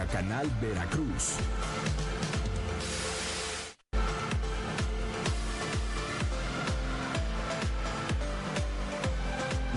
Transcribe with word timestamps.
Megacanal 0.00 0.48
Veracruz. 0.62 1.36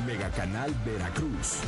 Megacanal 0.06 0.74
Veracruz. 0.86 1.60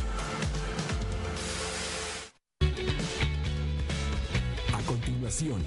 A 4.72 4.82
continuación. 4.88 5.62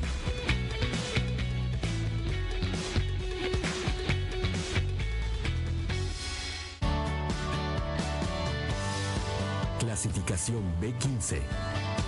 Clasificación 9.78 10.64
B15. 10.80 12.07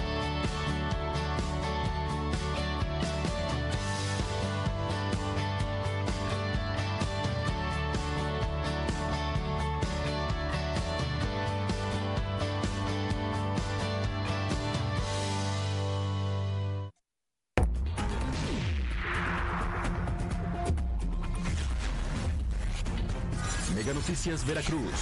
Noticias 24.21 24.45
Veracruz. 24.45 24.93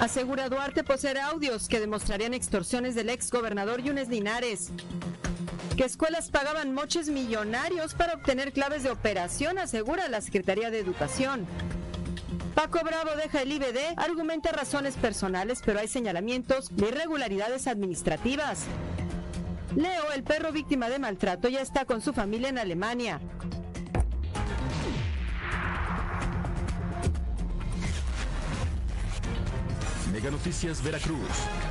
Asegura 0.00 0.48
Duarte 0.48 0.82
poseer 0.82 1.18
audios 1.18 1.68
que 1.68 1.78
demostrarían 1.78 2.34
extorsiones 2.34 2.96
del 2.96 3.08
ex 3.08 3.30
gobernador 3.30 3.80
Yunes 3.80 4.08
Linares. 4.08 4.72
Que 5.76 5.84
escuelas 5.84 6.28
pagaban 6.28 6.74
moches 6.74 7.08
millonarios 7.08 7.94
para 7.94 8.14
obtener 8.14 8.52
claves 8.52 8.82
de 8.82 8.90
operación, 8.90 9.58
asegura 9.58 10.08
la 10.08 10.20
Secretaría 10.20 10.72
de 10.72 10.80
Educación. 10.80 11.46
Paco 12.56 12.80
Bravo 12.82 13.12
deja 13.14 13.42
el 13.42 13.52
IBD, 13.52 13.96
argumenta 13.96 14.50
razones 14.50 14.96
personales, 14.96 15.62
pero 15.64 15.78
hay 15.78 15.86
señalamientos 15.86 16.74
de 16.74 16.88
irregularidades 16.88 17.68
administrativas. 17.68 18.64
Leo, 19.76 20.10
el 20.16 20.24
perro 20.24 20.50
víctima 20.50 20.88
de 20.88 20.98
maltrato, 20.98 21.48
ya 21.48 21.60
está 21.60 21.84
con 21.84 22.00
su 22.00 22.12
familia 22.12 22.48
en 22.48 22.58
Alemania. 22.58 23.20
Mega 30.20 30.32
Noticias 30.32 30.82
Veracruz. 30.82 31.69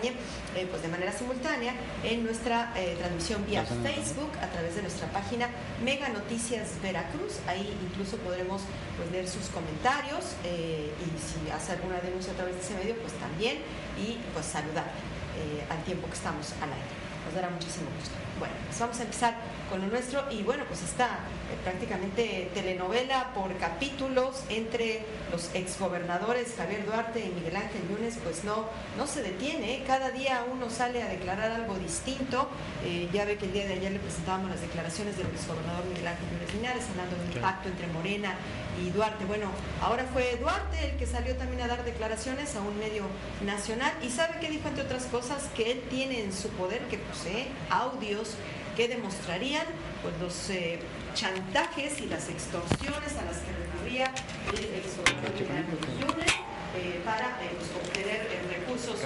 Acompañe 0.00 0.12
eh, 0.56 0.66
pues 0.68 0.82
de 0.82 0.88
manera 0.88 1.12
simultánea 1.12 1.74
en 2.02 2.24
nuestra 2.24 2.72
eh, 2.76 2.96
transmisión 2.98 3.44
vía 3.46 3.64
Facebook 3.64 4.30
a 4.42 4.48
través 4.48 4.74
de 4.74 4.82
nuestra 4.82 5.06
página 5.08 5.48
Mega 5.84 6.08
Noticias 6.08 6.70
Veracruz. 6.82 7.38
Ahí 7.46 7.76
incluso 7.88 8.16
podremos 8.18 8.62
pues, 8.96 9.10
leer 9.12 9.28
sus 9.28 9.46
comentarios 9.48 10.34
eh, 10.44 10.92
y 10.98 11.10
si 11.18 11.50
hace 11.50 11.72
alguna 11.72 12.00
denuncia 12.00 12.32
a 12.32 12.36
través 12.36 12.56
de 12.56 12.62
ese 12.62 12.74
medio, 12.74 12.96
pues 12.96 13.12
también 13.14 13.58
y 13.98 14.18
pues 14.34 14.46
saludar 14.46 14.90
al 15.70 15.82
tiempo 15.84 16.06
que 16.06 16.14
estamos 16.14 16.52
al 16.60 16.70
aire. 16.70 17.09
Nos 17.24 17.34
dará 17.34 17.50
muchísimo 17.50 17.88
gusto. 17.98 18.14
Bueno, 18.38 18.54
pues 18.66 18.80
vamos 18.80 18.98
a 18.98 19.02
empezar 19.02 19.34
con 19.68 19.80
lo 19.82 19.86
nuestro 19.88 20.24
y 20.32 20.42
bueno, 20.42 20.64
pues 20.66 20.82
está 20.82 21.06
eh, 21.06 21.56
prácticamente 21.62 22.50
telenovela 22.54 23.32
por 23.34 23.56
capítulos 23.58 24.42
entre 24.48 25.04
los 25.30 25.54
exgobernadores 25.54 26.54
Javier 26.56 26.86
Duarte 26.86 27.20
y 27.20 27.28
Miguel 27.28 27.56
Ángel 27.56 27.82
Yunes, 27.88 28.18
pues 28.24 28.42
no, 28.44 28.64
no 28.96 29.06
se 29.06 29.22
detiene, 29.22 29.76
¿eh? 29.76 29.84
cada 29.86 30.10
día 30.10 30.44
uno 30.50 30.70
sale 30.70 31.02
a 31.02 31.08
declarar 31.08 31.50
algo 31.52 31.74
distinto. 31.74 32.48
Eh, 32.84 33.08
ya 33.12 33.24
ve 33.26 33.36
que 33.36 33.46
el 33.46 33.52
día 33.52 33.66
de 33.66 33.74
ayer 33.74 33.92
le 33.92 33.98
presentábamos 33.98 34.50
las 34.50 34.60
declaraciones 34.60 35.16
del 35.16 35.26
exgobernador 35.26 35.84
Miguel 35.84 36.08
Ángel 36.08 36.26
Yunes 36.32 36.54
Linares 36.54 36.84
hablando 36.90 37.16
de 37.16 37.36
un 37.36 37.42
pacto 37.42 37.68
entre 37.68 37.86
Morena 37.88 38.34
y 38.82 38.90
Duarte. 38.90 39.24
Bueno, 39.26 39.50
ahora 39.82 40.04
fue 40.12 40.36
Duarte 40.40 40.90
el 40.90 40.96
que 40.96 41.06
salió 41.06 41.36
también 41.36 41.62
a 41.62 41.68
dar 41.68 41.84
declaraciones 41.84 42.56
a 42.56 42.60
un 42.60 42.78
medio 42.78 43.04
nacional 43.44 43.92
y 44.02 44.10
sabe 44.10 44.40
que 44.40 44.48
dijo 44.48 44.68
entre 44.68 44.84
otras 44.84 45.04
cosas 45.04 45.48
que 45.54 45.72
él 45.72 45.82
tiene 45.90 46.22
en 46.22 46.32
su 46.32 46.48
poder, 46.50 46.80
que 46.88 46.98
audios 47.70 48.34
que 48.76 48.88
demostrarían 48.88 49.66
pues, 50.02 50.14
los 50.20 50.50
eh, 50.50 50.78
chantajes 51.14 52.00
y 52.00 52.06
las 52.06 52.28
extorsiones 52.28 53.16
a 53.16 53.24
las 53.24 53.38
que 53.38 53.52
recurría 53.52 54.12
el 54.52 54.74
exgobernador 54.76 56.16
eh, 56.76 57.00
para 57.04 57.26
eh, 57.42 57.50
pues, 57.56 57.70
obtener 57.74 58.28
eh, 58.30 58.60
recursos 58.60 59.00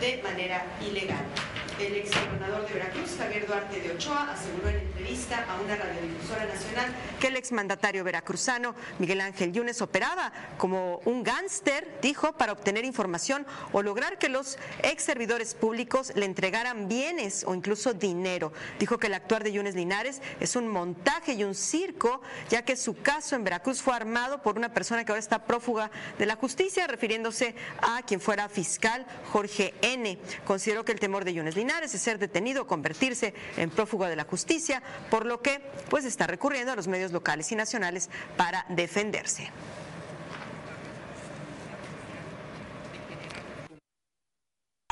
de 0.00 0.22
manera 0.22 0.66
ilegal. 0.80 1.24
El 1.78 1.94
exgobernador 1.94 2.66
de 2.66 2.74
Veracruz, 2.74 3.16
Javier 3.16 3.46
Duarte 3.46 3.80
de 3.80 3.92
Ochoa, 3.92 4.32
aseguró 4.32 4.68
en 4.68 4.78
entrevista 4.78 5.46
a 5.48 5.60
una 5.60 5.76
radiodifusora 5.76 6.46
nacional 6.46 6.92
que 7.20 7.28
el 7.28 7.36
exmandatario 7.36 8.02
veracruzano 8.02 8.74
Miguel 8.98 9.20
Ángel 9.20 9.52
Yunes 9.52 9.80
operaba 9.80 10.32
como 10.56 11.00
un 11.04 11.22
gángster, 11.22 12.00
dijo, 12.02 12.32
para 12.32 12.50
obtener 12.50 12.84
información 12.84 13.46
o 13.70 13.82
lograr 13.82 14.18
que 14.18 14.28
los 14.28 14.58
ex 14.82 15.04
servidores 15.04 15.54
públicos 15.54 16.12
le 16.16 16.24
entregaran 16.24 16.88
bienes 16.88 17.44
o 17.46 17.54
incluso 17.54 17.94
dinero. 17.94 18.52
Dijo 18.80 18.98
que 18.98 19.06
el 19.06 19.14
actuar 19.14 19.44
de 19.44 19.52
Yunes 19.52 19.76
Linares 19.76 20.20
es 20.40 20.56
un 20.56 20.66
montaje 20.66 21.34
y 21.34 21.44
un 21.44 21.54
circo, 21.54 22.22
ya 22.50 22.64
que 22.64 22.74
su 22.74 23.00
caso 23.00 23.36
en 23.36 23.44
Veracruz 23.44 23.82
fue 23.82 23.94
armado 23.94 24.42
por 24.42 24.56
una 24.56 24.74
persona 24.74 25.04
que 25.04 25.12
ahora 25.12 25.20
está 25.20 25.44
prófuga 25.44 25.92
de 26.18 26.26
la 26.26 26.34
justicia, 26.34 26.88
refiriéndose 26.88 27.54
a 27.82 28.02
quien 28.02 28.20
fuera 28.20 28.48
fiscal 28.48 29.06
Jorge 29.30 29.74
N. 29.80 30.18
Consideró 30.44 30.84
que 30.84 30.90
el 30.90 30.98
temor 30.98 31.24
de 31.24 31.34
Yunes 31.34 31.54
Linares 31.54 31.67
es 31.70 32.02
ser 32.02 32.18
detenido 32.18 32.62
o 32.62 32.66
convertirse 32.66 33.34
en 33.56 33.70
prófuga 33.70 34.08
de 34.08 34.16
la 34.16 34.24
justicia, 34.24 34.82
por 35.10 35.26
lo 35.26 35.42
que 35.42 35.60
pues 35.90 36.04
está 36.04 36.26
recurriendo 36.26 36.72
a 36.72 36.76
los 36.76 36.88
medios 36.88 37.12
locales 37.12 37.50
y 37.52 37.56
nacionales 37.56 38.10
para 38.36 38.64
defenderse. 38.68 39.50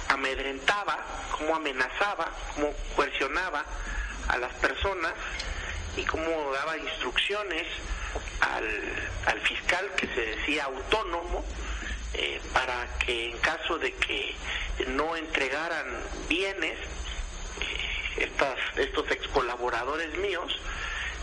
amedrentaba, 0.08 0.98
cómo 1.36 1.56
amenazaba, 1.56 2.32
cómo 2.54 2.72
coercionaba 2.94 3.64
a 4.28 4.38
las 4.38 4.52
personas 4.54 5.12
y 5.96 6.04
cómo 6.04 6.52
daba 6.52 6.78
instrucciones 6.78 7.66
al, 8.40 8.66
al 9.26 9.40
fiscal 9.40 9.90
que 9.96 10.06
se 10.08 10.20
decía 10.20 10.64
autónomo 10.64 11.44
eh, 12.14 12.40
para 12.52 12.86
que 12.98 13.30
en 13.30 13.38
caso 13.38 13.78
de 13.78 13.92
que 13.92 14.34
no 14.88 15.16
entregaran 15.16 15.86
bienes, 16.28 16.78
estas, 18.16 18.58
estos 18.76 19.10
ex 19.10 19.26
colaboradores 19.28 20.16
míos, 20.18 20.60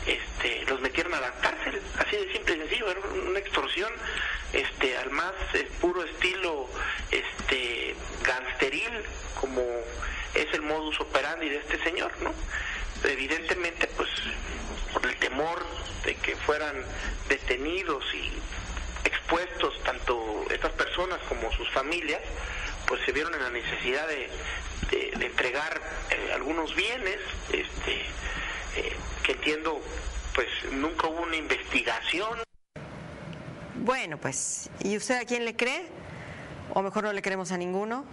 este, 0.06 0.66
los 0.68 0.82
metieron 0.82 1.14
a 1.14 1.22
la 1.22 1.32
cárcel, 1.34 1.82
así 1.98 2.18
de 2.18 2.34
simple 2.34 2.56
y 2.56 2.60
sencillo, 2.60 2.92
era 2.92 3.00
una 3.00 3.40
extorsión 3.40 3.92
este, 4.52 4.98
al 4.98 5.10
más 5.12 5.34
eh, 5.54 5.70
puro 5.80 6.04
estilo 6.04 6.68
este, 7.10 7.96
gangsteril, 8.24 9.04
como 9.40 9.62
es 10.36 10.54
el 10.54 10.62
modus 10.62 11.00
operandi 11.00 11.50
de 11.50 11.58
este 11.58 11.82
señor, 11.84 12.12
¿no? 12.22 12.34
Evidentemente, 13.04 13.88
pues, 13.96 14.10
por 14.94 15.06
el 15.06 15.16
temor 15.18 15.66
de 16.06 16.16
que 16.16 16.36
fueran 16.36 16.84
detenidos 17.30 18.04
y 18.14 18.32
expuestos 19.08 19.82
tanto 19.84 20.46
estas 20.50 20.72
personas 20.74 21.20
como 21.30 21.52
sus 21.54 21.70
familias, 21.72 22.22
pues 22.88 23.02
se 23.06 23.12
vieron 23.12 23.34
en 23.34 23.42
la 23.42 23.50
necesidad 23.50 24.08
de, 24.08 24.30
entregar 25.26 25.82
eh, 26.12 26.34
algunos 26.34 26.76
bienes, 26.76 27.18
este, 27.52 28.02
eh, 28.76 28.96
que 29.24 29.32
entiendo, 29.32 29.82
pues 30.36 30.48
nunca 30.72 31.08
hubo 31.08 31.22
una 31.22 31.36
investigación. 31.36 32.40
Bueno, 33.76 34.18
pues, 34.18 34.70
¿y 34.84 34.96
usted 34.98 35.16
a 35.16 35.26
quién 35.26 35.46
le 35.46 35.56
cree? 35.56 35.88
O 36.74 36.82
mejor 36.82 37.04
no 37.04 37.14
le 37.14 37.22
creemos 37.22 37.52
a 37.52 37.58
ninguno 37.58 38.06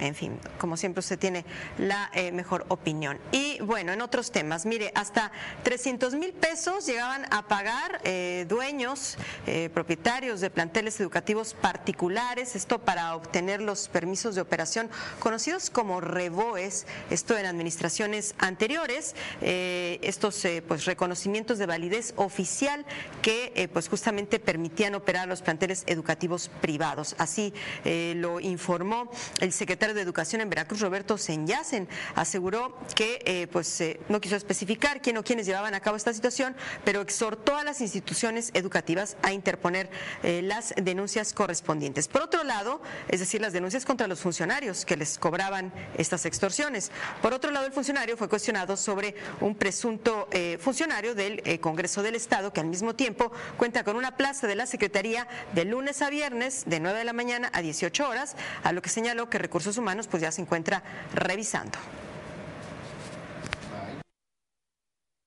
en 0.00 0.14
fin, 0.14 0.38
como 0.58 0.76
siempre 0.76 1.00
usted 1.00 1.18
tiene 1.18 1.44
la 1.78 2.10
eh, 2.14 2.32
mejor 2.32 2.64
opinión. 2.68 3.18
Y 3.32 3.58
bueno, 3.60 3.92
en 3.92 4.02
otros 4.02 4.30
temas, 4.30 4.66
mire, 4.66 4.92
hasta 4.94 5.32
300 5.62 6.14
mil 6.14 6.32
pesos 6.32 6.86
llegaban 6.86 7.26
a 7.32 7.48
pagar 7.48 8.00
eh, 8.04 8.46
dueños, 8.48 9.16
eh, 9.46 9.70
propietarios 9.72 10.40
de 10.40 10.50
planteles 10.50 11.00
educativos 11.00 11.54
particulares, 11.54 12.56
esto 12.56 12.80
para 12.80 13.14
obtener 13.14 13.60
los 13.60 13.88
permisos 13.88 14.34
de 14.34 14.40
operación 14.40 14.90
conocidos 15.18 15.70
como 15.70 16.00
reboes, 16.00 16.86
esto 17.10 17.36
en 17.36 17.46
administraciones 17.46 18.34
anteriores, 18.38 19.14
estos 19.40 20.46
pues 20.66 20.84
reconocimientos 20.84 21.58
de 21.58 21.66
validez 21.66 22.12
oficial 22.16 22.84
que 23.22 23.68
pues 23.72 23.88
justamente 23.88 24.38
permitían 24.38 24.94
operar 24.94 25.28
los 25.28 25.42
planteles 25.42 25.84
educativos 25.86 26.50
privados. 26.60 27.14
Así 27.18 27.52
lo 27.84 28.40
informó 28.40 29.10
el 29.40 29.52
secretario 29.52 29.85
de 29.94 30.02
Educación 30.02 30.40
en 30.40 30.50
Veracruz, 30.50 30.80
Roberto 30.80 31.18
Senyacen, 31.18 31.88
aseguró 32.14 32.78
que 32.94 33.20
eh, 33.24 33.46
pues, 33.46 33.80
eh, 33.80 34.00
no 34.08 34.20
quiso 34.20 34.36
especificar 34.36 35.00
quién 35.02 35.16
o 35.16 35.24
quiénes 35.24 35.46
llevaban 35.46 35.74
a 35.74 35.80
cabo 35.80 35.96
esta 35.96 36.12
situación, 36.12 36.56
pero 36.84 37.00
exhortó 37.00 37.56
a 37.56 37.64
las 37.64 37.80
instituciones 37.80 38.50
educativas 38.54 39.16
a 39.22 39.32
interponer 39.32 39.90
eh, 40.22 40.42
las 40.42 40.74
denuncias 40.76 41.32
correspondientes. 41.32 42.08
Por 42.08 42.22
otro 42.22 42.44
lado, 42.44 42.80
es 43.08 43.20
decir, 43.20 43.40
las 43.40 43.52
denuncias 43.52 43.84
contra 43.84 44.06
los 44.06 44.20
funcionarios 44.20 44.84
que 44.84 44.96
les 44.96 45.18
cobraban 45.18 45.72
estas 45.96 46.26
extorsiones. 46.26 46.90
Por 47.22 47.34
otro 47.34 47.50
lado, 47.50 47.66
el 47.66 47.72
funcionario 47.72 48.16
fue 48.16 48.28
cuestionado 48.28 48.76
sobre 48.76 49.14
un 49.40 49.54
presunto 49.54 50.28
funcionario 50.60 51.14
del 51.14 51.60
Congreso 51.60 52.02
del 52.02 52.14
Estado 52.14 52.52
que 52.52 52.60
al 52.60 52.66
mismo 52.66 52.94
tiempo 52.94 53.32
cuenta 53.56 53.84
con 53.84 53.96
una 53.96 54.16
plaza 54.16 54.46
de 54.46 54.54
la 54.54 54.66
Secretaría 54.66 55.26
de 55.54 55.64
lunes 55.64 56.02
a 56.02 56.10
viernes 56.10 56.64
de 56.66 56.80
9 56.80 56.98
de 56.98 57.04
la 57.04 57.12
mañana 57.12 57.50
a 57.52 57.62
18 57.62 58.08
horas, 58.08 58.36
a 58.62 58.72
lo 58.72 58.82
que 58.82 58.88
señaló 58.88 59.30
que 59.30 59.38
recursos 59.38 59.75
Humanos 59.78 60.06
pues 60.06 60.22
ya 60.22 60.32
se 60.32 60.42
encuentra 60.42 60.82
revisando. 61.14 61.78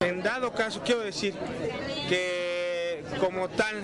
En 0.02 0.22
dado 0.22 0.52
caso, 0.52 0.82
quiero 0.82 1.00
decir 1.00 1.34
que 2.08 2.49
como 3.18 3.48
tal, 3.48 3.76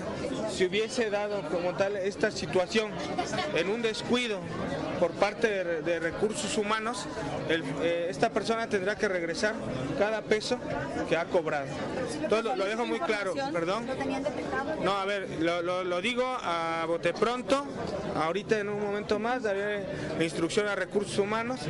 si 0.51 0.67
hubiese 0.67 1.11
dado 1.11 1.43
como 1.51 1.75
tal 1.75 1.97
esta 1.97 2.31
situación 2.31 2.91
en 3.55 3.69
un 3.69 3.83
descuido 3.83 4.41
por 5.01 5.13
parte 5.13 5.65
de, 5.83 6.01
recursos 6.01 6.57
humanos, 6.57 7.07
eh, 7.49 8.07
esta 8.09 8.31
persona 8.31 8.69
tendrá 8.69 8.97
que 8.97 9.09
regresar 9.09 9.55
cada 9.99 10.23
peso 10.23 10.59
que 11.09 11.17
ha 11.17 11.25
cobrado. 11.27 11.67
Entonces 12.23 12.57
lo, 12.57 12.65
dejo 12.65 12.87
muy 12.87 13.01
claro, 13.01 13.35
perdón. 13.53 13.87
No, 14.83 14.93
a 14.93 15.05
ver, 15.05 15.29
lo, 15.41 16.01
digo 16.01 16.25
a 16.25 16.85
bote 16.87 17.13
pronto, 17.13 17.67
ahorita 18.15 18.59
en 18.59 18.69
un 18.69 18.81
momento 18.81 19.19
más 19.19 19.43
daré 19.43 19.85
la 20.17 20.25
instrucción 20.25 20.69
a 20.69 20.75
recursos 20.75 21.19
humanos 21.19 21.61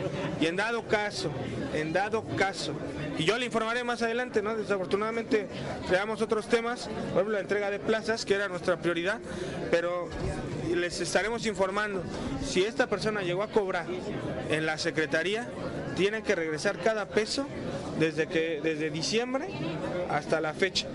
y 0.40 0.46
en 0.46 0.56
dado 0.56 0.86
caso, 0.86 1.30
en 1.74 1.92
dado 1.92 2.24
caso, 2.36 2.72
y 3.18 3.24
yo 3.24 3.38
le 3.38 3.46
informaré 3.46 3.82
más 3.84 4.02
adelante, 4.02 4.42
¿no? 4.42 4.56
Desafortunadamente 4.56 5.48
creamos 5.88 6.20
otros 6.22 6.46
temas, 6.48 6.88
por 7.12 7.22
ejemplo 7.22 7.38
entrega 7.46 7.70
de 7.70 7.78
plazas, 7.78 8.24
que 8.24 8.34
era 8.34 8.48
nuestra 8.48 8.76
prioridad, 8.76 9.20
pero 9.70 10.08
les 10.74 11.00
estaremos 11.00 11.46
informando. 11.46 12.02
Si 12.44 12.64
esta 12.64 12.88
persona 12.88 13.22
llegó 13.22 13.44
a 13.44 13.48
cobrar 13.48 13.86
en 14.50 14.66
la 14.66 14.78
Secretaría, 14.78 15.46
tiene 15.96 16.22
que 16.22 16.34
regresar 16.34 16.76
cada 16.78 17.06
peso 17.06 17.46
desde, 18.00 18.26
que, 18.26 18.60
desde 18.60 18.90
diciembre 18.90 19.46
hasta 20.10 20.40
la 20.40 20.54
fecha. 20.54 20.88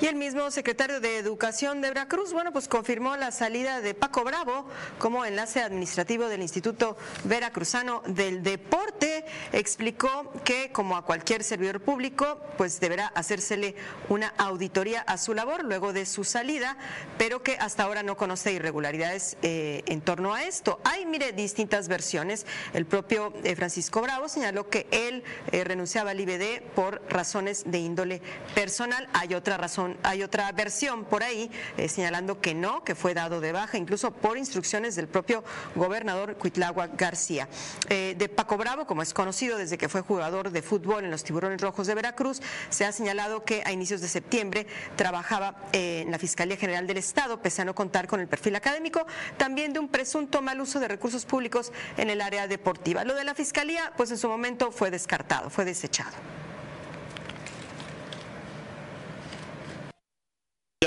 Y 0.00 0.06
el 0.06 0.14
mismo 0.14 0.50
secretario 0.50 0.98
de 0.98 1.18
Educación 1.18 1.82
de 1.82 1.88
Veracruz, 1.88 2.32
bueno, 2.32 2.52
pues 2.54 2.68
confirmó 2.68 3.18
la 3.18 3.30
salida 3.32 3.82
de 3.82 3.92
Paco 3.92 4.24
Bravo 4.24 4.64
como 4.98 5.26
enlace 5.26 5.60
administrativo 5.60 6.26
del 6.28 6.40
Instituto 6.40 6.96
Veracruzano 7.24 8.02
del 8.06 8.42
Deporte. 8.42 9.26
Explicó 9.52 10.32
que, 10.42 10.72
como 10.72 10.96
a 10.96 11.04
cualquier 11.04 11.44
servidor 11.44 11.82
público, 11.82 12.40
pues 12.56 12.80
deberá 12.80 13.08
hacérsele 13.08 13.74
una 14.08 14.32
auditoría 14.38 15.02
a 15.02 15.18
su 15.18 15.34
labor 15.34 15.64
luego 15.64 15.92
de 15.92 16.06
su 16.06 16.24
salida, 16.24 16.78
pero 17.18 17.42
que 17.42 17.58
hasta 17.58 17.82
ahora 17.82 18.02
no 18.02 18.16
conoce 18.16 18.54
irregularidades 18.54 19.36
eh, 19.42 19.82
en 19.84 20.00
torno 20.00 20.32
a 20.32 20.44
esto. 20.44 20.80
Hay, 20.82 21.04
mire, 21.04 21.32
distintas 21.32 21.88
versiones. 21.88 22.46
El 22.72 22.86
propio 22.86 23.34
eh, 23.44 23.54
Francisco 23.54 24.00
Bravo 24.00 24.30
señaló 24.30 24.70
que 24.70 24.86
él 24.92 25.24
eh, 25.52 25.62
renunciaba 25.62 26.12
al 26.12 26.20
IBD 26.20 26.62
por 26.74 27.02
razones 27.10 27.64
de 27.66 27.80
índole 27.80 28.22
personal. 28.54 29.06
Hay 29.12 29.34
otra 29.34 29.58
razón 29.58 29.89
hay 30.02 30.22
otra 30.22 30.50
versión 30.52 31.04
por 31.04 31.22
ahí 31.22 31.50
eh, 31.76 31.88
señalando 31.88 32.40
que 32.40 32.54
no, 32.54 32.84
que 32.84 32.94
fue 32.94 33.14
dado 33.14 33.40
de 33.40 33.52
baja, 33.52 33.78
incluso 33.78 34.10
por 34.12 34.38
instrucciones 34.38 34.96
del 34.96 35.08
propio 35.08 35.44
gobernador 35.74 36.36
Cuitlagua 36.36 36.88
García. 36.88 37.48
Eh, 37.88 38.14
de 38.16 38.28
Paco 38.28 38.56
Bravo, 38.56 38.86
como 38.86 39.02
es 39.02 39.14
conocido 39.14 39.58
desde 39.58 39.78
que 39.78 39.88
fue 39.88 40.02
jugador 40.02 40.50
de 40.50 40.62
fútbol 40.62 41.04
en 41.04 41.10
los 41.10 41.24
Tiburones 41.24 41.60
Rojos 41.60 41.86
de 41.86 41.94
Veracruz, 41.94 42.40
se 42.68 42.84
ha 42.84 42.92
señalado 42.92 43.44
que 43.44 43.62
a 43.64 43.72
inicios 43.72 44.00
de 44.00 44.08
septiembre 44.08 44.66
trabajaba 44.96 45.56
eh, 45.72 46.02
en 46.02 46.10
la 46.10 46.18
Fiscalía 46.18 46.56
General 46.56 46.86
del 46.86 46.98
Estado, 46.98 47.40
pese 47.42 47.62
a 47.62 47.64
no 47.64 47.74
contar 47.74 48.06
con 48.06 48.20
el 48.20 48.28
perfil 48.28 48.56
académico, 48.56 49.06
también 49.36 49.72
de 49.72 49.80
un 49.80 49.88
presunto 49.88 50.42
mal 50.42 50.60
uso 50.60 50.80
de 50.80 50.88
recursos 50.88 51.24
públicos 51.24 51.72
en 51.96 52.10
el 52.10 52.20
área 52.20 52.46
deportiva. 52.46 53.04
Lo 53.04 53.14
de 53.14 53.24
la 53.24 53.34
Fiscalía, 53.34 53.92
pues 53.96 54.10
en 54.10 54.18
su 54.18 54.28
momento 54.28 54.70
fue 54.70 54.90
descartado, 54.90 55.50
fue 55.50 55.64
desechado. 55.64 56.12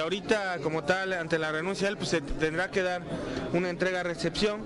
Ahorita, 0.03 0.59
como 0.61 0.83
tal, 0.83 1.13
ante 1.13 1.39
la 1.39 1.51
renuncia 1.51 1.87
él, 1.87 1.97
pues 1.97 2.09
se 2.09 2.21
tendrá 2.21 2.69
que 2.69 2.83
dar 2.83 3.01
una 3.53 3.69
entrega-recepción. 3.69 4.61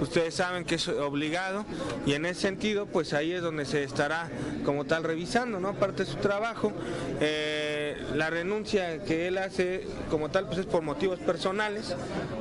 Ustedes 0.00 0.34
saben 0.34 0.64
que 0.64 0.74
es 0.74 0.88
obligado 0.88 1.64
y 2.04 2.14
en 2.14 2.26
ese 2.26 2.40
sentido, 2.40 2.86
pues 2.86 3.12
ahí 3.14 3.32
es 3.32 3.42
donde 3.42 3.64
se 3.64 3.84
estará 3.84 4.28
como 4.64 4.84
tal 4.84 5.04
revisando, 5.04 5.60
¿no? 5.60 5.68
Aparte 5.68 6.04
de 6.04 6.10
su 6.10 6.16
trabajo, 6.16 6.72
eh, 7.20 7.96
la 8.14 8.28
renuncia 8.28 9.04
que 9.04 9.28
él 9.28 9.38
hace 9.38 9.86
como 10.10 10.30
tal, 10.30 10.46
pues 10.46 10.58
es 10.58 10.66
por 10.66 10.82
motivos 10.82 11.20
personales. 11.20 11.94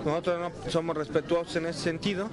Nosotros 0.04 0.40
no 0.40 0.72
somos 0.72 0.98
respetuosos 0.98 1.56
en 1.56 1.68
ese 1.68 1.80
sentido. 1.80 2.30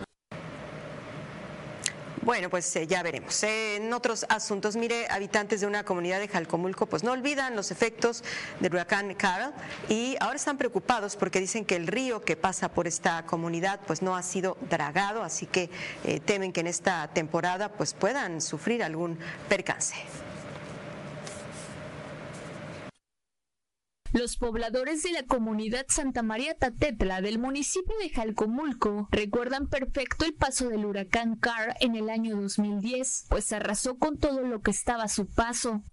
Bueno, 2.31 2.49
pues 2.49 2.77
eh, 2.77 2.87
ya 2.87 3.03
veremos. 3.03 3.43
en 3.43 3.93
otros 3.93 4.25
asuntos, 4.29 4.77
mire, 4.77 5.09
habitantes 5.11 5.63
de 5.63 5.67
una 5.67 5.85
comunidad 5.85 6.21
de 6.21 6.29
Jalcomulco 6.29 6.87
pues 6.87 7.03
no 7.03 7.11
olvidan 7.11 7.57
los 7.57 7.73
efectos 7.73 8.23
del 8.61 8.73
huracán 8.73 9.17
Carl 9.17 9.53
y 9.89 10.17
ahora 10.21 10.37
están 10.37 10.57
preocupados 10.57 11.17
porque 11.17 11.41
dicen 11.41 11.65
que 11.65 11.75
el 11.75 11.89
río 11.89 12.21
que 12.23 12.37
pasa 12.37 12.69
por 12.69 12.87
esta 12.87 13.27
comunidad 13.27 13.81
pues 13.85 14.01
no 14.01 14.15
ha 14.15 14.23
sido 14.23 14.57
dragado, 14.71 15.25
así 15.25 15.47
que 15.47 15.71
eh, 16.05 16.21
temen 16.21 16.53
que 16.53 16.61
en 16.61 16.69
esta 16.69 17.09
temporada 17.09 17.73
pues 17.73 17.95
puedan 17.95 18.41
sufrir 18.41 18.85
algún 18.85 19.19
percance. 19.49 19.97
Los 24.13 24.37
pobladores 24.37 25.05
de 25.05 25.13
la 25.13 25.23
comunidad 25.23 25.87
Santa 25.89 26.23
María 26.25 26.55
Tatetla 26.55 27.21
del 27.21 27.39
municipio 27.39 27.95
de 28.03 28.11
Jalcomulco 28.11 29.09
recuerdan 29.13 29.69
perfecto 29.69 30.25
el 30.25 30.35
paso 30.35 30.69
del 30.69 30.85
huracán 30.85 31.37
Carr 31.37 31.77
en 31.79 31.95
el 31.95 32.11
año 32.11 32.41
2010, 32.41 33.27
pues 33.29 33.53
arrasó 33.53 33.99
con 33.99 34.19
todo 34.19 34.43
lo 34.43 34.63
que 34.63 34.73
estaba 34.73 35.05
a 35.05 35.09
su 35.09 35.27
paso. 35.27 35.85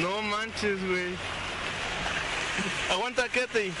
No 0.00 0.22
manches, 0.22 0.82
güey. 0.86 1.14
Aguanta, 2.90 3.28
quédate. 3.28 3.72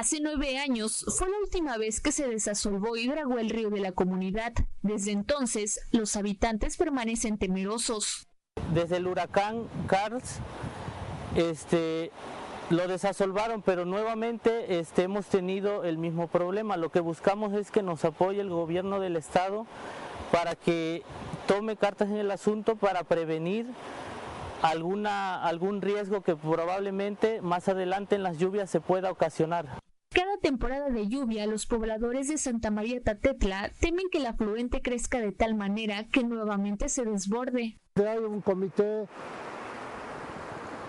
Hace 0.00 0.18
nueve 0.22 0.56
años 0.56 1.04
fue 1.18 1.28
la 1.28 1.36
última 1.40 1.76
vez 1.76 2.00
que 2.00 2.10
se 2.10 2.26
desasolvó 2.26 2.96
y 2.96 3.06
dragó 3.06 3.38
el 3.38 3.50
río 3.50 3.68
de 3.68 3.80
la 3.80 3.92
comunidad. 3.92 4.54
Desde 4.80 5.12
entonces, 5.12 5.78
los 5.92 6.16
habitantes 6.16 6.78
permanecen 6.78 7.36
temerosos. 7.36 8.26
Desde 8.72 8.96
el 8.96 9.06
huracán 9.06 9.68
Carls, 9.88 10.38
este, 11.36 12.10
lo 12.70 12.88
desasolvaron, 12.88 13.60
pero 13.60 13.84
nuevamente 13.84 14.78
este, 14.78 15.02
hemos 15.02 15.26
tenido 15.26 15.84
el 15.84 15.98
mismo 15.98 16.28
problema. 16.28 16.78
Lo 16.78 16.90
que 16.90 17.00
buscamos 17.00 17.52
es 17.52 17.70
que 17.70 17.82
nos 17.82 18.02
apoye 18.06 18.40
el 18.40 18.48
gobierno 18.48 19.00
del 19.00 19.16
estado 19.16 19.66
para 20.32 20.54
que 20.56 21.02
tome 21.46 21.76
cartas 21.76 22.08
en 22.08 22.16
el 22.16 22.30
asunto 22.30 22.76
para 22.76 23.04
prevenir 23.04 23.66
alguna, 24.62 25.44
algún 25.44 25.82
riesgo 25.82 26.22
que 26.22 26.36
probablemente 26.36 27.42
más 27.42 27.68
adelante 27.68 28.14
en 28.14 28.22
las 28.22 28.38
lluvias 28.38 28.70
se 28.70 28.80
pueda 28.80 29.10
ocasionar. 29.10 29.66
Cada 30.30 30.42
temporada 30.42 30.90
de 30.90 31.08
lluvia, 31.08 31.44
los 31.48 31.66
pobladores 31.66 32.28
de 32.28 32.38
Santa 32.38 32.70
María 32.70 33.02
Tatetla 33.02 33.72
temen 33.80 34.06
que 34.12 34.18
el 34.18 34.26
afluente 34.26 34.80
crezca 34.80 35.18
de 35.18 35.32
tal 35.32 35.56
manera 35.56 36.04
que 36.04 36.22
nuevamente 36.22 36.88
se 36.88 37.04
desborde. 37.04 37.76
Hay 37.96 38.18
un 38.18 38.40
comité 38.40 39.08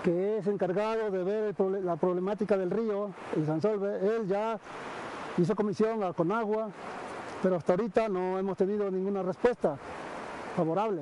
que 0.04 0.38
es 0.38 0.46
encargado 0.46 1.10
de 1.10 1.24
ver 1.24 1.56
la 1.84 1.96
problemática 1.96 2.56
del 2.56 2.70
río, 2.70 3.16
el 3.36 3.48
Sansolve. 3.48 4.16
Él 4.16 4.28
ya 4.28 4.60
hizo 5.40 5.56
comisión 5.56 6.04
a 6.04 6.14
Conagua, 6.14 6.70
pero 7.42 7.56
hasta 7.56 7.74
ahorita 7.74 8.10
no 8.10 8.38
hemos 8.38 8.56
tenido 8.56 8.92
ninguna 8.92 9.24
respuesta 9.24 9.76
favorable. 10.56 11.02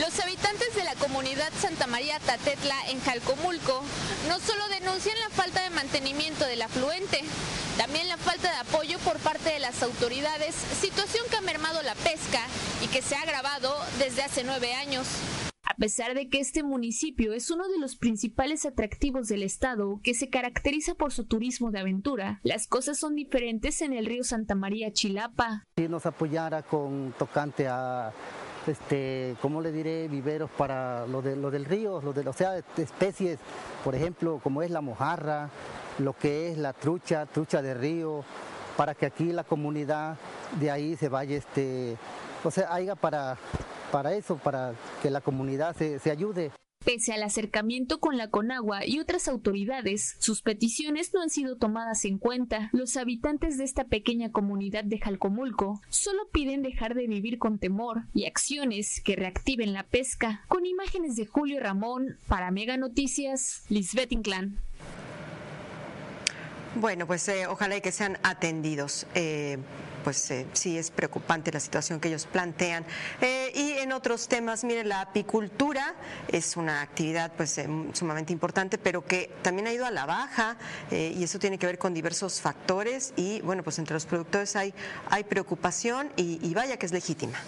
Los 0.00 0.18
habitantes 0.18 0.74
de 0.74 0.82
la 0.82 0.94
comunidad 0.94 1.52
Santa 1.58 1.86
María 1.86 2.18
Tatetla 2.20 2.74
en 2.88 3.00
Jalcomulco 3.00 3.82
no 4.28 4.40
solo 4.40 4.66
denuncian 4.68 5.18
la 5.20 5.28
falta 5.28 5.62
de 5.62 5.68
mantenimiento 5.68 6.46
del 6.46 6.62
afluente, 6.62 7.20
también 7.76 8.08
la 8.08 8.16
falta 8.16 8.50
de 8.50 8.56
apoyo 8.56 8.98
por 9.00 9.18
parte 9.18 9.50
de 9.50 9.58
las 9.58 9.82
autoridades, 9.82 10.54
situación 10.54 11.26
que 11.28 11.36
ha 11.36 11.42
mermado 11.42 11.82
la 11.82 11.94
pesca 11.96 12.40
y 12.82 12.86
que 12.86 13.02
se 13.02 13.14
ha 13.14 13.20
agravado 13.20 13.74
desde 13.98 14.22
hace 14.22 14.42
nueve 14.42 14.72
años. 14.72 15.06
A 15.64 15.74
pesar 15.74 16.14
de 16.14 16.28
que 16.28 16.40
este 16.40 16.62
municipio 16.62 17.32
es 17.32 17.50
uno 17.50 17.68
de 17.68 17.78
los 17.78 17.96
principales 17.96 18.66
atractivos 18.66 19.28
del 19.28 19.42
estado, 19.42 20.00
que 20.02 20.14
se 20.14 20.28
caracteriza 20.28 20.94
por 20.94 21.12
su 21.12 21.26
turismo 21.26 21.70
de 21.70 21.78
aventura, 21.78 22.40
las 22.42 22.66
cosas 22.66 22.98
son 22.98 23.14
diferentes 23.14 23.80
en 23.80 23.92
el 23.92 24.06
río 24.06 24.24
Santa 24.24 24.54
María 24.54 24.92
Chilapa. 24.92 25.66
Si 25.76 25.88
nos 25.88 26.04
apoyara 26.06 26.62
con 26.62 27.14
tocante 27.18 27.68
a 27.68 28.12
este, 28.66 29.36
¿cómo 29.40 29.60
le 29.60 29.72
diré? 29.72 30.08
Viveros 30.08 30.50
para 30.50 31.06
lo, 31.06 31.22
de, 31.22 31.36
lo 31.36 31.50
del 31.50 31.64
río, 31.64 32.00
lo 32.02 32.12
de, 32.12 32.28
o 32.28 32.32
sea, 32.32 32.56
especies, 32.76 33.38
por 33.84 33.94
ejemplo, 33.94 34.40
como 34.42 34.62
es 34.62 34.70
la 34.70 34.80
mojarra, 34.80 35.50
lo 35.98 36.12
que 36.12 36.50
es 36.50 36.58
la 36.58 36.72
trucha, 36.72 37.26
trucha 37.26 37.62
de 37.62 37.74
río, 37.74 38.24
para 38.76 38.94
que 38.94 39.06
aquí 39.06 39.32
la 39.32 39.44
comunidad 39.44 40.16
de 40.58 40.70
ahí 40.70 40.96
se 40.96 41.08
vaya, 41.08 41.36
este, 41.36 41.96
o 42.44 42.50
sea, 42.50 42.72
haya 42.72 42.94
para 42.94 43.36
para 43.90 44.14
eso, 44.14 44.36
para 44.36 44.72
que 45.02 45.10
la 45.10 45.20
comunidad 45.20 45.76
se, 45.76 45.98
se 45.98 46.10
ayude. 46.10 46.52
Pese 46.82 47.12
al 47.12 47.22
acercamiento 47.22 48.00
con 48.00 48.16
la 48.16 48.30
Conagua 48.30 48.86
y 48.86 49.00
otras 49.00 49.28
autoridades, 49.28 50.16
sus 50.18 50.40
peticiones 50.40 51.12
no 51.12 51.20
han 51.20 51.28
sido 51.28 51.58
tomadas 51.58 52.06
en 52.06 52.16
cuenta. 52.16 52.70
Los 52.72 52.96
habitantes 52.96 53.58
de 53.58 53.64
esta 53.64 53.84
pequeña 53.84 54.32
comunidad 54.32 54.84
de 54.84 54.98
Jalcomulco 54.98 55.82
solo 55.90 56.28
piden 56.32 56.62
dejar 56.62 56.94
de 56.94 57.06
vivir 57.06 57.38
con 57.38 57.58
temor 57.58 58.04
y 58.14 58.24
acciones 58.24 59.02
que 59.02 59.14
reactiven 59.14 59.74
la 59.74 59.82
pesca. 59.82 60.42
Con 60.48 60.64
imágenes 60.64 61.16
de 61.16 61.26
Julio 61.26 61.60
Ramón, 61.60 62.16
para 62.28 62.50
Mega 62.50 62.78
Noticias, 62.78 63.62
Lisbeth 63.68 64.12
Inclán. 64.12 64.56
Bueno, 66.76 67.06
pues 67.06 67.28
eh, 67.28 67.46
ojalá 67.46 67.76
y 67.76 67.82
que 67.82 67.92
sean 67.92 68.16
atendidos. 68.22 69.06
Eh, 69.14 69.58
pues 70.02 70.30
eh, 70.30 70.46
sí 70.52 70.78
es 70.78 70.90
preocupante 70.90 71.52
la 71.52 71.60
situación 71.60 72.00
que 72.00 72.08
ellos 72.08 72.26
plantean. 72.26 72.84
Eh, 73.20 73.52
y 73.54 73.72
en 73.78 73.92
otros 73.92 74.28
temas, 74.28 74.64
miren, 74.64 74.88
la 74.88 75.02
apicultura 75.02 75.94
es 76.28 76.56
una 76.56 76.82
actividad 76.82 77.32
pues 77.36 77.56
eh, 77.58 77.68
sumamente 77.92 78.32
importante, 78.32 78.78
pero 78.78 79.04
que 79.04 79.30
también 79.42 79.66
ha 79.66 79.72
ido 79.72 79.86
a 79.86 79.90
la 79.90 80.06
baja 80.06 80.56
y 80.90 81.22
eso 81.22 81.38
tiene 81.38 81.58
que 81.58 81.66
ver 81.66 81.78
con 81.78 81.94
diversos 81.94 82.40
factores 82.40 83.12
y 83.16 83.40
bueno, 83.42 83.62
pues 83.62 83.78
entre 83.78 83.94
los 83.94 84.06
productores 84.06 84.56
hay, 84.56 84.74
hay 85.08 85.24
preocupación 85.24 86.10
y 86.16 86.52
vaya 86.54 86.76
que 86.76 86.86
es 86.86 86.92
legítima. 86.92 87.38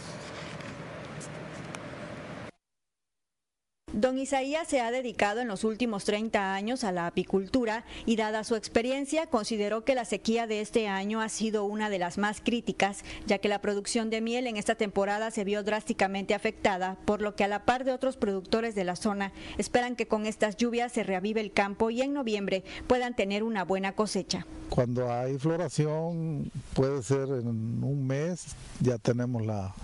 Don 3.92 4.16
Isaías 4.16 4.68
se 4.68 4.80
ha 4.80 4.90
dedicado 4.90 5.40
en 5.40 5.48
los 5.48 5.64
últimos 5.64 6.04
30 6.04 6.54
años 6.54 6.82
a 6.82 6.92
la 6.92 7.06
apicultura 7.06 7.84
y 8.06 8.16
dada 8.16 8.42
su 8.42 8.56
experiencia 8.56 9.26
consideró 9.26 9.84
que 9.84 9.94
la 9.94 10.06
sequía 10.06 10.46
de 10.46 10.62
este 10.62 10.88
año 10.88 11.20
ha 11.20 11.28
sido 11.28 11.66
una 11.66 11.90
de 11.90 11.98
las 11.98 12.16
más 12.16 12.40
críticas, 12.40 13.04
ya 13.26 13.36
que 13.36 13.50
la 13.50 13.60
producción 13.60 14.08
de 14.08 14.22
miel 14.22 14.46
en 14.46 14.56
esta 14.56 14.76
temporada 14.76 15.30
se 15.30 15.44
vio 15.44 15.62
drásticamente 15.62 16.32
afectada, 16.32 16.96
por 17.04 17.20
lo 17.20 17.36
que 17.36 17.44
a 17.44 17.48
la 17.48 17.66
par 17.66 17.84
de 17.84 17.92
otros 17.92 18.16
productores 18.16 18.74
de 18.74 18.84
la 18.84 18.96
zona 18.96 19.30
esperan 19.58 19.94
que 19.94 20.08
con 20.08 20.24
estas 20.24 20.56
lluvias 20.56 20.92
se 20.92 21.02
reavive 21.02 21.42
el 21.42 21.52
campo 21.52 21.90
y 21.90 22.00
en 22.00 22.14
noviembre 22.14 22.64
puedan 22.86 23.14
tener 23.14 23.42
una 23.42 23.62
buena 23.62 23.92
cosecha. 23.92 24.46
Cuando 24.70 25.12
hay 25.12 25.38
floración 25.38 26.50
puede 26.72 27.02
ser 27.02 27.28
en 27.28 27.84
un 27.84 28.06
mes, 28.06 28.56
ya 28.80 28.96
tenemos 28.96 29.44
la, 29.44 29.74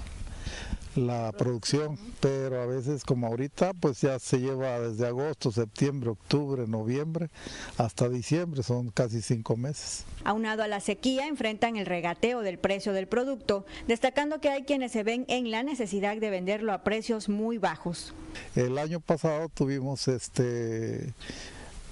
la 1.07 1.33
producción, 1.33 1.99
pero 2.21 2.63
a 2.63 2.67
veces 2.67 3.05
como 3.05 3.27
ahorita 3.27 3.73
pues 3.75 4.01
ya 4.01 4.19
se 4.19 4.39
lleva 4.41 4.81
desde 4.81 5.07
agosto, 5.07 5.53
septiembre, 5.53 6.11
octubre, 6.11 6.67
noviembre 6.67 7.29
hasta 7.77 8.09
diciembre, 8.09 8.63
son 8.63 8.91
casi 8.91 9.23
cinco 9.23 9.57
meses. 9.57 10.05
Aunado 10.25 10.63
a 10.63 10.69
la 10.69 10.81
sequía, 10.81 11.27
enfrentan 11.27 11.77
el 11.77 11.87
regateo 11.87 12.41
del 12.41 12.59
precio 12.59 12.93
del 12.93 13.07
producto, 13.07 13.65
destacando 13.87 14.41
que 14.41 14.51
hay 14.51 14.65
quienes 14.65 14.93
se 14.93 15.03
ven 15.03 15.25
en 15.29 15.51
la 15.51 15.63
necesidad 15.63 16.17
de 16.17 16.31
venderlo 16.31 16.73
a 16.73 16.83
precios 16.83 17.29
muy 17.29 17.59
bajos. 17.59 18.15
El 18.55 18.79
año 18.79 19.01
pasado 19.01 19.49
tuvimos 19.49 20.09
este 20.09 21.15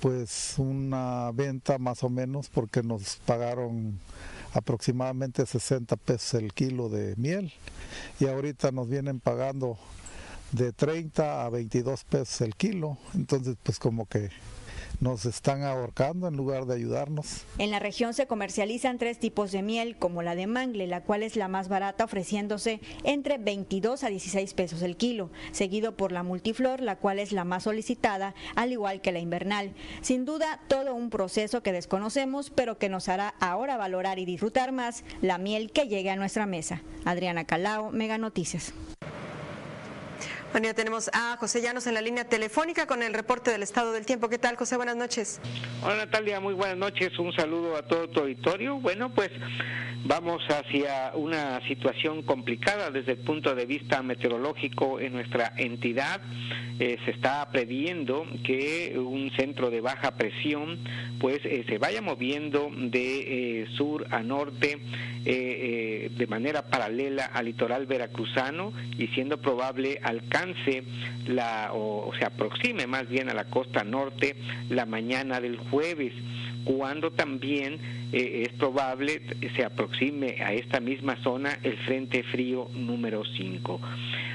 pues 0.01 0.55
una 0.59 1.31
venta 1.33 1.79
más 1.79 2.03
o 2.05 2.11
menos 2.11 2.49
porque 2.49 2.83
nos 2.83 3.17
pagaron 3.25 3.99
aproximadamente 4.57 5.45
60 5.45 5.97
pesos 5.97 6.35
el 6.35 6.53
kilo 6.53 6.89
de 6.89 7.15
miel. 7.17 7.53
Y 8.19 8.27
ahorita 8.27 8.73
nos 8.73 8.89
vienen 8.89 9.21
pagando 9.21 9.79
de 10.53 10.73
30 10.73 11.45
a 11.45 11.51
22 11.51 12.05
pesos 12.05 12.41
el 12.41 12.55
kilo, 12.55 12.99
entonces 13.15 13.57
pues 13.63 13.79
como 13.79 14.07
que 14.07 14.31
nos 15.01 15.27
están 15.27 15.63
ahorcando 15.63 16.29
en 16.29 16.37
lugar 16.37 16.67
de 16.67 16.75
ayudarnos. 16.75 17.45
En 17.59 17.71
la 17.71 17.79
región 17.79 18.15
se 18.15 18.27
comercializan 18.27 18.99
tres 18.99 19.19
tipos 19.19 19.53
de 19.53 19.63
miel, 19.63 19.97
como 19.99 20.23
la 20.23 20.35
de 20.35 20.47
mangle, 20.47 20.87
la 20.87 21.03
cual 21.03 21.23
es 21.23 21.37
la 21.37 21.49
más 21.49 21.69
barata, 21.69 22.05
ofreciéndose 22.05 22.81
entre 23.05 23.39
22 23.39 24.05
a 24.05 24.09
16 24.09 24.55
pesos 24.55 24.83
el 24.83 24.97
kilo, 24.97 25.31
seguido 25.53 25.97
por 25.97 26.13
la 26.13 26.23
multiflor, 26.23 26.81
la 26.81 26.97
cual 26.97 27.19
es 27.19 27.33
la 27.33 27.45
más 27.45 27.65
solicitada, 27.65 28.35
al 28.55 28.73
igual 28.73 29.01
que 29.01 29.13
la 29.13 29.19
invernal. 29.19 29.73
Sin 30.01 30.25
duda, 30.25 30.61
todo 30.69 30.95
un 30.95 31.11
proceso 31.11 31.63
que 31.63 31.73
desconocemos, 31.73 32.51
pero 32.51 32.79
que 32.79 32.89
nos 32.89 33.09
hará 33.09 33.35
ahora 33.41 33.77
valorar 33.77 34.19
y 34.19 34.25
disfrutar 34.25 34.73
más 34.73 35.05
la 35.21 35.39
miel 35.39 35.73
que 35.73 35.89
llegue 35.89 36.11
a 36.11 36.17
nuestra 36.17 36.47
mesa. 36.47 36.83
Adriana 37.05 37.45
Calao, 37.45 37.91
Mega 37.91 38.19
Noticias. 38.19 38.73
Bueno, 40.57 40.69
ya 40.69 40.75
tenemos 40.75 41.11
a 41.13 41.37
José 41.37 41.61
Llanos 41.61 41.87
en 41.87 41.93
la 41.93 42.01
línea 42.01 42.31
telefónica 42.31 42.87
con 42.87 43.03
el 43.03 43.13
reporte 43.13 43.51
del 43.51 43.63
estado 43.63 43.93
del 43.93 44.07
tiempo. 44.07 44.31
¿Qué 44.31 44.39
tal, 44.39 44.57
José? 44.57 44.79
Buenas 44.79 44.97
noches. 44.97 45.39
Hola, 45.83 45.97
Natalia. 45.97 46.41
Muy 46.41 46.55
buenas 46.55 46.79
noches. 46.79 47.19
Un 47.19 47.31
saludo 47.35 47.77
a 47.77 47.83
todo 47.83 48.09
tu 48.09 48.21
auditorio. 48.21 48.77
Bueno, 48.77 49.13
pues 49.15 49.31
vamos 50.05 50.43
hacia 50.49 51.13
una 51.15 51.61
situación 51.69 52.23
complicada 52.23 52.91
desde 52.91 53.13
el 53.13 53.19
punto 53.19 53.55
de 53.55 53.67
vista 53.67 54.03
meteorológico 54.03 54.99
en 54.99 55.13
nuestra 55.13 55.53
entidad. 55.59 56.23
Eh, 56.79 56.99
se 57.07 57.11
está 57.11 57.49
previendo 57.51 58.27
que 58.45 58.95
un 58.99 59.31
centro 59.35 59.71
de 59.71 59.81
baja 59.81 60.11
presión 60.17 60.79
pues 61.19 61.41
eh, 61.45 61.65
se 61.67 61.79
vaya 61.79 62.03
moviendo 62.03 62.71
de 62.71 63.63
eh, 63.63 63.67
sur 63.77 64.07
a 64.11 64.23
norte 64.23 64.79
de 65.27 66.27
manera 66.29 66.67
paralela 66.67 67.25
al 67.25 67.47
litoral 67.47 67.87
veracruzano 67.87 68.73
y 68.97 69.09
siendo 69.09 69.39
probable 69.39 69.99
alcance 70.05 70.46
la 71.27 71.71
o 71.73 72.13
se 72.19 72.25
aproxime 72.25 72.87
más 72.87 73.09
bien 73.09 73.29
a 73.29 73.35
la 73.35 73.45
costa 73.45 73.85
norte 73.85 74.37
la 74.69 74.87
mañana 74.87 75.41
del 75.41 75.57
jueves 75.59 76.13
cuando 76.65 77.13
también 77.13 77.79
eh, 78.13 78.45
es 78.47 78.53
probable 78.59 79.23
se 79.55 79.65
aproxime 79.65 80.43
a 80.43 80.53
esta 80.53 80.81
misma 80.81 81.17
zona 81.23 81.59
el 81.63 81.77
Frente 81.79 82.25
Frío 82.25 82.69
número 82.75 83.25
5. 83.25 83.81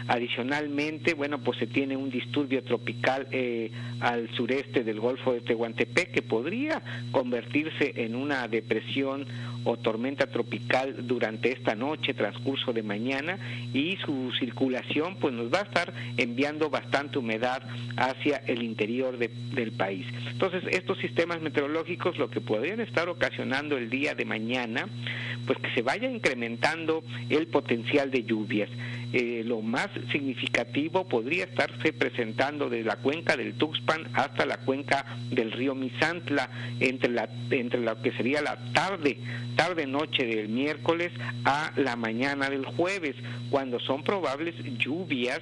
Adicionalmente, 0.07 1.13
bueno, 1.13 1.39
pues 1.39 1.57
se 1.59 1.67
tiene 1.67 1.95
un 1.95 2.09
disturbio 2.09 2.63
tropical 2.63 3.27
eh, 3.31 3.71
al 3.99 4.29
sureste 4.35 4.83
del 4.83 4.99
Golfo 4.99 5.33
de 5.33 5.41
Tehuantepec 5.41 6.11
que 6.11 6.21
podría 6.21 6.81
convertirse 7.11 7.93
en 7.97 8.15
una 8.15 8.47
depresión 8.47 9.25
o 9.63 9.77
tormenta 9.77 10.27
tropical 10.27 11.07
durante 11.07 11.51
esta 11.51 11.75
noche, 11.75 12.13
transcurso 12.13 12.73
de 12.73 12.83
mañana, 12.83 13.37
y 13.73 13.97
su 13.97 14.31
circulación 14.39 15.17
pues 15.17 15.33
nos 15.33 15.53
va 15.53 15.59
a 15.59 15.63
estar 15.63 15.93
enviando 16.17 16.69
bastante 16.69 17.19
humedad 17.19 17.61
hacia 17.95 18.37
el 18.47 18.63
interior 18.63 19.17
del 19.17 19.71
país. 19.71 20.05
Entonces, 20.31 20.63
estos 20.71 20.97
sistemas 20.97 21.41
meteorológicos 21.41 22.17
lo 22.17 22.29
que 22.29 22.41
podrían 22.41 22.79
estar 22.79 23.09
ocasionando 23.09 23.77
el 23.77 23.89
día 23.89 24.15
de 24.15 24.25
mañana, 24.25 24.87
pues 25.45 25.59
que 25.59 25.71
se 25.73 25.81
vaya 25.81 26.09
incrementando 26.09 27.03
el 27.29 27.47
potencial 27.47 28.09
de 28.11 28.23
lluvias. 28.23 28.69
Eh, 29.13 29.43
lo 29.45 29.61
más 29.61 29.89
significativo 30.11 31.07
podría 31.07 31.43
estarse 31.43 31.91
presentando 31.93 32.69
desde 32.69 32.85
la 32.85 32.95
cuenca 32.95 33.35
del 33.35 33.53
Tuxpan 33.53 34.07
hasta 34.13 34.45
la 34.45 34.57
cuenca 34.57 35.05
del 35.29 35.51
río 35.51 35.75
Misantla, 35.75 36.49
entre, 36.79 37.11
la, 37.11 37.29
entre 37.49 37.81
lo 37.81 38.01
que 38.01 38.11
sería 38.13 38.41
la 38.41 38.57
tarde, 38.73 39.17
tarde-noche 39.55 40.25
del 40.25 40.49
miércoles 40.49 41.11
a 41.43 41.71
la 41.75 41.95
mañana 41.95 42.49
del 42.49 42.65
jueves, 42.65 43.15
cuando 43.49 43.79
son 43.79 44.03
probables 44.03 44.55
lluvias, 44.77 45.41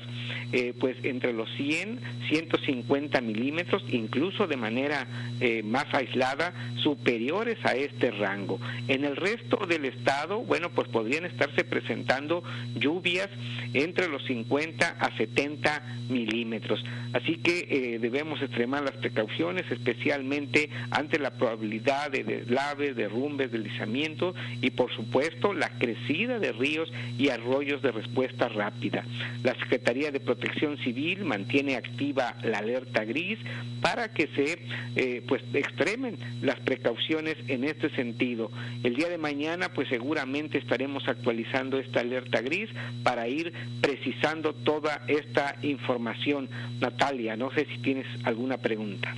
eh, 0.52 0.74
pues 0.80 0.98
entre 1.04 1.32
los 1.34 1.50
100, 1.56 2.00
150 2.30 3.22
milímetros, 3.22 3.84
incluso 3.90 4.48
de 4.48 4.58
manera 4.58 5.08
eh, 5.40 5.62
más 5.64 5.86
aislada, 5.94 6.54
superiores 6.82 7.58
a 7.64 7.76
este 7.76 8.12
rango. 8.12 8.60
En 8.88 9.06
el 9.06 9.16
resto 9.16 9.66
del 9.68 9.86
estado, 9.86 10.40
bueno, 10.40 10.70
pues 10.72 10.88
podrían 10.88 11.26
estarse 11.26 11.64
presentando 11.64 12.44
lluvias 12.76 13.30
entre 13.74 14.08
los 14.08 14.24
50 14.26 14.98
a 15.00 15.18
70 15.18 16.06
milímetros. 16.10 16.84
Así 17.14 17.38
que 17.38 17.68
eh, 17.70 18.00
debemos 18.00 18.42
extremar 18.42 18.84
las 18.84 18.98
precauciones, 18.98 19.70
especialmente 19.72 20.70
ante 20.92 21.20
la 21.20 21.32
probabilidad 21.32 22.12
de 22.12 22.24
deslaves, 22.24 22.96
derrumbes, 22.96 23.52
deslizamiento 23.52 24.36
y 24.62 24.72
por 24.72 24.94
supuesto 24.94 25.54
la 25.54 25.70
crecida 25.78 26.40
de 26.40 26.52
ríos 26.52 26.92
y 27.18 27.30
arroyos 27.30 27.82
de 27.82 27.92
respuesta 27.92 28.48
rápida. 28.50 29.06
La 29.44 29.56
Secretaría 29.56 30.12
de 30.12 30.20
Protección 30.20 30.78
Civil 30.80 31.26
mantiene 31.26 31.76
activa 31.76 32.36
la 32.44 32.60
alerta 32.60 33.04
gris 33.06 33.40
para 33.82 34.14
que 34.14 34.28
se 34.36 34.60
eh, 34.96 35.24
pues 35.28 35.42
extremen 35.54 36.18
las 36.42 36.60
precauciones 36.60 37.38
en 37.48 37.64
este 37.64 37.90
sentido. 37.92 38.52
El 38.84 38.96
día 38.96 39.10
de 39.10 39.18
mañana 39.18 39.70
pues 39.74 39.88
seguramente 39.90 40.58
estaremos 40.58 41.08
actualizando 41.08 41.80
esta 41.80 42.02
alerta 42.02 42.42
gris 42.42 42.70
para 43.04 43.28
ir 43.28 43.49
precisando 43.82 44.54
toda 44.54 45.02
esta 45.08 45.56
información. 45.62 46.50
Natalia, 46.80 47.36
no 47.36 47.52
sé 47.52 47.66
si 47.66 47.82
tienes 47.82 48.08
alguna 48.24 48.58
pregunta. 48.58 49.14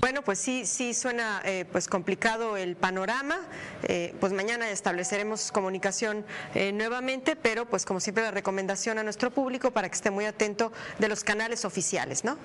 Bueno, 0.00 0.22
pues 0.22 0.38
sí, 0.38 0.64
sí 0.64 0.94
suena 0.94 1.42
eh, 1.44 1.66
pues 1.70 1.86
complicado 1.86 2.56
el 2.56 2.74
panorama. 2.74 3.36
Eh, 3.82 4.14
pues 4.18 4.32
mañana 4.32 4.70
estableceremos 4.70 5.52
comunicación 5.52 6.24
eh, 6.54 6.72
nuevamente, 6.72 7.36
pero 7.36 7.66
pues 7.66 7.84
como 7.84 8.00
siempre 8.00 8.24
la 8.24 8.30
recomendación 8.30 8.98
a 8.98 9.02
nuestro 9.02 9.30
público 9.30 9.72
para 9.72 9.90
que 9.90 9.94
esté 9.94 10.10
muy 10.10 10.24
atento 10.24 10.72
de 10.98 11.08
los 11.08 11.22
canales 11.22 11.66
oficiales, 11.66 12.24
¿no? 12.24 12.38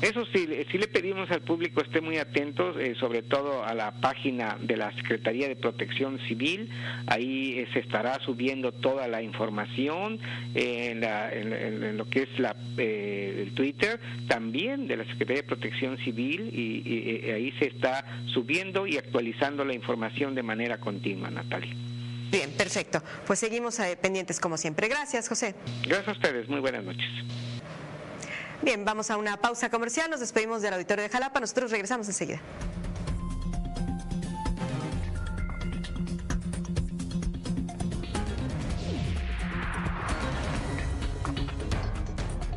Eso 0.00 0.24
sí, 0.26 0.48
sí 0.70 0.78
le 0.78 0.86
pedimos 0.86 1.30
al 1.30 1.42
público 1.42 1.80
esté 1.80 2.00
muy 2.00 2.18
atentos, 2.18 2.76
sobre 2.98 3.22
todo 3.22 3.64
a 3.64 3.74
la 3.74 4.00
página 4.00 4.56
de 4.60 4.76
la 4.76 4.92
Secretaría 4.94 5.48
de 5.48 5.56
Protección 5.56 6.20
Civil. 6.28 6.70
Ahí 7.06 7.66
se 7.72 7.80
estará 7.80 8.20
subiendo 8.20 8.72
toda 8.72 9.08
la 9.08 9.22
información 9.22 10.20
en, 10.54 11.96
lo 11.96 12.08
que 12.08 12.22
es 12.22 12.38
la, 12.38 12.54
el 12.76 13.52
Twitter, 13.54 13.98
también 14.28 14.86
de 14.86 14.96
la 14.96 15.04
Secretaría 15.04 15.42
de 15.42 15.48
Protección 15.48 15.98
Civil 15.98 16.50
y 16.54 16.68
y, 16.68 17.30
ahí 17.30 17.52
se 17.58 17.66
está 17.66 18.04
subiendo 18.32 18.86
y 18.86 18.96
actualizando 18.96 19.64
la 19.64 19.74
información 19.74 20.34
de 20.34 20.42
manera 20.42 20.78
continua, 20.78 21.30
Natalia. 21.30 21.74
Bien, 22.30 22.50
perfecto. 22.50 23.02
Pues 23.26 23.38
seguimos 23.38 23.78
eh, 23.80 23.96
pendientes 24.00 24.38
como 24.38 24.56
siempre. 24.56 24.88
Gracias, 24.88 25.28
José. 25.28 25.54
Gracias 25.82 26.08
a 26.08 26.12
ustedes. 26.12 26.48
Muy 26.48 26.60
buenas 26.60 26.84
noches. 26.84 27.08
Bien, 28.60 28.84
vamos 28.84 29.10
a 29.10 29.16
una 29.16 29.36
pausa 29.36 29.70
comercial. 29.70 30.10
Nos 30.10 30.20
despedimos 30.20 30.62
del 30.62 30.74
auditorio 30.74 31.02
de 31.02 31.08
Jalapa. 31.08 31.40
Nosotros 31.40 31.70
regresamos 31.70 32.08
enseguida. 32.08 32.40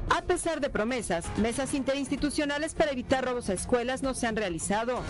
A 0.10 0.22
pesar 0.24 0.60
de 0.60 0.70
promesas, 0.70 1.26
mesas 1.38 1.74
interinstitucionales 1.74 2.74
para 2.74 2.92
evitar 2.92 3.24
robos 3.24 3.50
a 3.50 3.54
escuelas 3.54 4.02
no 4.02 4.14
se 4.14 4.28
han 4.28 4.36
realizado. 4.36 5.02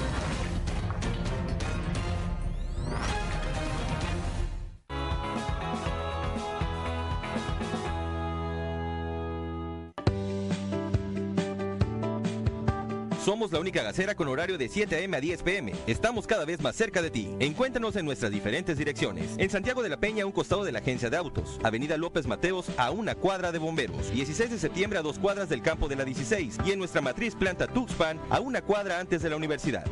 Somos 13.52 13.66
la 13.66 13.70
única 13.70 13.84
gacera 13.84 14.16
con 14.16 14.30
horario 14.30 14.58
de 14.58 14.70
7 14.70 14.96
a.m. 14.96 15.18
a 15.18 15.20
10 15.20 15.44
p.m. 15.44 15.74
Estamos 15.86 16.26
cada 16.26 16.46
vez 16.46 16.62
más 16.62 16.74
cerca 16.74 17.02
de 17.02 17.12
ti. 17.12 17.36
Encuéntranos 17.40 17.98
en 17.98 18.06
nuestras 18.06 18.32
diferentes 18.32 18.78
direcciones. 18.78 19.32
En 19.38 19.50
Santiago 19.50 19.84
de 19.84 19.90
la 19.90 20.00
Peña, 20.00 20.24
a 20.24 20.26
un 20.26 20.32
costado 20.32 20.64
de 20.64 20.72
la 20.72 20.80
agencia 20.80 21.10
de 21.10 21.18
autos. 21.18 21.60
Avenida 21.62 21.98
López 21.98 22.28
Mateos, 22.28 22.68
a 22.78 22.92
una 22.92 23.14
cuadra 23.14 23.52
de 23.52 23.60
bomberos. 23.60 24.10
16 24.14 24.52
de 24.52 24.58
septiembre 24.58 25.00
a 25.00 25.02
dos 25.02 25.20
cuadras 25.20 25.50
del 25.50 25.62
campo 25.62 25.90
de 25.90 25.98
la 25.98 26.06
16. 26.06 26.60
Y 26.66 26.72
en 26.72 26.80
nuestra 26.80 27.02
matriz 27.02 27.36
planta 27.36 27.68
Tuxpan, 27.68 28.22
a 28.30 28.40
una 28.40 28.62
cuadra 28.62 29.00
antes 29.00 29.22
de 29.22 29.30
la 29.30 29.36
universidad. 29.36 29.86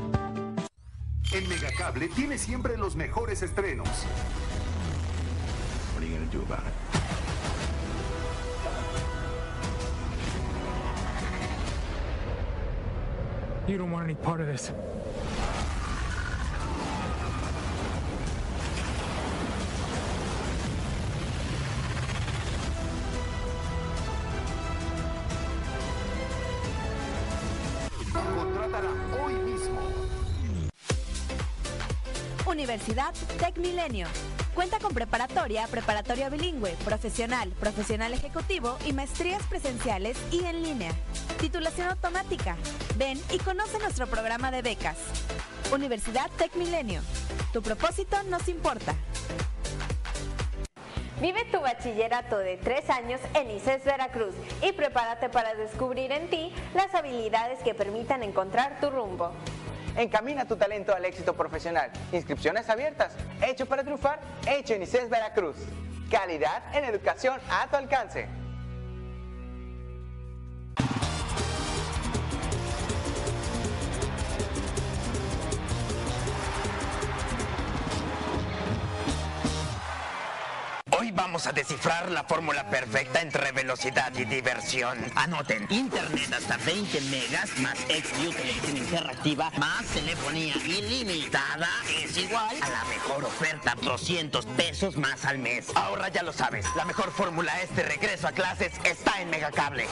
En 1.34 1.50
Megacable 1.50 2.08
tiene 2.08 2.38
siempre 2.38 2.78
los 2.78 2.96
mejores 2.96 3.42
estrenos. 3.42 3.90
You 6.32 6.46
don't 13.78 13.92
want 13.92 14.06
any 14.06 14.16
part 14.16 14.42
of 14.42 14.48
this. 14.48 14.72
Contrátala 28.14 28.90
hoy 29.24 29.34
mismo. 29.34 29.80
Universidad 32.48 33.14
Tech 33.38 33.58
Milenio. 33.58 34.08
Cuenta 34.56 34.80
con 34.80 34.94
preparatoria, 34.94 35.68
preparatoria 35.68 36.30
bilingüe, 36.30 36.76
profesional, 36.84 37.50
profesional 37.60 38.14
ejecutivo 38.14 38.78
y 38.86 38.94
maestrías 38.94 39.42
presenciales 39.44 40.18
y 40.32 40.44
en 40.44 40.64
línea. 40.64 40.92
Titulación 41.40 41.88
automática. 41.88 42.58
Ven 42.98 43.18
y 43.32 43.38
conoce 43.38 43.80
nuestro 43.80 44.08
programa 44.08 44.52
de 44.52 44.62
becas. 44.62 44.98
Universidad 45.72 46.30
Tech 46.38 46.54
Milenio. 46.56 47.02
Tu 47.54 47.62
propósito 47.62 48.22
nos 48.24 48.50
importa. 48.50 48.94
Vive 51.22 51.46
tu 51.46 51.62
bachillerato 51.62 52.38
de 52.38 52.58
tres 52.58 52.90
años 52.90 53.22
en 53.34 53.52
ICES 53.52 53.86
Veracruz 53.86 54.36
y 54.62 54.74
prepárate 54.74 55.30
para 55.30 55.56
descubrir 55.56 56.12
en 56.12 56.30
ti 56.30 56.54
las 56.74 56.94
habilidades 56.94 57.60
que 57.60 57.74
permitan 57.74 58.22
encontrar 58.24 58.78
tu 58.82 58.90
rumbo. 58.90 59.32
Encamina 59.96 60.46
tu 60.46 60.58
talento 60.58 60.94
al 60.94 61.06
éxito 61.06 61.36
profesional. 61.36 61.90
Inscripciones 62.12 62.70
abiertas. 62.70 63.14
Hecho 63.42 63.66
para 63.66 63.84
triunfar, 63.84 64.20
hecho 64.46 64.74
en 64.74 64.84
ICES 64.84 65.10
Veracruz. 65.10 65.56
Calidad 66.12 66.64
en 66.76 66.84
educación 66.84 67.40
a 67.50 67.68
tu 67.68 67.78
alcance. 67.78 68.28
Vamos 81.20 81.48
a 81.48 81.52
descifrar 81.52 82.10
la 82.12 82.24
fórmula 82.24 82.70
perfecta 82.70 83.22
entre 83.22 83.52
velocidad 83.52 84.14
y 84.18 84.24
diversión. 84.24 84.98
Anoten, 85.16 85.68
internet 85.70 86.32
hasta 86.32 86.56
20 86.58 87.02
megas 87.02 87.50
más 87.60 87.78
XView 87.80 88.32
televisión 88.32 88.78
interactiva 88.78 89.52
más 89.58 89.86
telefonía 89.88 90.56
ilimitada 90.66 91.68
es 92.02 92.16
igual 92.18 92.56
a 92.62 92.70
la 92.70 92.86
mejor 92.86 93.26
oferta, 93.26 93.76
200 93.82 94.46
pesos 94.46 94.96
más 94.96 95.26
al 95.26 95.40
mes. 95.40 95.68
Ahora 95.76 96.08
ya 96.08 96.24
lo 96.24 96.32
sabes, 96.32 96.66
la 96.78 96.86
mejor 96.86 97.12
fórmula 97.12 97.52
este 97.62 97.84
regreso 97.84 98.30
a 98.30 98.32
clases 98.32 98.72
está 98.86 99.22
en 99.22 99.30
Megacable. 99.30 99.88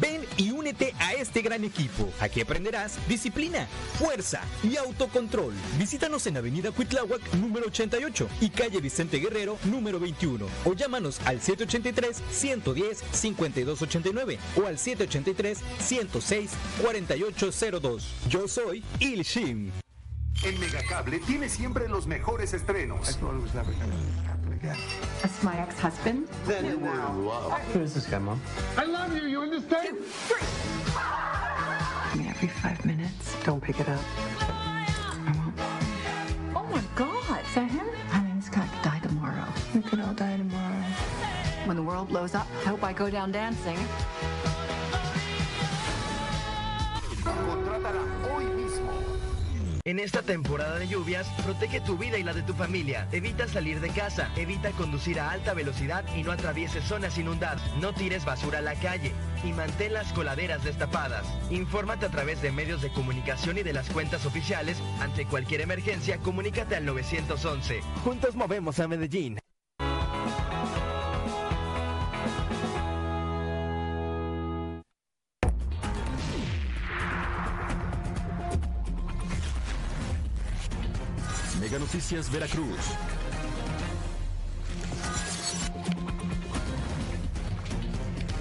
Ven 0.00 0.22
y 0.36 0.50
únete 0.50 0.94
a 0.98 1.14
este 1.14 1.42
gran 1.42 1.64
equipo. 1.64 2.08
Aquí 2.20 2.40
aprenderás 2.40 2.98
disciplina, 3.08 3.66
fuerza 3.98 4.42
y 4.62 4.76
autocontrol. 4.76 5.52
Visítanos 5.78 6.26
en 6.26 6.36
Avenida 6.36 6.70
Cuitláhuac 6.70 7.34
número 7.34 7.66
88 7.66 8.28
y 8.40 8.50
calle 8.50 8.80
Vicente 8.80 9.18
Guerrero 9.18 9.58
número 9.64 9.98
21 9.98 10.46
o 10.64 10.72
llámanos 10.74 11.20
al 11.24 11.40
783 11.40 12.22
110 12.30 13.04
5289 13.12 14.38
o 14.56 14.66
al 14.66 14.78
783 14.78 15.58
106 15.80 16.50
4802. 16.82 18.04
Yo 18.28 18.48
soy 18.48 18.84
Il 19.00 19.22
Shim. 19.22 19.70
En 20.44 20.58
Megacable 20.60 21.18
tiene 21.18 21.48
siempre 21.48 21.88
los 21.88 22.06
mejores 22.06 22.54
estrenos. 22.54 23.08
As 25.24 25.42
my 25.42 25.58
ex-husband? 25.58 26.28
Then 26.46 26.64
you 26.66 26.78
were 26.78 26.90
in 26.90 27.26
love. 27.26 27.52
Who 27.74 27.80
is 27.82 27.94
this 27.94 28.06
guy, 28.06 28.18
Mom? 28.18 28.40
I 28.76 28.84
love 28.84 29.14
you, 29.16 29.26
you 29.28 29.40
understand? 29.42 29.98
Every 32.28 32.48
five 32.48 32.84
minutes. 32.84 33.34
Don't 33.44 33.60
pick 33.60 33.80
it 33.80 33.88
up. 33.88 34.00
I 34.40 35.32
won't. 35.36 35.54
Oh 36.54 36.66
my 36.70 36.82
God, 36.94 37.40
is 37.44 37.54
that 37.54 37.70
him? 37.70 37.86
I 38.12 38.20
mean, 38.22 38.38
this 38.38 38.48
guy 38.48 38.66
could 38.66 38.82
die 38.82 39.00
tomorrow. 39.00 39.44
We 39.74 39.82
could 39.82 40.00
all 40.00 40.14
die 40.14 40.36
tomorrow. 40.36 40.84
when 41.66 41.76
the 41.76 41.82
world 41.82 42.08
blows 42.08 42.34
up, 42.34 42.46
I 42.64 42.68
hope 42.70 42.82
I 42.82 42.92
go 42.92 43.10
down 43.10 43.30
dancing. 43.32 43.76
Contrátala 47.24 48.02
hoy 48.30 48.44
mismo. 48.44 48.97
En 49.88 49.98
esta 49.98 50.20
temporada 50.20 50.78
de 50.78 50.86
lluvias, 50.86 51.26
protege 51.42 51.80
tu 51.80 51.96
vida 51.96 52.18
y 52.18 52.22
la 52.22 52.34
de 52.34 52.42
tu 52.42 52.52
familia. 52.52 53.08
Evita 53.10 53.48
salir 53.48 53.80
de 53.80 53.88
casa, 53.88 54.30
evita 54.36 54.70
conducir 54.72 55.18
a 55.18 55.30
alta 55.30 55.54
velocidad 55.54 56.04
y 56.14 56.22
no 56.22 56.30
atravieses 56.30 56.84
zonas 56.84 57.16
inundadas. 57.16 57.62
No 57.76 57.94
tires 57.94 58.26
basura 58.26 58.58
a 58.58 58.60
la 58.60 58.74
calle 58.74 59.14
y 59.42 59.52
mantén 59.52 59.94
las 59.94 60.12
coladeras 60.12 60.62
destapadas. 60.62 61.24
Infórmate 61.48 62.04
a 62.04 62.10
través 62.10 62.42
de 62.42 62.52
medios 62.52 62.82
de 62.82 62.92
comunicación 62.92 63.56
y 63.56 63.62
de 63.62 63.72
las 63.72 63.88
cuentas 63.88 64.26
oficiales. 64.26 64.76
Ante 65.00 65.24
cualquier 65.24 65.62
emergencia, 65.62 66.18
comunícate 66.18 66.76
al 66.76 66.84
911. 66.84 67.80
Juntos 68.04 68.36
movemos 68.36 68.80
a 68.80 68.88
Medellín. 68.88 69.38
Noticias 81.88 82.30
Veracruz. 82.30 82.76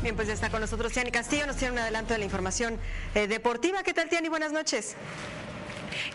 Bien, 0.02 0.18
pues 0.18 0.28
ya 0.28 0.34
está 0.34 0.50
con 0.50 0.60
nosotros 0.60 0.92
Tiani 0.92 1.12
Castillo, 1.12 1.48
nos 1.48 1.56
tiene 1.56 1.72
un 1.72 1.80
adelanto 1.80 2.12
de 2.12 2.20
la 2.20 2.26
información 2.26 2.78
eh, 3.16 3.28
deportiva. 3.28 3.84
¿Qué 3.84 3.94
tal, 3.94 4.10
Tiani? 4.10 4.28
Buenas 4.28 4.52
noches. 4.52 4.98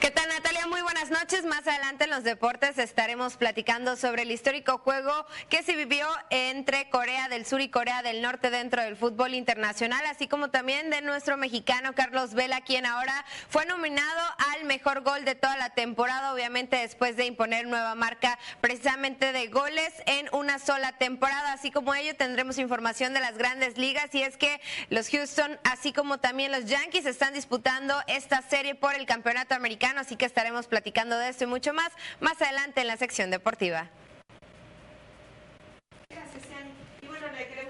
¿Qué 0.03 0.11
tal 0.11 0.29
Natalia? 0.31 0.67
Muy 0.67 0.83
buenas 0.83 1.11
noches. 1.11 1.45
Más 1.45 1.65
adelante 1.65 2.05
en 2.05 2.11
los 2.11 2.25
deportes 2.25 2.77
estaremos 2.77 3.37
platicando 3.37 3.95
sobre 3.95 4.23
el 4.23 4.33
histórico 4.33 4.79
juego 4.79 5.13
que 5.49 5.63
se 5.63 5.77
vivió 5.77 6.09
entre 6.31 6.91
Corea 6.91 7.29
del 7.29 7.47
Sur 7.47 7.61
y 7.61 7.69
Corea 7.69 8.03
del 8.03 8.21
Norte 8.21 8.51
dentro 8.51 8.83
del 8.83 8.97
fútbol 8.97 9.33
internacional, 9.33 10.05
así 10.07 10.27
como 10.27 10.51
también 10.51 10.91
de 10.91 11.03
nuestro 11.03 11.37
mexicano 11.37 11.95
Carlos 11.95 12.35
Vela, 12.35 12.63
quien 12.63 12.85
ahora 12.85 13.25
fue 13.49 13.65
nominado 13.65 14.21
al 14.53 14.65
mejor 14.65 15.03
gol 15.03 15.25
de 15.25 15.37
toda 15.37 15.57
la 15.57 15.71
temporada, 15.71 16.35
obviamente 16.35 16.79
después 16.79 17.15
de 17.15 17.27
imponer 17.27 17.69
nueva 17.69 17.95
marca 17.95 18.41
precisamente 18.61 19.31
de 19.31 19.47
goles 19.47 19.93
en 20.07 20.29
una 20.33 20.59
sola 20.59 20.99
temporada. 20.99 21.53
Así 21.53 21.71
como 21.71 21.95
ello 21.95 22.17
tendremos 22.17 22.59
información 22.59 23.15
de 23.15 23.21
las 23.21 23.39
grandes 23.39 23.79
ligas 23.79 24.13
y 24.17 24.25
es 24.25 24.37
que 24.37 24.61
los 24.89 25.11
Houston, 25.11 25.61
así 25.63 25.93
como 25.93 26.19
también 26.19 26.51
los 26.51 26.65
Yankees, 26.65 27.07
están 27.07 27.35
disputando 27.35 27.95
esta 28.09 28.43
serie 28.43 28.75
por 28.75 28.97
el 28.97 29.07
campeonato 29.07 29.55
americano, 29.55 29.92
así 29.99 30.17
que 30.17 30.25
estaremos 30.25 30.67
platicando 30.67 31.19
de 31.19 31.29
esto 31.29 31.45
y 31.45 31.47
mucho 31.47 31.73
más 31.73 31.93
más 32.21 32.41
adelante 32.43 32.81
en 32.81 32.87
la 32.87 32.97
sección 32.97 33.31
deportiva. 33.31 33.89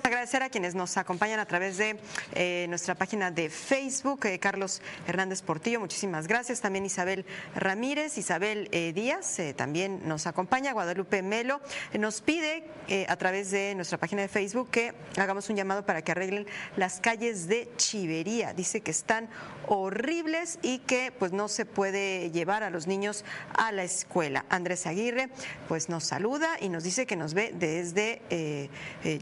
Agradecer 0.05 0.43
a 0.43 0.51
quienes 0.51 0.75
nos 0.75 0.97
acompañan 0.97 1.39
a 1.39 1.47
través 1.47 1.77
de 1.79 1.97
eh, 2.35 2.67
nuestra 2.69 2.97
página 2.97 3.31
de 3.31 3.49
Facebook, 3.49 4.27
eh, 4.27 4.41
Carlos 4.41 4.83
Hernández 5.07 5.43
Portillo, 5.43 5.79
muchísimas 5.79 6.27
gracias. 6.27 6.61
También 6.61 6.85
Isabel 6.85 7.25
Ramírez, 7.55 8.19
Isabel 8.19 8.69
eh, 8.73 8.93
Díaz 8.93 9.39
también 9.55 10.01
nos 10.09 10.27
acompaña, 10.27 10.73
Guadalupe 10.73 11.23
Melo 11.23 11.61
nos 11.97 12.21
pide 12.21 12.65
a 13.09 13.17
través 13.17 13.53
de 13.53 13.77
nuestra 13.77 13.97
página 13.97 14.23
de 14.23 14.29
Facebook 14.29 14.71
que 14.71 14.93
hagamos 15.17 15.49
un 15.51 15.57
llamado 15.57 15.87
para 15.87 16.03
que 16.03 16.11
arreglen 16.11 16.49
las 16.77 16.99
calles 16.99 17.47
de 17.47 17.71
Chivería. 17.77 18.55
Dice 18.55 18.81
que 18.81 18.91
están 18.91 19.29
horribles 19.69 20.59
y 20.63 20.81
que 20.81 21.13
pues 21.17 21.33
no 21.33 21.47
se 21.47 21.65
puede 21.65 22.31
llevar 22.33 22.65
a 22.65 22.71
los 22.71 22.89
niños 22.89 23.25
a 23.57 23.71
la 23.71 23.85
escuela. 23.85 24.45
Andrés 24.49 24.87
Aguirre 24.87 25.31
pues 25.69 25.89
nos 25.89 26.05
saluda 26.05 26.57
y 26.61 26.71
nos 26.71 26.83
dice 26.83 27.07
que 27.07 27.15
nos 27.15 27.35
ve 27.35 27.53
desde 27.55 28.69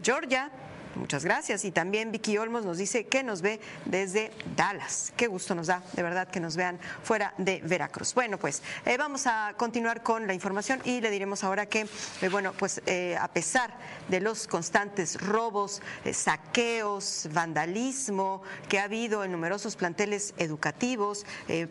Georgia. 0.02 0.50
Muchas 0.94 1.24
gracias. 1.24 1.64
Y 1.64 1.70
también 1.70 2.10
Vicky 2.10 2.36
Olmos 2.38 2.64
nos 2.64 2.78
dice 2.78 3.06
que 3.06 3.22
nos 3.22 3.42
ve 3.42 3.60
desde 3.84 4.32
Dallas. 4.56 5.12
Qué 5.16 5.28
gusto 5.28 5.54
nos 5.54 5.68
da, 5.68 5.82
de 5.92 6.02
verdad, 6.02 6.28
que 6.28 6.40
nos 6.40 6.56
vean 6.56 6.78
fuera 7.02 7.32
de 7.38 7.60
Veracruz. 7.64 8.14
Bueno, 8.14 8.38
pues 8.38 8.62
eh, 8.84 8.96
vamos 8.96 9.26
a 9.26 9.54
continuar 9.56 10.02
con 10.02 10.26
la 10.26 10.34
información 10.34 10.80
y 10.84 11.00
le 11.00 11.10
diremos 11.10 11.44
ahora 11.44 11.66
que, 11.66 11.86
eh, 12.22 12.28
bueno, 12.28 12.52
pues 12.58 12.82
eh, 12.86 13.16
a 13.20 13.28
pesar 13.28 13.72
de 14.08 14.20
los 14.20 14.46
constantes 14.46 15.20
robos, 15.20 15.80
saqueos, 16.12 17.28
vandalismo 17.32 18.42
que 18.68 18.80
ha 18.80 18.84
habido 18.84 19.22
en 19.24 19.32
numerosos 19.32 19.76
planteles 19.76 20.34
educativos, 20.38 21.24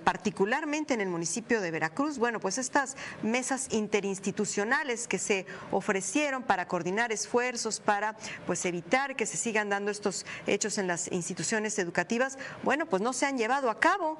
particularmente 0.03 0.93
en 0.93 1.01
el 1.01 1.09
municipio 1.09 1.61
de 1.61 1.71
Veracruz, 1.71 2.17
bueno, 2.17 2.39
pues 2.39 2.57
estas 2.57 2.95
mesas 3.21 3.67
interinstitucionales 3.71 5.07
que 5.07 5.19
se 5.19 5.45
ofrecieron 5.71 6.43
para 6.43 6.67
coordinar 6.67 7.11
esfuerzos 7.11 7.79
para 7.79 8.15
pues 8.45 8.65
evitar 8.65 9.08
que 9.15 9.25
se 9.25 9.37
sigan 9.37 9.69
dando 9.69 9.91
estos 9.91 10.25
hechos 10.47 10.77
en 10.77 10.87
las 10.87 11.11
instituciones 11.11 11.77
educativas, 11.79 12.37
bueno, 12.63 12.85
pues 12.85 13.01
no 13.01 13.13
se 13.13 13.25
han 13.25 13.37
llevado 13.37 13.69
a 13.69 13.79
cabo, 13.79 14.17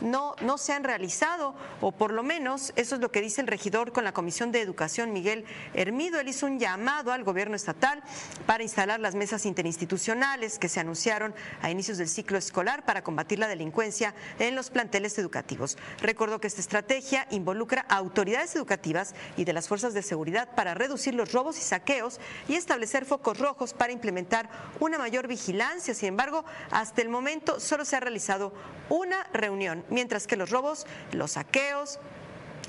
no, 0.00 0.34
no 0.42 0.58
se 0.58 0.72
han 0.72 0.84
realizado, 0.84 1.54
o 1.80 1.92
por 1.92 2.12
lo 2.12 2.22
menos 2.22 2.72
eso 2.76 2.94
es 2.94 3.00
lo 3.00 3.10
que 3.10 3.20
dice 3.20 3.40
el 3.40 3.46
regidor 3.46 3.92
con 3.92 4.04
la 4.04 4.12
Comisión 4.12 4.52
de 4.52 4.60
Educación, 4.60 5.12
Miguel 5.12 5.44
Hermido. 5.74 6.20
Él 6.20 6.28
hizo 6.28 6.46
un 6.46 6.58
llamado 6.58 7.12
al 7.12 7.24
gobierno 7.24 7.56
estatal 7.56 8.02
para 8.46 8.62
instalar 8.62 9.00
las 9.00 9.14
mesas 9.14 9.46
interinstitucionales 9.46 10.58
que 10.58 10.68
se 10.68 10.80
anunciaron 10.80 11.34
a 11.62 11.70
inicios 11.70 11.98
del 11.98 12.08
ciclo 12.08 12.38
escolar 12.38 12.84
para 12.84 13.02
combatir 13.02 13.38
la 13.38 13.48
delincuencia 13.48 14.14
en 14.38 14.54
los 14.54 14.70
planteles 14.70 15.18
educativos. 15.18 15.76
Recordó 16.00 16.40
que 16.40 16.46
esta 16.46 16.60
estrategia 16.60 17.26
involucra 17.30 17.84
a 17.88 17.96
autoridades 17.96 18.54
educativas 18.56 19.14
y 19.36 19.44
de 19.44 19.52
las 19.52 19.68
fuerzas 19.68 19.94
de 19.94 20.02
seguridad 20.02 20.48
para 20.54 20.74
reducir 20.74 21.14
los 21.14 21.32
robos 21.32 21.58
y 21.58 21.62
saqueos 21.62 22.20
y 22.48 22.54
establecer 22.54 23.04
focos 23.04 23.38
rojos 23.38 23.74
para 23.74 23.92
implementar 23.92 24.29
una 24.78 24.98
mayor 24.98 25.26
vigilancia. 25.26 25.94
Sin 25.94 26.08
embargo, 26.08 26.44
hasta 26.70 27.02
el 27.02 27.08
momento 27.08 27.60
solo 27.60 27.84
se 27.84 27.96
ha 27.96 28.00
realizado 28.00 28.52
una 28.88 29.26
reunión, 29.32 29.84
mientras 29.88 30.26
que 30.26 30.36
los 30.36 30.50
robos, 30.50 30.86
los 31.12 31.32
saqueos, 31.32 31.98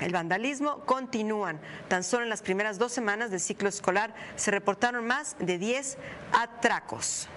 el 0.00 0.12
vandalismo 0.12 0.80
continúan. 0.84 1.60
Tan 1.88 2.02
solo 2.02 2.24
en 2.24 2.30
las 2.30 2.42
primeras 2.42 2.78
dos 2.78 2.92
semanas 2.92 3.30
del 3.30 3.40
ciclo 3.40 3.68
escolar 3.68 4.14
se 4.36 4.50
reportaron 4.50 5.06
más 5.06 5.36
de 5.38 5.58
10 5.58 5.98
atracos. 6.32 7.28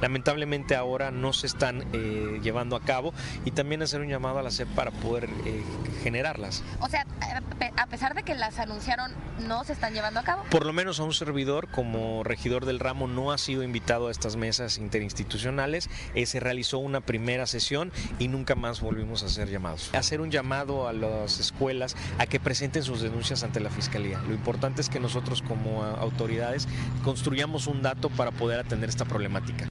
Lamentablemente 0.00 0.76
ahora 0.76 1.10
no 1.10 1.32
se 1.32 1.46
están 1.46 1.84
eh, 1.92 2.40
llevando 2.42 2.76
a 2.76 2.80
cabo 2.80 3.12
y 3.44 3.50
también 3.50 3.82
hacer 3.82 4.00
un 4.00 4.08
llamado 4.08 4.38
a 4.38 4.42
la 4.42 4.50
SEP 4.50 4.68
para 4.74 4.90
poder 4.90 5.28
eh, 5.44 5.62
generarlas. 6.02 6.62
O 6.80 6.88
sea, 6.88 7.06
a 7.76 7.86
pesar 7.86 8.14
de 8.14 8.22
que 8.22 8.34
las 8.34 8.58
anunciaron, 8.58 9.12
no 9.46 9.64
se 9.64 9.72
están 9.72 9.94
llevando 9.94 10.20
a 10.20 10.24
cabo. 10.24 10.42
Por 10.50 10.66
lo 10.66 10.72
menos 10.72 11.00
a 11.00 11.04
un 11.04 11.12
servidor 11.12 11.68
como 11.68 12.24
regidor 12.24 12.64
del 12.64 12.80
ramo 12.80 13.06
no 13.06 13.32
ha 13.32 13.38
sido 13.38 13.62
invitado 13.62 14.08
a 14.08 14.10
estas 14.10 14.36
mesas 14.36 14.78
interinstitucionales. 14.78 15.88
Eh, 16.14 16.26
se 16.26 16.40
realizó 16.40 16.78
una 16.78 17.00
primera 17.00 17.46
sesión 17.46 17.92
y 18.18 18.28
nunca 18.28 18.54
más 18.54 18.80
volvimos 18.80 19.22
a 19.22 19.26
hacer 19.26 19.48
llamados. 19.48 19.90
Hacer 19.94 20.20
un 20.20 20.30
llamado 20.30 20.88
a 20.88 20.92
las 20.92 21.40
escuelas 21.40 21.96
a 22.18 22.26
que 22.26 22.40
presenten 22.40 22.82
sus 22.82 23.00
denuncias 23.00 23.42
ante 23.42 23.60
la 23.60 23.70
fiscalía. 23.70 24.20
Lo 24.26 24.34
importante 24.34 24.80
es 24.80 24.88
que 24.88 25.00
nosotros 25.00 25.42
como 25.42 25.84
autoridades 25.84 26.68
construyamos 27.04 27.66
un 27.66 27.82
dato 27.82 28.10
para 28.10 28.30
poder 28.30 28.60
atender 28.60 28.88
esta 28.88 29.04
problemática. 29.04 29.68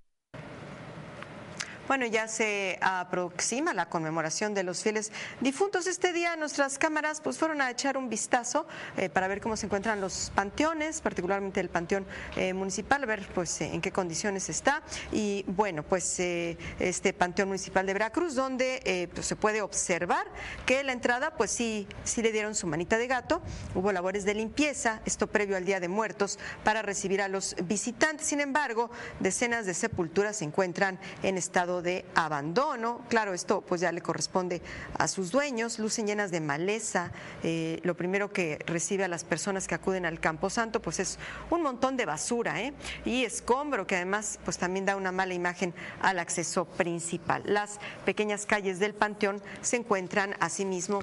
Bueno, 1.87 2.05
ya 2.05 2.27
se 2.27 2.77
aproxima 2.81 3.73
la 3.73 3.87
conmemoración 3.87 4.53
de 4.53 4.63
los 4.63 4.83
fieles 4.83 5.09
difuntos. 5.39 5.87
Este 5.87 6.11
día 6.11 6.35
nuestras 6.35 6.77
cámaras 6.77 7.21
pues 7.21 7.37
fueron 7.37 7.61
a 7.61 7.71
echar 7.71 7.95
un 7.95 8.09
vistazo 8.09 8.67
eh, 8.97 9.07
para 9.07 9.29
ver 9.29 9.39
cómo 9.39 9.55
se 9.55 9.67
encuentran 9.67 10.01
los 10.01 10.29
panteones, 10.35 10.99
particularmente 10.99 11.61
el 11.61 11.69
panteón 11.69 12.05
eh, 12.35 12.53
municipal, 12.53 13.03
a 13.03 13.05
ver 13.05 13.25
pues 13.33 13.61
eh, 13.61 13.69
en 13.73 13.79
qué 13.79 13.93
condiciones 13.93 14.49
está. 14.49 14.83
Y 15.13 15.45
bueno, 15.47 15.81
pues 15.81 16.19
este 16.19 17.13
panteón 17.13 17.47
municipal 17.47 17.85
de 17.85 17.93
Veracruz, 17.93 18.35
donde 18.35 19.09
pues, 19.13 19.25
se 19.25 19.37
puede 19.37 19.61
observar 19.61 20.27
que 20.65 20.83
la 20.83 20.91
entrada 20.91 21.37
pues 21.37 21.51
sí, 21.51 21.87
sí 22.03 22.21
le 22.21 22.33
dieron 22.33 22.53
su 22.53 22.67
manita 22.67 22.97
de 22.97 23.07
gato. 23.07 23.41
Hubo 23.75 23.93
labores 23.93 24.25
de 24.25 24.33
limpieza, 24.33 25.01
esto 25.05 25.27
previo 25.27 25.55
al 25.55 25.63
Día 25.63 25.79
de 25.79 25.87
Muertos, 25.87 26.37
para 26.65 26.81
recibir 26.81 27.21
a 27.21 27.29
los 27.29 27.55
visitantes. 27.63 28.27
Sin 28.27 28.41
embargo, 28.41 28.91
decenas 29.21 29.65
de 29.65 29.73
sepulturas 29.73 30.35
se 30.35 30.43
encuentran 30.43 30.99
en 31.23 31.37
estado 31.37 31.76
de 31.81 32.05
abandono. 32.15 33.01
Claro, 33.09 33.33
esto 33.33 33.61
pues 33.61 33.81
ya 33.81 33.91
le 33.91 34.01
corresponde 34.01 34.61
a 34.97 35.07
sus 35.07 35.31
dueños, 35.31 35.79
lucen 35.79 36.07
llenas 36.07 36.31
de 36.31 36.41
maleza. 36.41 37.11
Eh, 37.43 37.79
lo 37.83 37.95
primero 37.95 38.31
que 38.31 38.59
recibe 38.65 39.03
a 39.03 39.07
las 39.07 39.23
personas 39.23 39.67
que 39.67 39.75
acuden 39.75 40.05
al 40.05 40.19
Campo 40.19 40.49
Santo 40.49 40.81
pues 40.81 40.99
es 40.99 41.19
un 41.49 41.61
montón 41.61 41.97
de 41.97 42.05
basura 42.05 42.61
¿eh? 42.61 42.73
y 43.05 43.23
escombro 43.23 43.87
que 43.87 43.95
además 43.95 44.39
pues 44.43 44.57
también 44.57 44.85
da 44.85 44.95
una 44.95 45.11
mala 45.11 45.33
imagen 45.33 45.73
al 46.01 46.19
acceso 46.19 46.65
principal. 46.65 47.43
Las 47.45 47.79
pequeñas 48.05 48.45
calles 48.45 48.79
del 48.79 48.93
Panteón 48.93 49.41
se 49.61 49.77
encuentran 49.77 50.35
asimismo 50.39 51.01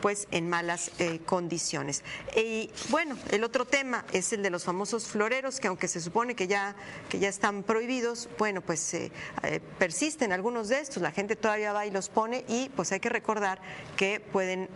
pues 0.00 0.28
en 0.30 0.48
malas 0.48 0.90
eh, 0.98 1.20
condiciones. 1.24 2.02
Y 2.36 2.70
bueno, 2.90 3.16
el 3.30 3.44
otro 3.44 3.64
tema 3.64 4.04
es 4.12 4.32
el 4.32 4.42
de 4.42 4.50
los 4.50 4.64
famosos 4.64 5.06
floreros, 5.06 5.60
que 5.60 5.68
aunque 5.68 5.88
se 5.88 6.00
supone 6.00 6.34
que 6.34 6.46
ya, 6.46 6.76
que 7.08 7.18
ya 7.18 7.28
están 7.28 7.62
prohibidos, 7.62 8.28
bueno, 8.38 8.60
pues 8.60 8.94
eh, 8.94 9.12
eh, 9.42 9.60
persisten 9.78 10.32
algunos 10.32 10.68
de 10.68 10.80
estos, 10.80 11.02
la 11.02 11.12
gente 11.12 11.36
todavía 11.36 11.72
va 11.72 11.86
y 11.86 11.90
los 11.90 12.08
pone 12.08 12.44
y 12.48 12.68
pues 12.70 12.92
hay 12.92 13.00
que 13.00 13.08
recordar 13.08 13.60
que 13.96 14.20
pueden 14.20 14.68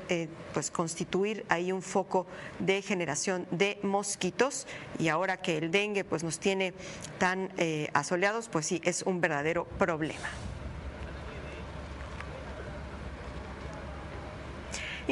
pues 0.52 0.70
constituir 0.70 1.44
ahí 1.48 1.72
un 1.72 1.82
foco 1.82 2.26
de 2.58 2.82
generación 2.82 3.46
de 3.50 3.78
mosquitos 3.82 4.66
y 4.98 5.08
ahora 5.08 5.36
que 5.36 5.58
el 5.58 5.70
dengue 5.70 6.04
pues 6.04 6.22
nos 6.22 6.38
tiene 6.38 6.74
tan 7.18 7.50
asoleados, 7.92 8.48
pues 8.48 8.66
sí, 8.66 8.80
es 8.84 9.02
un 9.02 9.20
verdadero 9.20 9.64
problema. 9.78 10.51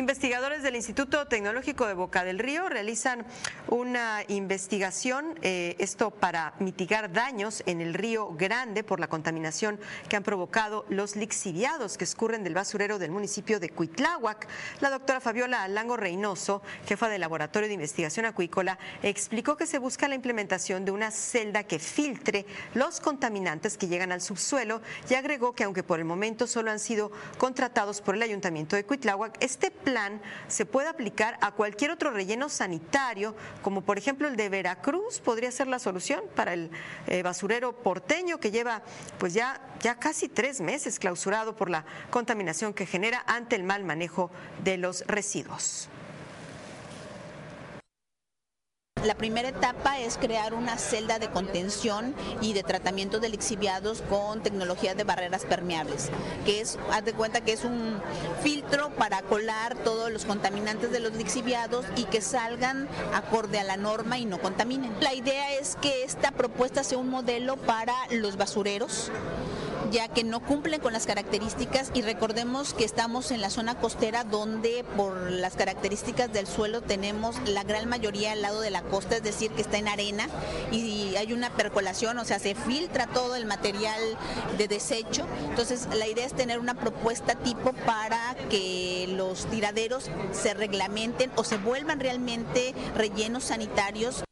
Investigadores 0.01 0.63
del 0.63 0.77
Instituto 0.77 1.27
Tecnológico 1.27 1.87
de 1.87 1.93
Boca 1.93 2.25
del 2.25 2.39
Río 2.39 2.71
realizan 2.71 3.27
una 3.69 4.25
investigación, 4.29 5.39
eh, 5.43 5.77
esto 5.79 6.11
para 6.11 6.55
mitigar 6.59 7.13
daños 7.13 7.63
en 7.67 7.83
el 7.83 7.93
río 7.93 8.31
Grande 8.33 8.83
por 8.83 8.99
la 8.99 9.09
contaminación 9.09 9.79
que 10.09 10.17
han 10.17 10.23
provocado 10.23 10.87
los 10.89 11.17
lixiviados 11.17 11.99
que 11.99 12.05
escurren 12.05 12.45
del 12.45 12.55
basurero 12.55 12.99
del 12.99 13.11
municipio 13.11 13.61
de 13.61 13.69
Cuitláhuac. 13.69 14.49
La 14.81 14.89
doctora 14.89 15.21
Fabiola 15.21 15.65
Alango 15.65 15.99
Reynoso, 15.99 16.63
jefa 16.87 17.11
del 17.11 17.21
Laboratorio 17.21 17.69
de 17.69 17.75
Investigación 17.75 18.25
Acuícola, 18.25 18.79
explicó 19.03 19.59
que 19.59 19.67
se 19.67 19.79
busca 19.79 20.09
la 20.09 20.15
implementación 20.15 20.87
de 20.87 20.93
una 20.93 21.11
celda 21.11 21.65
que 21.65 21.79
filtre 21.79 22.47
los 22.73 23.01
contaminantes 23.01 23.77
que 23.77 23.87
llegan 23.87 24.13
al 24.13 24.23
subsuelo 24.23 24.81
y 25.11 25.15
agregó 25.15 25.53
que 25.53 25.65
aunque 25.65 25.83
por 25.83 25.99
el 25.99 26.07
momento 26.07 26.47
solo 26.47 26.71
han 26.71 26.81
sido 26.81 27.13
contratados 27.37 28.01
por 28.01 28.15
el 28.15 28.23
Ayuntamiento 28.23 28.77
de 28.77 28.87
Cuitláhuac, 28.87 29.37
este 29.41 29.71
plan 29.71 29.89
se 30.48 30.66
puede 30.66 30.88
aplicar 30.88 31.38
a 31.40 31.53
cualquier 31.53 31.90
otro 31.90 32.11
relleno 32.11 32.48
sanitario, 32.48 33.35
como 33.62 33.83
por 33.83 33.98
ejemplo 33.98 34.29
el 34.29 34.37
de 34.37 34.48
Veracruz, 34.48 35.20
podría 35.20 35.50
ser 35.50 35.66
la 35.66 35.79
solución 35.79 36.22
para 36.35 36.55
el 36.55 36.70
eh, 37.07 37.22
basurero 37.22 37.72
porteño 37.72 38.38
que 38.38 38.50
lleva 38.50 38.83
pues 39.18 39.35
ya, 39.35 39.61
ya 39.81 39.96
casi 39.96 40.29
tres 40.29 40.61
meses 40.61 40.98
clausurado 40.98 41.57
por 41.57 41.70
la 41.70 41.85
contaminación 42.11 42.74
que 42.74 42.87
genera 42.87 43.24
ante 43.26 43.57
el 43.57 43.64
mal 43.64 43.85
manejo 43.85 44.31
de 44.64 44.76
los 44.79 45.05
residuos. 45.07 45.88
La 49.05 49.15
primera 49.15 49.49
etapa 49.49 49.99
es 49.99 50.19
crear 50.19 50.53
una 50.53 50.77
celda 50.77 51.19
de 51.19 51.31
contención 51.31 52.15
y 52.43 52.53
de 52.53 52.63
tratamiento 52.63 53.19
de 53.19 53.31
lixiviados 53.31 54.03
con 54.03 54.43
tecnología 54.43 54.95
de 54.95 55.05
barreras 55.05 55.47
permeables, 55.47 56.11
que 56.45 56.61
es, 56.61 56.79
haz 56.93 57.05
de 57.07 57.15
cuenta 57.15 57.41
que 57.41 57.55
es 57.55 57.65
un 57.65 57.99
filtro 58.43 58.91
para 58.91 59.23
colar 59.23 59.75
todos 59.77 60.11
los 60.11 60.27
contaminantes 60.27 60.93
de 60.93 61.01
los 61.01 61.15
lixiviados 61.15 61.87
y 61.97 62.05
que 62.05 62.21
salgan 62.21 62.89
acorde 63.15 63.59
a 63.59 63.65
la 63.65 63.79
norma 63.79 64.19
y 64.19 64.27
no 64.27 64.39
contaminen. 64.39 64.93
La 65.01 65.15
idea 65.15 65.55
es 65.55 65.77
que 65.81 66.05
esta 66.05 66.33
propuesta 66.33 66.85
sea 66.85 66.99
un 66.99 67.09
modelo 67.09 67.57
para 67.57 67.95
los 68.11 68.37
basureros 68.37 69.11
ya 69.90 70.09
que 70.09 70.24
no 70.24 70.40
cumplen 70.40 70.81
con 70.81 70.92
las 70.92 71.07
características 71.07 71.90
y 71.94 72.03
recordemos 72.03 72.74
que 72.74 72.85
estamos 72.85 73.31
en 73.31 73.40
la 73.40 73.50
zona 73.50 73.76
costera 73.76 74.24
donde 74.24 74.85
por 74.96 75.31
las 75.31 75.57
características 75.57 76.33
del 76.33 76.46
suelo 76.46 76.81
tenemos 76.81 77.37
la 77.46 77.64
gran 77.64 77.88
mayoría 77.88 78.33
al 78.33 78.42
lado 78.42 78.61
de 78.61 78.70
la 78.70 78.83
costa, 78.83 79.16
es 79.16 79.22
decir, 79.22 79.50
que 79.53 79.62
está 79.62 79.79
en 79.79 79.88
arena 79.88 80.29
y 80.70 81.16
hay 81.16 81.33
una 81.33 81.50
percolación, 81.50 82.18
o 82.18 82.24
sea, 82.24 82.38
se 82.38 82.55
filtra 82.55 83.07
todo 83.09 83.37
el 83.37 83.46
material 83.46 84.00
de 84.59 84.68
desecho. 84.68 85.26
Entonces, 85.48 85.88
la 85.94 86.07
idea 86.07 86.26
es 86.26 86.35
tener 86.35 86.59
una 86.59 86.74
propuesta 86.74 87.35
tipo 87.35 87.72
para 87.72 88.37
que 88.48 89.07
los 89.16 89.46
tiraderos 89.46 90.11
se 90.33 90.55
reglamenten 90.55 91.33
o 91.37 91.44
se 91.44 91.57
vuelvan 91.57 92.00
realmente 92.00 92.74
rellenos 92.96 93.44
sanitarios. 93.44 94.22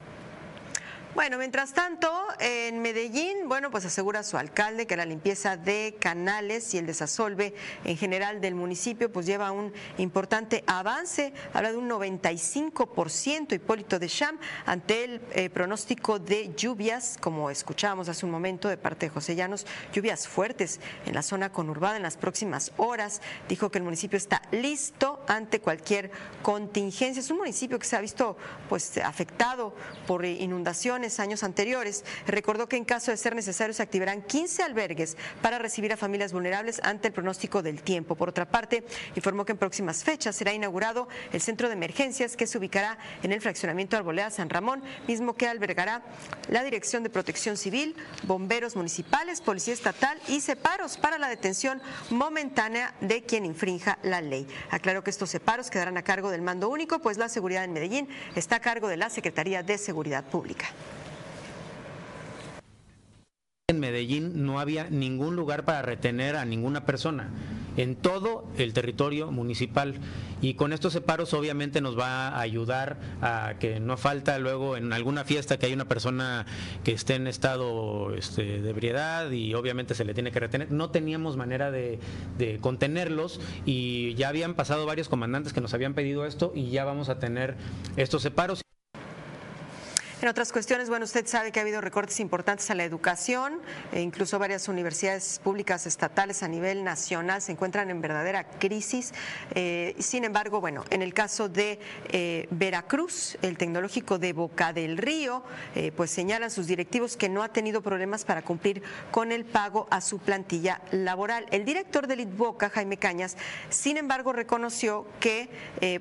Bueno, 1.18 1.36
mientras 1.36 1.72
tanto, 1.72 2.08
en 2.38 2.80
Medellín, 2.80 3.48
bueno, 3.48 3.72
pues 3.72 3.84
asegura 3.84 4.22
su 4.22 4.36
alcalde 4.36 4.86
que 4.86 4.96
la 4.96 5.04
limpieza 5.04 5.56
de 5.56 5.96
canales 5.98 6.72
y 6.74 6.78
el 6.78 6.86
desasolve 6.86 7.56
en 7.82 7.96
general 7.96 8.40
del 8.40 8.54
municipio 8.54 9.10
pues 9.10 9.26
lleva 9.26 9.50
un 9.50 9.72
importante 9.96 10.62
avance, 10.68 11.32
habla 11.52 11.72
de 11.72 11.76
un 11.76 11.90
95% 11.90 13.52
Hipólito 13.52 13.98
de 13.98 14.06
Cham 14.06 14.38
ante 14.64 15.02
el 15.02 15.20
eh, 15.32 15.50
pronóstico 15.50 16.20
de 16.20 16.54
lluvias, 16.54 17.16
como 17.20 17.50
escuchábamos 17.50 18.08
hace 18.08 18.24
un 18.24 18.30
momento 18.30 18.68
de 18.68 18.76
parte 18.76 19.06
de 19.06 19.10
José 19.10 19.34
Llanos, 19.34 19.66
lluvias 19.92 20.28
fuertes 20.28 20.78
en 21.04 21.14
la 21.14 21.22
zona 21.22 21.50
conurbada 21.50 21.96
en 21.96 22.04
las 22.04 22.16
próximas 22.16 22.70
horas. 22.76 23.22
Dijo 23.48 23.72
que 23.72 23.78
el 23.78 23.84
municipio 23.84 24.16
está 24.16 24.40
listo 24.52 25.20
ante 25.26 25.60
cualquier 25.60 26.12
contingencia. 26.42 27.18
Es 27.18 27.30
un 27.32 27.38
municipio 27.38 27.76
que 27.80 27.86
se 27.86 27.96
ha 27.96 28.00
visto 28.00 28.36
pues 28.68 28.98
afectado 28.98 29.74
por 30.06 30.24
inundaciones 30.24 31.07
años 31.18 31.42
anteriores. 31.42 32.04
Recordó 32.26 32.68
que 32.68 32.76
en 32.76 32.84
caso 32.84 33.10
de 33.10 33.16
ser 33.16 33.34
necesario 33.34 33.74
se 33.74 33.82
activarán 33.82 34.22
15 34.22 34.62
albergues 34.62 35.16
para 35.42 35.58
recibir 35.58 35.92
a 35.92 35.96
familias 35.96 36.32
vulnerables 36.32 36.80
ante 36.84 37.08
el 37.08 37.14
pronóstico 37.14 37.62
del 37.62 37.82
tiempo. 37.82 38.14
Por 38.14 38.28
otra 38.28 38.50
parte, 38.50 38.84
informó 39.16 39.44
que 39.44 39.52
en 39.52 39.58
próximas 39.58 40.04
fechas 40.04 40.36
será 40.36 40.52
inaugurado 40.52 41.08
el 41.32 41.40
centro 41.40 41.68
de 41.68 41.74
emergencias 41.74 42.36
que 42.36 42.46
se 42.46 42.58
ubicará 42.58 42.98
en 43.22 43.32
el 43.32 43.40
fraccionamiento 43.40 43.96
Arboleda 43.96 44.30
San 44.30 44.50
Ramón, 44.50 44.82
mismo 45.06 45.34
que 45.34 45.48
albergará 45.48 46.02
la 46.48 46.62
Dirección 46.62 47.02
de 47.02 47.10
Protección 47.10 47.56
Civil, 47.56 47.96
bomberos 48.24 48.76
municipales, 48.76 49.40
policía 49.40 49.74
estatal 49.74 50.18
y 50.28 50.40
separos 50.40 50.98
para 50.98 51.18
la 51.18 51.28
detención 51.28 51.80
momentánea 52.10 52.94
de 53.00 53.22
quien 53.22 53.44
infrinja 53.44 53.98
la 54.02 54.20
ley. 54.20 54.46
Aclaró 54.70 55.02
que 55.02 55.10
estos 55.10 55.30
separos 55.30 55.70
quedarán 55.70 55.96
a 55.96 56.02
cargo 56.02 56.30
del 56.30 56.42
mando 56.42 56.68
único, 56.68 57.00
pues 57.00 57.18
la 57.18 57.28
seguridad 57.28 57.64
en 57.64 57.72
Medellín 57.72 58.08
está 58.34 58.56
a 58.56 58.60
cargo 58.60 58.88
de 58.88 58.96
la 58.96 59.10
Secretaría 59.10 59.62
de 59.62 59.78
Seguridad 59.78 60.24
Pública. 60.24 60.66
En 63.70 63.80
Medellín 63.80 64.46
no 64.46 64.60
había 64.60 64.88
ningún 64.88 65.36
lugar 65.36 65.66
para 65.66 65.82
retener 65.82 66.36
a 66.36 66.46
ninguna 66.46 66.86
persona 66.86 67.28
en 67.76 67.96
todo 67.96 68.46
el 68.56 68.72
territorio 68.72 69.30
municipal 69.30 69.96
y 70.40 70.54
con 70.54 70.72
estos 70.72 70.94
separos 70.94 71.34
obviamente 71.34 71.82
nos 71.82 71.98
va 71.98 72.28
a 72.28 72.40
ayudar 72.40 72.98
a 73.20 73.56
que 73.60 73.78
no 73.78 73.98
falta 73.98 74.38
luego 74.38 74.78
en 74.78 74.94
alguna 74.94 75.24
fiesta 75.24 75.58
que 75.58 75.66
hay 75.66 75.74
una 75.74 75.84
persona 75.84 76.46
que 76.82 76.92
esté 76.92 77.16
en 77.16 77.26
estado 77.26 78.14
este, 78.14 78.62
de 78.62 78.70
ebriedad 78.70 79.30
y 79.32 79.52
obviamente 79.52 79.94
se 79.94 80.06
le 80.06 80.14
tiene 80.14 80.32
que 80.32 80.40
retener. 80.40 80.72
No 80.72 80.88
teníamos 80.88 81.36
manera 81.36 81.70
de, 81.70 81.98
de 82.38 82.60
contenerlos 82.60 83.38
y 83.66 84.14
ya 84.14 84.30
habían 84.30 84.54
pasado 84.54 84.86
varios 84.86 85.10
comandantes 85.10 85.52
que 85.52 85.60
nos 85.60 85.74
habían 85.74 85.92
pedido 85.92 86.24
esto 86.24 86.52
y 86.54 86.70
ya 86.70 86.86
vamos 86.86 87.10
a 87.10 87.18
tener 87.18 87.56
estos 87.98 88.22
separos. 88.22 88.62
En 90.20 90.26
otras 90.26 90.50
cuestiones, 90.50 90.88
bueno, 90.88 91.04
usted 91.04 91.28
sabe 91.28 91.52
que 91.52 91.60
ha 91.60 91.62
habido 91.62 91.80
recortes 91.80 92.18
importantes 92.18 92.68
a 92.72 92.74
la 92.74 92.82
educación, 92.82 93.60
e 93.92 94.00
incluso 94.00 94.36
varias 94.40 94.66
universidades 94.66 95.40
públicas 95.44 95.86
estatales 95.86 96.42
a 96.42 96.48
nivel 96.48 96.82
nacional 96.82 97.40
se 97.40 97.52
encuentran 97.52 97.88
en 97.88 98.00
verdadera 98.00 98.42
crisis. 98.42 99.14
Eh, 99.54 99.94
sin 100.00 100.24
embargo, 100.24 100.60
bueno, 100.60 100.82
en 100.90 101.02
el 101.02 101.14
caso 101.14 101.48
de 101.48 101.78
eh, 102.08 102.48
Veracruz, 102.50 103.38
el 103.42 103.56
tecnológico 103.56 104.18
de 104.18 104.32
Boca 104.32 104.72
del 104.72 104.98
Río, 104.98 105.44
eh, 105.76 105.92
pues 105.94 106.10
señalan 106.10 106.50
sus 106.50 106.66
directivos 106.66 107.16
que 107.16 107.28
no 107.28 107.44
ha 107.44 107.52
tenido 107.52 107.80
problemas 107.80 108.24
para 108.24 108.42
cumplir 108.42 108.82
con 109.12 109.30
el 109.30 109.44
pago 109.44 109.86
a 109.88 110.00
su 110.00 110.18
plantilla 110.18 110.80
laboral. 110.90 111.46
El 111.52 111.64
director 111.64 112.08
del 112.08 112.22
ITBOCA, 112.22 112.70
Jaime 112.70 112.96
Cañas, 112.96 113.36
sin 113.68 113.96
embargo, 113.96 114.32
reconoció 114.32 115.06
que 115.20 115.48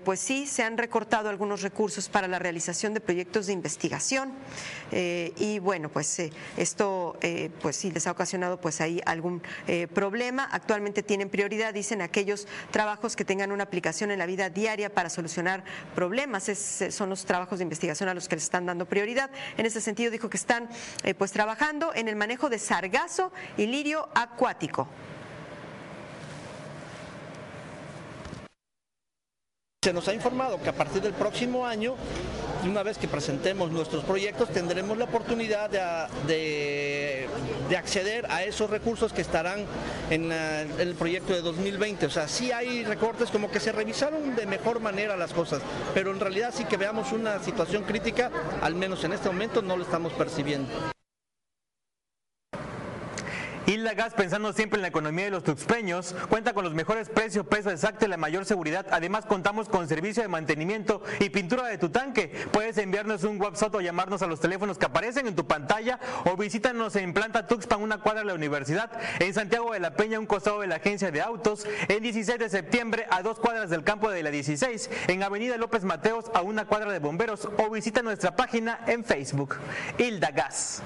pues 0.03 0.19
sí 0.19 0.47
se 0.47 0.63
han 0.63 0.77
recortado 0.77 1.30
algunos 1.30 1.62
recursos 1.62 2.10
para 2.10 2.27
la 2.27 2.39
realización 2.39 2.95
de 2.95 2.99
proyectos 2.99 3.45
de 3.45 3.53
investigación 3.53 4.06
eh, 4.91 5.33
y 5.37 5.59
bueno, 5.59 5.89
pues 5.89 6.19
eh, 6.19 6.31
esto 6.55 7.17
eh, 7.21 7.49
pues 7.61 7.75
sí 7.75 7.91
les 7.91 8.07
ha 8.07 8.11
ocasionado 8.11 8.59
pues 8.59 8.79
ahí 8.81 9.01
algún 9.05 9.41
problema. 9.93 10.47
Actualmente 10.51 11.03
tienen 11.03 11.29
prioridad, 11.29 11.73
dicen, 11.73 12.01
aquellos 12.01 12.47
trabajos 12.71 13.15
que 13.15 13.25
tengan 13.25 13.51
una 13.51 13.63
aplicación 13.63 14.11
en 14.11 14.19
la 14.19 14.25
vida 14.25 14.49
diaria 14.49 14.93
para 14.93 15.09
solucionar 15.09 15.63
problemas. 15.95 16.49
son 16.89 17.09
los 17.09 17.25
trabajos 17.25 17.59
de 17.59 17.63
investigación 17.63 18.09
a 18.09 18.13
los 18.13 18.27
que 18.27 18.35
les 18.35 18.43
están 18.43 18.65
dando 18.65 18.85
prioridad. 18.85 19.29
En 19.57 19.65
ese 19.65 19.81
sentido 19.81 20.11
dijo 20.11 20.29
que 20.29 20.37
están 20.37 20.69
pues 21.17 21.31
trabajando 21.31 21.93
en 21.93 22.07
el 22.07 22.15
manejo 22.15 22.49
de 22.49 22.59
sargazo 22.59 23.31
y 23.57 23.65
lirio 23.67 24.09
acuático. 24.15 24.87
Se 29.87 29.93
nos 29.93 30.07
ha 30.09 30.13
informado 30.13 30.61
que 30.61 30.67
a 30.67 30.73
partir 30.73 31.01
del 31.01 31.13
próximo 31.13 31.65
año, 31.65 31.95
una 32.67 32.84
vez 32.84 32.97
que 32.97 33.08
presentemos 33.08 33.71
nuestros 33.71 34.03
proyectos, 34.03 34.49
tendremos 34.49 34.97
la 34.97 35.06
oportunidad 35.06 35.69
de, 35.69 37.27
acceder 37.77 38.25
a 38.30 38.43
esos 38.43 38.69
recursos 38.69 39.13
que 39.13 39.21
estarán 39.21 39.65
en, 40.10 40.32
el 40.32 40.95
proyecto 40.95 41.34
de 41.34 41.41
2020. 41.41 42.06
O 42.06 42.10
sea, 42.10 42.27
sí 42.27 42.51
hay 42.51 42.84
recortes, 42.84 43.30
como 43.30 43.49
que 43.49 43.60
se 43.60 43.71
revisaron 43.71 44.36
de 44.36 44.45
mejor 44.45 44.80
manera 44.80 45.15
las 45.15 45.34
cosas, 45.34 45.62
pero 45.93 46.12
en 46.12 46.19
realidad 46.19 46.53
sí 46.56 46.65
que 46.65 46.77
veamos 46.77 47.12
una 47.12 47.41
situación 47.43 47.84
crítica, 47.84 48.32
al 48.62 48.75
menos 48.75 49.03
en 49.03 49.13
este 49.13 49.30
momento 49.30 49.62
no 49.62 49.77
lo 49.77 49.84
estamos 49.84 50.13
percibiendo. 50.13 50.96
Hilda 53.67 53.93
Gas, 53.95 54.13
pensando 54.13 54.53
siempre 54.53 54.77
en 54.77 54.82
la 54.82 54.88
economía 54.88 55.25
de 55.25 55.32
los 55.32 55.43
tuxpeños, 55.43 56.15
cuenta 56.30 56.53
con 56.53 56.63
los 56.63 56.73
mejores 56.73 57.10
precios, 57.10 57.45
peso 57.45 57.69
exacto 57.69 58.06
y 58.06 58.08
la 58.08 58.15
mayor 58.15 58.45
seguridad. 58.45 58.86
Además, 58.91 59.25
contamos 59.25 59.67
con 59.67 59.89
servicio 59.89 60.23
de 60.23 60.30
mantenimiento 60.30 61.01
y 61.19 61.30
pintura 61.30 61.67
de 61.67 61.77
tu 61.77 61.89
tanque. 61.89 62.32
Puedes 62.53 62.77
enviarnos 62.77 63.25
un 63.25 63.41
WhatsApp 63.41 63.75
o 63.75 63.82
llamarnos 63.82 64.21
a 64.21 64.27
los 64.27 64.39
teléfonos 64.39 64.77
que 64.77 64.86
aparecen 64.86 65.27
en 65.27 65.36
tu 65.36 65.45
pantalla 65.45 65.99
o 66.23 66.38
visítanos 66.38 66.95
en 66.95 67.13
Planta 67.13 67.45
Tuxpan, 67.45 67.82
una 67.82 67.97
cuadra 67.97 68.21
de 68.21 68.27
la 68.27 68.36
universidad, 68.36 68.89
en 69.19 69.34
Santiago 69.34 69.73
de 69.73 69.82
la 69.82 69.95
Peña, 69.95 70.17
un 70.17 70.27
costado 70.27 70.62
de 70.62 70.67
la 70.67 70.77
agencia 70.77 71.12
de 71.12 71.19
autos, 71.19 71.67
en 71.89 72.01
16 72.01 72.39
de 72.39 72.47
septiembre 72.47 73.06
a 73.10 73.21
dos 73.21 73.38
cuadras 73.38 73.69
del 73.69 73.84
campo 73.84 74.10
de 74.10 74.23
la 74.23 74.32
16, 74.32 74.89
en 75.10 75.23
Avenida 75.23 75.58
López 75.58 75.84
Mateos 75.84 76.32
a 76.34 76.41
una 76.41 76.63
cuadra 76.63 76.93
de 76.93 76.99
bomberos 76.99 77.49
o 77.58 77.69
visita 77.69 78.01
nuestra 78.01 78.34
página 78.34 78.80
en 78.88 79.03
Facebook. 79.03 79.58
Hilda 79.97 80.32
Gas. 80.32 80.82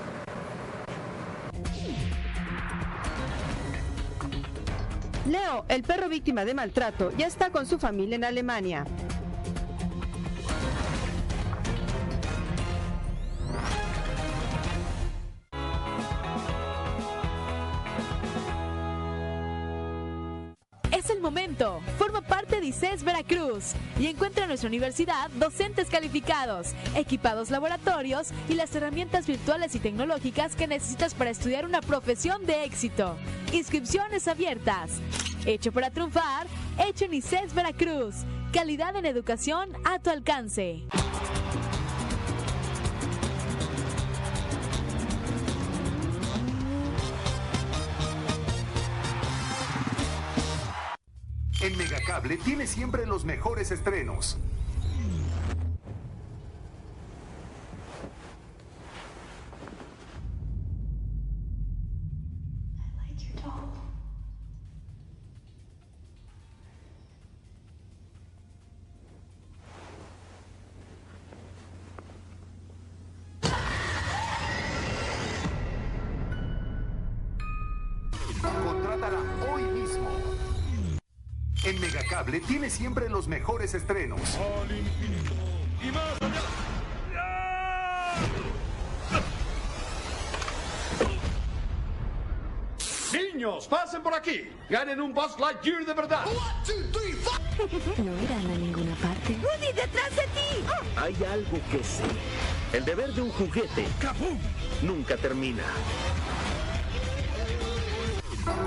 Leo, 5.28 5.66
el 5.70 5.84
perro 5.84 6.10
víctima 6.10 6.46
de 6.46 6.56
maltrato, 6.56 7.12
ya 7.16 7.28
está 7.28 7.52
con 7.52 7.68
su 7.68 7.78
familia 7.78 8.16
en 8.16 8.24
Alemania. 8.24 8.86
Es 21.04 21.10
el 21.10 21.20
momento. 21.20 21.82
Forma 21.98 22.22
parte 22.22 22.62
de 22.62 22.68
ICES 22.68 23.04
Veracruz 23.04 23.74
y 24.00 24.06
encuentra 24.06 24.44
en 24.44 24.50
nuestra 24.50 24.68
universidad 24.68 25.32
docentes 25.32 25.90
calificados, 25.90 26.76
equipados 26.96 27.50
laboratorios 27.50 28.28
y 28.48 28.54
las 28.54 28.76
herramientas 28.76 29.26
virtuales 29.26 29.74
y 29.74 29.80
tecnológicas 29.80 30.56
que 30.56 30.68
necesitas 30.68 31.16
para 31.16 31.32
estudiar 31.32 31.66
una 31.66 31.82
profesión 31.82 32.46
de 32.46 32.66
éxito. 32.66 33.18
Inscripciones 33.52 34.28
abiertas. 34.28 34.92
Hecho 35.48 35.72
para 35.72 35.90
triunfar, 35.90 36.46
hecho 36.88 37.06
en 37.06 37.16
ICES 37.16 37.56
Veracruz. 37.56 38.18
Calidad 38.54 38.96
en 38.96 39.08
educación 39.08 39.72
a 39.84 39.98
tu 39.98 40.12
alcance. 40.12 40.84
Tiene 52.44 52.68
siempre 52.68 53.06
los 53.06 53.26
mejores 53.26 53.72
estrenos. 53.72 54.38
Estrenos. 83.74 84.20
Niños, 93.14 93.68
pasen 93.68 94.02
por 94.02 94.14
aquí. 94.14 94.50
Ganen 94.70 95.02
un 95.02 95.14
Buzz 95.14 95.40
Lightyear 95.40 95.86
de 95.86 95.94
verdad. 95.94 96.26
No 97.98 98.24
irán 98.24 98.46
a 98.46 98.58
ninguna 98.58 98.96
parte. 98.96 99.36
¡Woody, 99.44 99.74
detrás 99.74 100.16
de 100.16 100.24
ti! 100.24 100.64
Hay 100.96 101.16
algo 101.32 101.60
que 101.72 101.84
sé. 101.84 102.04
El 102.74 102.86
deber 102.86 103.14
de 103.14 103.22
un 103.22 103.32
juguete 103.32 103.86
nunca 104.82 105.18
termina. 105.18 105.64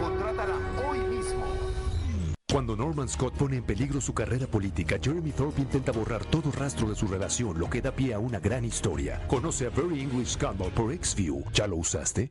Contrátala 0.00 0.54
hoy. 0.86 0.93
Cuando 2.54 2.76
Norman 2.76 3.08
Scott 3.08 3.34
pone 3.34 3.56
en 3.56 3.64
peligro 3.64 4.00
su 4.00 4.14
carrera 4.14 4.46
política, 4.46 4.96
Jeremy 5.02 5.32
Thorpe 5.32 5.60
intenta 5.60 5.90
borrar 5.90 6.24
todo 6.24 6.52
rastro 6.52 6.88
de 6.88 6.94
su 6.94 7.08
relación, 7.08 7.58
lo 7.58 7.68
que 7.68 7.82
da 7.82 7.90
pie 7.90 8.14
a 8.14 8.20
una 8.20 8.38
gran 8.38 8.64
historia. 8.64 9.26
Conoce 9.26 9.66
a 9.66 9.70
Very 9.70 10.00
English 10.00 10.34
Scandal 10.34 10.70
por 10.70 10.96
XView. 10.96 11.42
¿Ya 11.52 11.66
lo 11.66 11.74
usaste? 11.74 12.30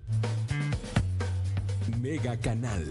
Mega 2.00 2.38
Canal. 2.38 2.86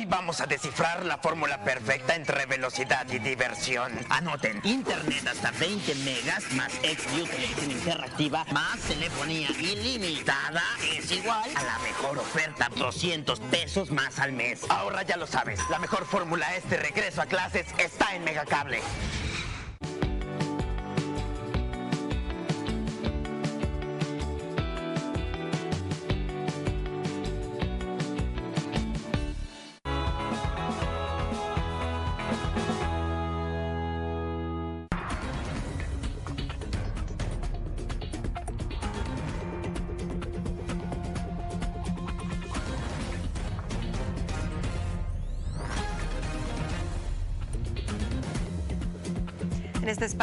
Hoy 0.00 0.06
vamos 0.06 0.40
a 0.40 0.46
descifrar 0.46 1.04
la 1.04 1.18
fórmula 1.18 1.62
perfecta 1.62 2.14
entre 2.14 2.46
velocidad 2.46 3.06
y 3.12 3.18
diversión. 3.18 3.92
Anoten, 4.08 4.58
internet 4.64 5.26
hasta 5.26 5.50
20 5.50 5.94
megas 5.96 6.50
más 6.52 6.72
televisión 6.80 7.70
interactiva 7.70 8.46
más 8.50 8.80
telefonía 8.80 9.50
ilimitada 9.50 10.62
es 10.90 11.12
igual 11.12 11.50
a 11.54 11.62
la 11.64 11.78
mejor 11.80 12.16
oferta, 12.16 12.70
200 12.74 13.40
pesos 13.40 13.90
más 13.90 14.18
al 14.18 14.32
mes. 14.32 14.62
Ahora 14.70 15.02
ya 15.02 15.18
lo 15.18 15.26
sabes, 15.26 15.60
la 15.68 15.78
mejor 15.78 16.06
fórmula 16.06 16.56
es 16.56 16.70
de 16.70 16.78
regreso 16.78 17.20
a 17.20 17.26
clases 17.26 17.66
está 17.76 18.14
en 18.14 18.24
Megacable. 18.24 18.80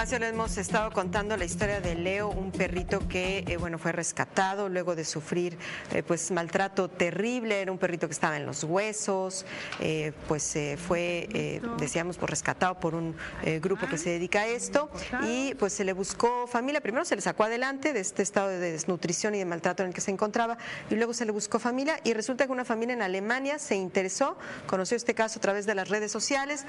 Espacio 0.08 0.20
le 0.20 0.30
hemos 0.30 0.58
estado 0.58 0.90
contando 0.92 1.36
la 1.36 1.44
historia 1.44 1.82
de 1.82 1.94
Leo, 1.94 2.30
un 2.30 2.54
perrito 2.54 3.06
que 3.10 3.44
eh, 3.46 3.58
bueno 3.58 3.78
fue 3.78 3.92
rescatado 3.92 4.70
luego 4.70 4.96
de 4.96 5.04
sufrir 5.04 5.58
eh, 5.92 6.02
pues 6.02 6.32
maltrato 6.32 6.88
terrible. 6.90 7.62
Era 7.62 7.74
un 7.74 7.78
perrito 7.78 8.08
que 8.08 8.14
estaba 8.14 8.38
en 8.38 8.46
los 8.46 8.64
huesos, 8.64 9.46
eh, 9.82 10.14
pues 10.30 10.58
fue 10.88 11.28
eh, 11.34 11.62
decíamos 11.78 12.18
pues 12.18 12.30
rescatado 12.30 12.80
por 12.80 12.96
un 12.96 13.18
eh, 13.44 13.60
grupo 13.60 13.86
que 13.88 13.98
se 13.98 14.12
dedica 14.12 14.44
a 14.44 14.48
esto 14.48 14.90
y 15.24 15.56
pues 15.56 15.74
se 15.74 15.84
le 15.84 15.92
buscó 15.92 16.48
familia. 16.48 16.80
Primero 16.80 17.04
se 17.04 17.18
le 17.18 17.22
sacó 17.22 17.44
adelante 17.44 17.92
de 17.92 18.00
este 18.00 18.24
estado 18.24 18.48
de 18.48 18.60
desnutrición 18.60 19.36
y 19.36 19.40
de 19.40 19.46
maltrato 19.46 19.84
en 19.84 19.90
el 19.90 19.94
que 19.94 20.00
se 20.00 20.12
encontraba 20.12 20.58
y 20.90 20.96
luego 20.96 21.14
se 21.14 21.26
le 21.26 21.34
buscó 21.34 21.60
familia 21.60 22.00
y 22.06 22.14
resulta 22.14 22.46
que 22.46 22.54
una 22.54 22.64
familia 22.64 22.94
en 22.94 23.02
Alemania 23.02 23.60
se 23.60 23.76
interesó, 23.76 24.38
conoció 24.68 24.96
este 24.96 25.14
caso 25.14 25.40
a 25.40 25.42
través 25.42 25.66
de 25.66 25.76
las 25.76 25.90
redes 25.90 26.14
sociales. 26.14 26.64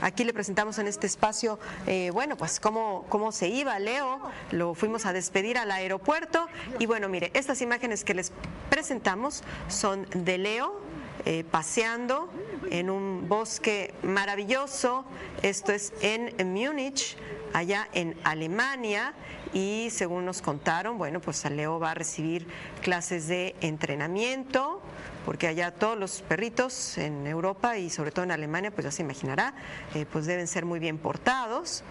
Aquí 0.00 0.22
le 0.22 0.32
presentamos 0.32 0.78
en 0.78 0.86
este 0.86 1.08
espacio, 1.08 1.58
eh, 1.88 2.10
bueno, 2.12 2.36
pues 2.36 2.60
cómo, 2.60 2.83
cómo 3.08 3.32
se 3.32 3.48
iba 3.48 3.78
Leo, 3.78 4.20
lo 4.50 4.74
fuimos 4.74 5.06
a 5.06 5.12
despedir 5.12 5.58
al 5.58 5.70
aeropuerto. 5.70 6.46
Y 6.78 6.86
bueno, 6.86 7.08
mire, 7.08 7.30
estas 7.34 7.60
imágenes 7.60 8.04
que 8.04 8.14
les 8.14 8.32
presentamos 8.70 9.42
son 9.68 10.06
de 10.14 10.38
Leo 10.38 10.80
eh, 11.26 11.42
paseando 11.50 12.28
en 12.70 12.90
un 12.90 13.28
bosque 13.28 13.94
maravilloso, 14.02 15.06
esto 15.42 15.72
es 15.72 15.94
en 16.02 16.34
Múnich, 16.52 17.16
allá 17.54 17.88
en 17.94 18.16
Alemania. 18.24 19.14
Y 19.54 19.88
según 19.90 20.26
nos 20.26 20.42
contaron, 20.42 20.98
bueno, 20.98 21.20
pues 21.20 21.48
Leo 21.48 21.78
va 21.78 21.92
a 21.92 21.94
recibir 21.94 22.46
clases 22.82 23.28
de 23.28 23.54
entrenamiento 23.60 24.82
porque 25.24 25.46
allá 25.46 25.70
todos 25.72 25.98
los 25.98 26.22
perritos 26.22 26.98
en 26.98 27.26
Europa 27.26 27.78
y 27.78 27.90
sobre 27.90 28.10
todo 28.10 28.24
en 28.24 28.30
Alemania, 28.30 28.70
pues 28.70 28.84
ya 28.84 28.90
se 28.90 29.02
imaginará, 29.02 29.54
eh, 29.94 30.06
pues 30.10 30.26
deben 30.26 30.46
ser 30.46 30.64
muy 30.64 30.78
bien 30.78 30.98
portados. 30.98 31.82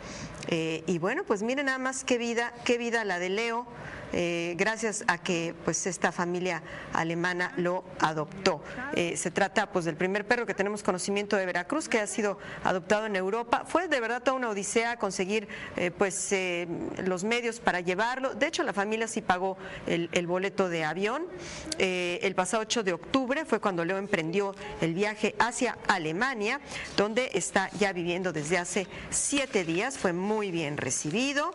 Eh, 0.48 0.84
y 0.88 1.00
bueno, 1.00 1.24
pues 1.24 1.43
miren 1.43 1.65
nada 1.65 1.78
más 1.80 2.04
qué 2.04 2.17
vida, 2.17 2.54
qué 2.63 2.78
vida 2.78 3.04
la 3.04 3.19
de 3.19 3.30
Leo. 3.30 3.65
Eh, 4.13 4.54
gracias 4.58 5.04
a 5.08 5.17
que 5.17 5.56
pues 5.65 5.88
esta 5.88 6.12
familia 6.12 6.62
alemana 6.93 7.52
lo 7.58 7.84
adoptó. 7.99 8.62
Eh, 8.93 9.17
se 9.17 9.32
trata 9.32 9.71
pues 9.71 9.86
del 9.86 9.95
primer 9.95 10.28
perro 10.28 10.45
que 10.45 10.54
tenemos 10.54 10.84
conocimiento 10.84 11.36
de 11.36 11.47
Veracruz 11.47 11.89
que 11.89 11.99
ha 11.99 12.06
sido 12.06 12.38
adoptado 12.63 13.08
en 13.08 13.15
Europa. 13.15 13.65
Fue 13.67 13.88
de 13.88 13.99
verdad 13.99 14.21
toda 14.21 14.38
una 14.38 14.49
odisea 14.49 14.97
conseguir 14.97 15.47
eh, 15.78 15.89
pues 15.89 16.34
los 17.04 17.23
medios 17.23 17.60
para 17.60 17.80
llevarlo. 17.80 18.36
De 18.36 18.47
hecho 18.47 18.63
la 18.63 18.73
familia 18.73 19.08
sí 19.08 19.21
pagó 19.21 19.58
el, 19.88 20.10
el 20.12 20.28
boleto 20.28 20.69
de 20.69 20.84
avión. 20.84 21.26
El 21.78 22.36
pasado 22.36 22.62
8 22.62 22.84
de 22.84 22.93
octubre 22.93 23.45
fue 23.45 23.60
cuando 23.60 23.84
Leo 23.84 23.97
emprendió 23.97 24.56
el 24.82 24.93
viaje 24.93 25.36
hacia 25.39 25.78
Alemania, 25.88 26.62
donde 26.95 27.32
está 27.34 27.69
ya 27.80 27.93
viviendo 27.93 28.32
desde 28.32 28.58
hace 28.58 28.88
siete 29.10 29.63
días. 29.63 29.97
Fue 29.97 30.13
muy 30.13 30.52
bien 30.52 30.78
recibido. 30.78 31.54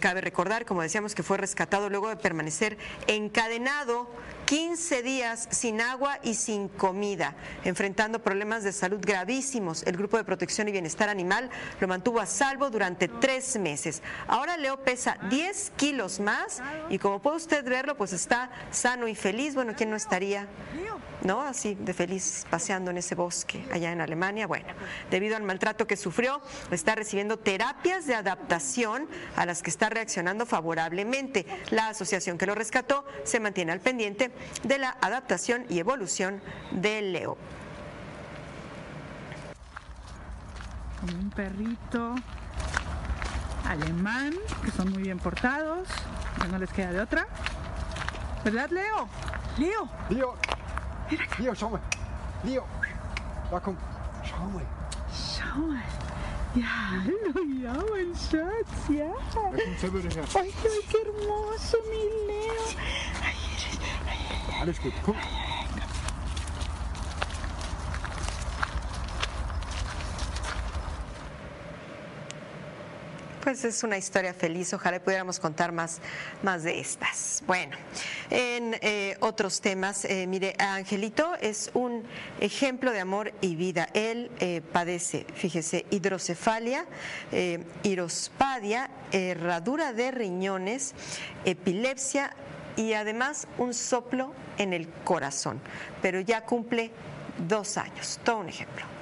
Cabe 0.00 0.20
recordar, 0.20 0.66
como 0.66 0.82
decíamos, 0.82 1.14
que 1.14 1.22
fue 1.22 1.36
rescatado 1.36 1.85
luego 1.88 2.08
de 2.08 2.16
permanecer 2.16 2.78
encadenado 3.06 4.08
15 4.46 5.02
días 5.02 5.48
sin 5.50 5.80
agua 5.80 6.20
y 6.22 6.34
sin 6.34 6.68
comida, 6.68 7.34
enfrentando 7.64 8.22
problemas 8.22 8.62
de 8.62 8.72
salud 8.72 9.00
gravísimos. 9.00 9.82
El 9.82 9.96
Grupo 9.96 10.16
de 10.16 10.24
Protección 10.24 10.68
y 10.68 10.72
Bienestar 10.72 11.08
Animal 11.08 11.50
lo 11.80 11.88
mantuvo 11.88 12.20
a 12.20 12.26
salvo 12.26 12.70
durante 12.70 13.08
tres 13.08 13.58
meses. 13.58 14.02
Ahora 14.28 14.56
Leo 14.56 14.82
pesa 14.84 15.18
10 15.30 15.72
kilos 15.76 16.20
más 16.20 16.62
y 16.90 16.98
como 16.98 17.20
puede 17.20 17.38
usted 17.38 17.64
verlo, 17.64 17.96
pues 17.96 18.12
está 18.12 18.50
sano 18.70 19.08
y 19.08 19.14
feliz. 19.16 19.54
Bueno, 19.54 19.74
¿quién 19.76 19.90
no 19.90 19.96
estaría? 19.96 20.46
¿No? 21.22 21.42
Así 21.42 21.74
de 21.74 21.94
feliz 21.94 22.46
paseando 22.50 22.90
en 22.90 22.98
ese 22.98 23.14
bosque 23.14 23.66
allá 23.72 23.92
en 23.92 24.00
Alemania. 24.00 24.46
Bueno, 24.46 24.66
debido 25.10 25.36
al 25.36 25.42
maltrato 25.42 25.86
que 25.86 25.96
sufrió, 25.96 26.40
está 26.70 26.94
recibiendo 26.94 27.38
terapias 27.38 28.06
de 28.06 28.14
adaptación 28.14 29.08
a 29.36 29.46
las 29.46 29.62
que 29.62 29.70
está 29.70 29.88
reaccionando 29.88 30.46
favorablemente. 30.46 31.46
La 31.70 31.88
asociación 31.88 32.38
que 32.38 32.46
lo 32.46 32.54
rescató 32.54 33.04
se 33.24 33.40
mantiene 33.40 33.72
al 33.72 33.80
pendiente 33.80 34.32
de 34.62 34.78
la 34.78 34.96
adaptación 35.00 35.66
y 35.68 35.78
evolución 35.78 36.40
del 36.72 37.12
Leo. 37.12 37.36
Como 41.00 41.18
un 41.18 41.30
perrito 41.30 42.14
alemán, 43.68 44.34
que 44.64 44.70
son 44.70 44.90
muy 44.90 45.02
bien 45.02 45.18
portados, 45.18 45.88
ya 46.38 46.46
no 46.46 46.58
les 46.58 46.72
queda 46.72 46.92
de 46.92 47.00
otra. 47.00 47.26
¿Verdad, 48.44 48.70
Leo? 48.70 49.08
Leo. 49.58 49.88
Leo. 50.08 50.55
Leo, 51.38 51.54
Samme. 51.54 51.78
Leo, 52.42 52.66
daar 53.50 53.60
kom. 53.60 53.78
Schau 54.22 54.60
Samme. 55.12 55.80
Ja, 56.52 56.64
hallo 56.64 57.44
jouw 57.62 57.94
en 57.94 58.14
schat. 58.16 58.88
Ja. 58.88 59.12
Daar 59.34 59.62
komt 59.64 59.78
Febber 59.78 60.02
her. 60.02 60.24
Ay, 60.34 60.52
qué 60.62 60.98
hermoso, 60.98 61.78
mi 61.88 62.08
Leo. 62.26 62.64
Alles 64.60 64.78
goed, 64.78 64.92
kom. 65.02 65.16
Pues 73.46 73.64
es 73.64 73.84
una 73.84 73.96
historia 73.96 74.34
feliz, 74.34 74.74
ojalá 74.74 74.98
pudiéramos 74.98 75.38
contar 75.38 75.70
más, 75.70 76.00
más 76.42 76.64
de 76.64 76.80
estas. 76.80 77.44
Bueno, 77.46 77.76
en 78.28 78.76
eh, 78.80 79.16
otros 79.20 79.60
temas, 79.60 80.04
eh, 80.04 80.26
mire, 80.26 80.56
Angelito 80.58 81.32
es 81.40 81.70
un 81.72 82.02
ejemplo 82.40 82.90
de 82.90 82.98
amor 82.98 83.32
y 83.40 83.54
vida. 83.54 83.88
Él 83.94 84.32
eh, 84.40 84.62
padece, 84.72 85.26
fíjese, 85.36 85.86
hidrocefalia, 85.90 86.86
hirospadia, 87.84 88.90
herradura 89.12 89.92
de 89.92 90.10
riñones, 90.10 90.96
epilepsia 91.44 92.34
y 92.74 92.94
además 92.94 93.46
un 93.58 93.74
soplo 93.74 94.32
en 94.58 94.72
el 94.72 94.88
corazón, 95.04 95.60
pero 96.02 96.18
ya 96.18 96.40
cumple 96.40 96.90
dos 97.46 97.78
años, 97.78 98.18
todo 98.24 98.38
un 98.38 98.48
ejemplo. 98.48 98.95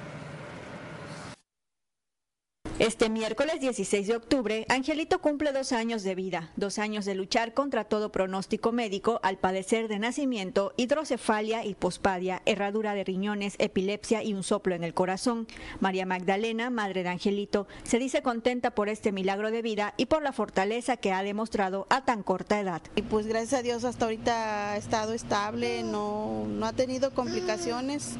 Este 2.77 3.09
miércoles 3.09 3.61
16 3.61 4.05
de 4.05 4.17
octubre, 4.17 4.65
Angelito 4.67 5.21
cumple 5.21 5.53
dos 5.53 5.71
años 5.71 6.03
de 6.03 6.13
vida, 6.13 6.51
dos 6.57 6.77
años 6.77 7.05
de 7.05 7.15
luchar 7.15 7.53
contra 7.53 7.85
todo 7.85 8.11
pronóstico 8.11 8.73
médico 8.73 9.21
al 9.23 9.37
padecer 9.37 9.87
de 9.87 9.97
nacimiento 9.97 10.73
hidrocefalia, 10.75 11.63
hipospadia, 11.63 12.41
herradura 12.45 12.93
de 12.93 13.05
riñones, 13.05 13.55
epilepsia 13.59 14.23
y 14.23 14.33
un 14.33 14.43
soplo 14.43 14.75
en 14.75 14.83
el 14.83 14.93
corazón. 14.93 15.47
María 15.79 16.05
Magdalena, 16.05 16.69
madre 16.69 17.03
de 17.03 17.09
Angelito, 17.09 17.65
se 17.83 17.97
dice 17.97 18.21
contenta 18.21 18.71
por 18.71 18.89
este 18.89 19.13
milagro 19.13 19.51
de 19.51 19.61
vida 19.61 19.93
y 19.95 20.07
por 20.07 20.21
la 20.21 20.33
fortaleza 20.33 20.97
que 20.97 21.13
ha 21.13 21.23
demostrado 21.23 21.87
a 21.89 22.03
tan 22.03 22.23
corta 22.23 22.59
edad. 22.59 22.81
Y 22.97 23.03
pues 23.03 23.25
gracias 23.25 23.61
a 23.61 23.63
Dios 23.63 23.85
hasta 23.85 24.03
ahorita 24.03 24.73
ha 24.73 24.77
estado 24.77 25.13
estable, 25.13 25.81
no, 25.83 26.43
no 26.49 26.65
ha 26.65 26.73
tenido 26.73 27.13
complicaciones. 27.13 28.17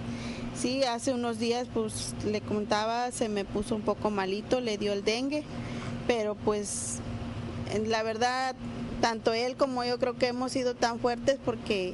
Sí, 0.57 0.83
hace 0.83 1.13
unos 1.13 1.37
días, 1.37 1.67
pues 1.73 2.15
le 2.25 2.39
contaba, 2.41 3.11
se 3.11 3.27
me 3.27 3.43
puso 3.43 3.75
un 3.75 3.81
poco 3.81 4.09
malito, 4.09 4.61
le 4.61 4.77
dio 4.77 4.93
el 4.93 5.03
dengue, 5.03 5.43
pero 6.07 6.35
pues 6.35 6.99
la 7.87 8.03
verdad, 8.03 8.55
tanto 9.01 9.33
él 9.33 9.57
como 9.57 9.83
yo 9.83 9.99
creo 9.99 10.17
que 10.17 10.27
hemos 10.27 10.53
sido 10.53 10.73
tan 10.73 10.99
fuertes 10.99 11.39
porque 11.43 11.93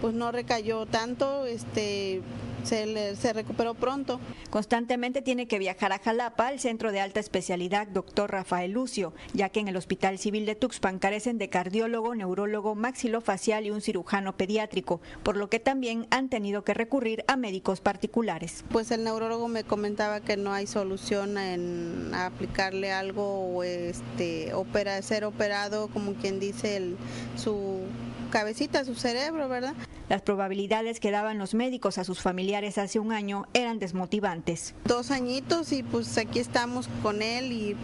pues 0.00 0.14
no 0.14 0.32
recayó 0.32 0.86
tanto, 0.86 1.44
este 1.44 2.22
se, 2.64 2.86
le- 2.86 3.16
se 3.16 3.32
recuperó 3.32 3.74
pronto. 3.74 4.20
Constantemente 4.50 5.22
tiene 5.22 5.46
que 5.48 5.58
viajar 5.58 5.92
a 5.92 5.98
Jalapa, 5.98 6.48
al 6.48 6.60
centro 6.60 6.92
de 6.92 7.00
alta 7.00 7.20
especialidad 7.20 7.86
Dr. 7.88 8.30
Rafael 8.30 8.72
Lucio, 8.72 9.12
ya 9.34 9.48
que 9.48 9.60
en 9.60 9.68
el 9.68 9.76
Hospital 9.76 10.18
Civil 10.18 10.46
de 10.46 10.54
Tuxpan 10.54 10.98
carecen 10.98 11.38
de 11.38 11.48
cardiólogo, 11.48 12.14
neurólogo, 12.14 12.74
maxilofacial 12.74 13.66
y 13.66 13.70
un 13.70 13.80
cirujano 13.80 14.36
pediátrico, 14.36 15.00
por 15.22 15.36
lo 15.36 15.48
que 15.48 15.60
también 15.60 16.06
han 16.10 16.28
tenido 16.28 16.64
que 16.64 16.74
recurrir 16.74 17.24
a 17.28 17.36
médicos 17.36 17.80
particulares. 17.80 18.64
Pues 18.70 18.90
el 18.90 19.04
neurólogo 19.04 19.48
me 19.48 19.64
comentaba 19.64 20.20
que 20.20 20.36
no 20.36 20.52
hay 20.52 20.66
solución 20.66 21.38
en 21.38 22.12
aplicarle 22.14 22.92
algo 22.92 23.40
o 23.56 23.62
este 23.62 24.52
opera, 24.54 25.00
ser 25.02 25.24
operado, 25.24 25.88
como 25.88 26.14
quien 26.14 26.40
dice, 26.40 26.76
el, 26.76 26.96
su 27.36 27.80
cabecita, 28.28 28.84
su 28.84 28.94
cerebro, 28.94 29.48
¿verdad? 29.48 29.74
Las 30.08 30.22
probabilidades 30.22 31.00
que 31.00 31.10
daban 31.10 31.38
los 31.38 31.54
médicos 31.54 31.98
a 31.98 32.04
sus 32.04 32.20
familiares 32.20 32.78
hace 32.78 32.98
un 32.98 33.12
año 33.12 33.46
eran 33.54 33.78
desmotivantes. 33.78 34.74
Dos 34.84 35.10
añitos 35.10 35.72
y 35.72 35.82
pues 35.82 36.16
aquí 36.18 36.38
estamos 36.38 36.88
con 37.02 37.22
él 37.22 37.52
y 37.52 37.76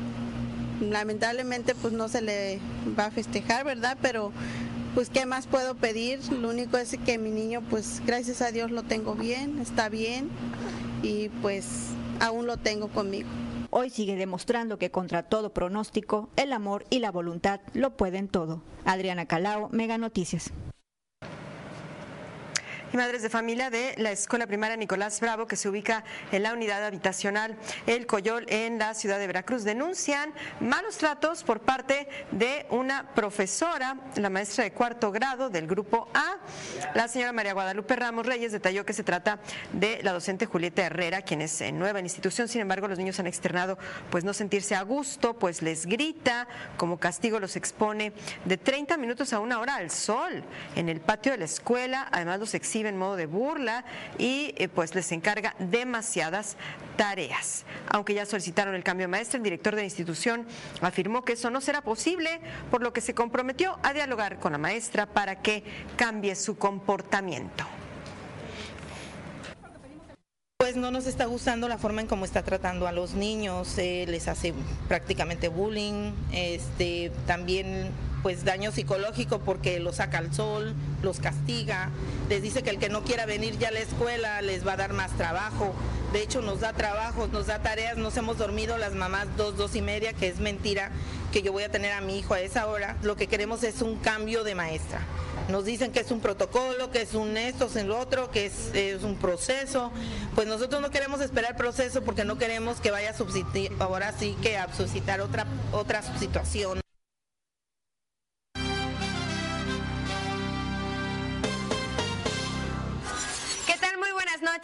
lamentablemente 0.80 1.74
pues 1.74 1.92
no 1.92 2.08
se 2.08 2.22
le 2.22 2.58
va 2.98 3.06
a 3.06 3.10
festejar, 3.10 3.64
¿verdad? 3.64 3.98
Pero 4.00 4.32
pues 4.94 5.10
qué 5.10 5.26
más 5.26 5.46
puedo 5.46 5.74
pedir, 5.74 6.20
lo 6.32 6.50
único 6.50 6.78
es 6.78 6.96
que 7.04 7.18
mi 7.18 7.30
niño 7.30 7.62
pues 7.68 8.00
gracias 8.06 8.42
a 8.42 8.52
Dios 8.52 8.70
lo 8.70 8.84
tengo 8.84 9.14
bien, 9.14 9.58
está 9.60 9.88
bien 9.88 10.28
y 11.02 11.30
pues 11.42 11.66
aún 12.20 12.46
lo 12.46 12.56
tengo 12.56 12.88
conmigo. 12.88 13.28
Hoy 13.76 13.90
sigue 13.90 14.14
demostrando 14.14 14.78
que 14.78 14.92
contra 14.92 15.24
todo 15.24 15.52
pronóstico, 15.52 16.28
el 16.36 16.52
amor 16.52 16.84
y 16.90 17.00
la 17.00 17.10
voluntad 17.10 17.58
lo 17.72 17.96
pueden 17.96 18.28
todo. 18.28 18.62
Adriana 18.84 19.26
Calao, 19.26 19.68
Mega 19.72 19.98
Noticias. 19.98 20.52
Madres 22.94 23.22
de 23.22 23.30
familia 23.30 23.70
de 23.70 23.94
la 23.98 24.12
Escuela 24.12 24.46
Primaria 24.46 24.76
Nicolás 24.76 25.20
Bravo, 25.20 25.46
que 25.46 25.56
se 25.56 25.68
ubica 25.68 26.04
en 26.30 26.42
la 26.42 26.52
unidad 26.52 26.84
habitacional 26.84 27.56
El 27.86 28.06
Coyol 28.06 28.46
en 28.48 28.78
la 28.78 28.94
ciudad 28.94 29.18
de 29.18 29.26
Veracruz, 29.26 29.64
denuncian 29.64 30.32
malos 30.60 30.98
tratos 30.98 31.42
por 31.42 31.60
parte 31.60 32.08
de 32.30 32.66
una 32.70 33.14
profesora, 33.14 33.96
la 34.16 34.30
maestra 34.30 34.64
de 34.64 34.72
cuarto 34.72 35.10
grado 35.10 35.50
del 35.50 35.66
grupo 35.66 36.08
A. 36.14 36.36
La 36.94 37.08
señora 37.08 37.32
María 37.32 37.52
Guadalupe 37.52 37.96
Ramos 37.96 38.26
Reyes 38.26 38.52
detalló 38.52 38.84
que 38.84 38.92
se 38.92 39.02
trata 39.02 39.40
de 39.72 40.00
la 40.02 40.12
docente 40.12 40.46
Julieta 40.46 40.82
Herrera, 40.82 41.22
quien 41.22 41.42
es 41.42 41.60
eh, 41.60 41.72
nueva 41.72 41.98
en 41.98 42.04
la 42.04 42.08
institución. 42.08 42.48
Sin 42.48 42.60
embargo, 42.60 42.86
los 42.86 42.98
niños 42.98 43.18
han 43.18 43.26
externado 43.26 43.78
pues 44.10 44.24
no 44.24 44.32
sentirse 44.32 44.74
a 44.74 44.82
gusto, 44.82 45.34
pues 45.38 45.62
les 45.62 45.86
grita, 45.86 46.46
como 46.76 46.98
castigo 46.98 47.40
los 47.40 47.56
expone 47.56 48.12
de 48.44 48.56
30 48.56 48.96
minutos 48.98 49.32
a 49.32 49.40
una 49.40 49.58
hora 49.58 49.76
al 49.76 49.90
sol 49.90 50.44
en 50.76 50.88
el 50.88 51.00
patio 51.00 51.32
de 51.32 51.38
la 51.38 51.44
escuela. 51.44 52.08
Además, 52.12 52.38
los 52.38 52.54
exhibe 52.54 52.83
en 52.88 52.96
modo 52.96 53.16
de 53.16 53.26
burla 53.26 53.84
y 54.18 54.54
eh, 54.56 54.68
pues 54.68 54.94
les 54.94 55.10
encarga 55.12 55.54
demasiadas 55.58 56.56
tareas. 56.96 57.64
Aunque 57.88 58.14
ya 58.14 58.26
solicitaron 58.26 58.74
el 58.74 58.84
cambio 58.84 59.04
de 59.04 59.08
maestra, 59.08 59.36
el 59.38 59.42
director 59.42 59.74
de 59.74 59.82
la 59.82 59.86
institución 59.86 60.46
afirmó 60.80 61.24
que 61.24 61.34
eso 61.34 61.50
no 61.50 61.60
será 61.60 61.82
posible, 61.82 62.40
por 62.70 62.82
lo 62.82 62.92
que 62.92 63.00
se 63.00 63.14
comprometió 63.14 63.78
a 63.82 63.92
dialogar 63.92 64.38
con 64.38 64.52
la 64.52 64.58
maestra 64.58 65.06
para 65.06 65.42
que 65.42 65.64
cambie 65.96 66.34
su 66.34 66.56
comportamiento. 66.56 67.64
Pues 70.56 70.76
no 70.76 70.90
nos 70.90 71.06
está 71.06 71.26
gustando 71.26 71.68
la 71.68 71.76
forma 71.76 72.00
en 72.00 72.06
cómo 72.06 72.24
está 72.24 72.42
tratando 72.42 72.86
a 72.86 72.92
los 72.92 73.12
niños, 73.12 73.76
eh, 73.76 74.06
les 74.08 74.28
hace 74.28 74.54
prácticamente 74.88 75.48
bullying, 75.48 76.12
este, 76.32 77.12
también 77.26 77.90
pues 78.24 78.42
daño 78.42 78.72
psicológico 78.72 79.40
porque 79.40 79.78
los 79.80 79.96
saca 79.96 80.16
al 80.16 80.32
sol, 80.32 80.72
los 81.02 81.20
castiga, 81.20 81.90
les 82.30 82.42
dice 82.42 82.62
que 82.62 82.70
el 82.70 82.78
que 82.78 82.88
no 82.88 83.04
quiera 83.04 83.26
venir 83.26 83.58
ya 83.58 83.68
a 83.68 83.70
la 83.70 83.80
escuela 83.80 84.40
les 84.40 84.66
va 84.66 84.72
a 84.72 84.76
dar 84.78 84.94
más 84.94 85.14
trabajo, 85.18 85.74
de 86.14 86.22
hecho 86.22 86.40
nos 86.40 86.60
da 86.60 86.72
trabajo, 86.72 87.26
nos 87.26 87.48
da 87.48 87.58
tareas, 87.58 87.98
nos 87.98 88.16
hemos 88.16 88.38
dormido 88.38 88.78
las 88.78 88.94
mamás 88.94 89.26
dos, 89.36 89.58
dos 89.58 89.76
y 89.76 89.82
media, 89.82 90.14
que 90.14 90.28
es 90.28 90.40
mentira 90.40 90.90
que 91.32 91.42
yo 91.42 91.52
voy 91.52 91.64
a 91.64 91.70
tener 91.70 91.92
a 91.92 92.00
mi 92.00 92.18
hijo 92.18 92.32
a 92.32 92.40
esa 92.40 92.66
hora, 92.66 92.96
lo 93.02 93.14
que 93.14 93.26
queremos 93.26 93.62
es 93.62 93.82
un 93.82 93.96
cambio 93.96 94.42
de 94.42 94.54
maestra. 94.54 95.00
Nos 95.50 95.66
dicen 95.66 95.92
que 95.92 96.00
es 96.00 96.10
un 96.10 96.20
protocolo, 96.20 96.90
que 96.90 97.02
es 97.02 97.12
un 97.12 97.36
esto, 97.36 97.66
es 97.66 97.76
el 97.76 97.90
otro, 97.90 98.30
que 98.30 98.46
es, 98.46 98.70
es 98.72 99.02
un 99.02 99.16
proceso. 99.16 99.92
Pues 100.34 100.46
nosotros 100.48 100.80
no 100.80 100.90
queremos 100.90 101.20
esperar 101.20 101.58
proceso 101.58 102.02
porque 102.02 102.24
no 102.24 102.38
queremos 102.38 102.80
que 102.80 102.90
vaya 102.90 103.10
a 103.10 103.14
subsistir, 103.14 103.70
ahora 103.80 104.14
sí 104.18 104.34
que 104.40 104.56
a 104.56 104.72
suscitar 104.72 105.20
otra, 105.20 105.44
otra 105.72 106.00
situación. 106.18 106.83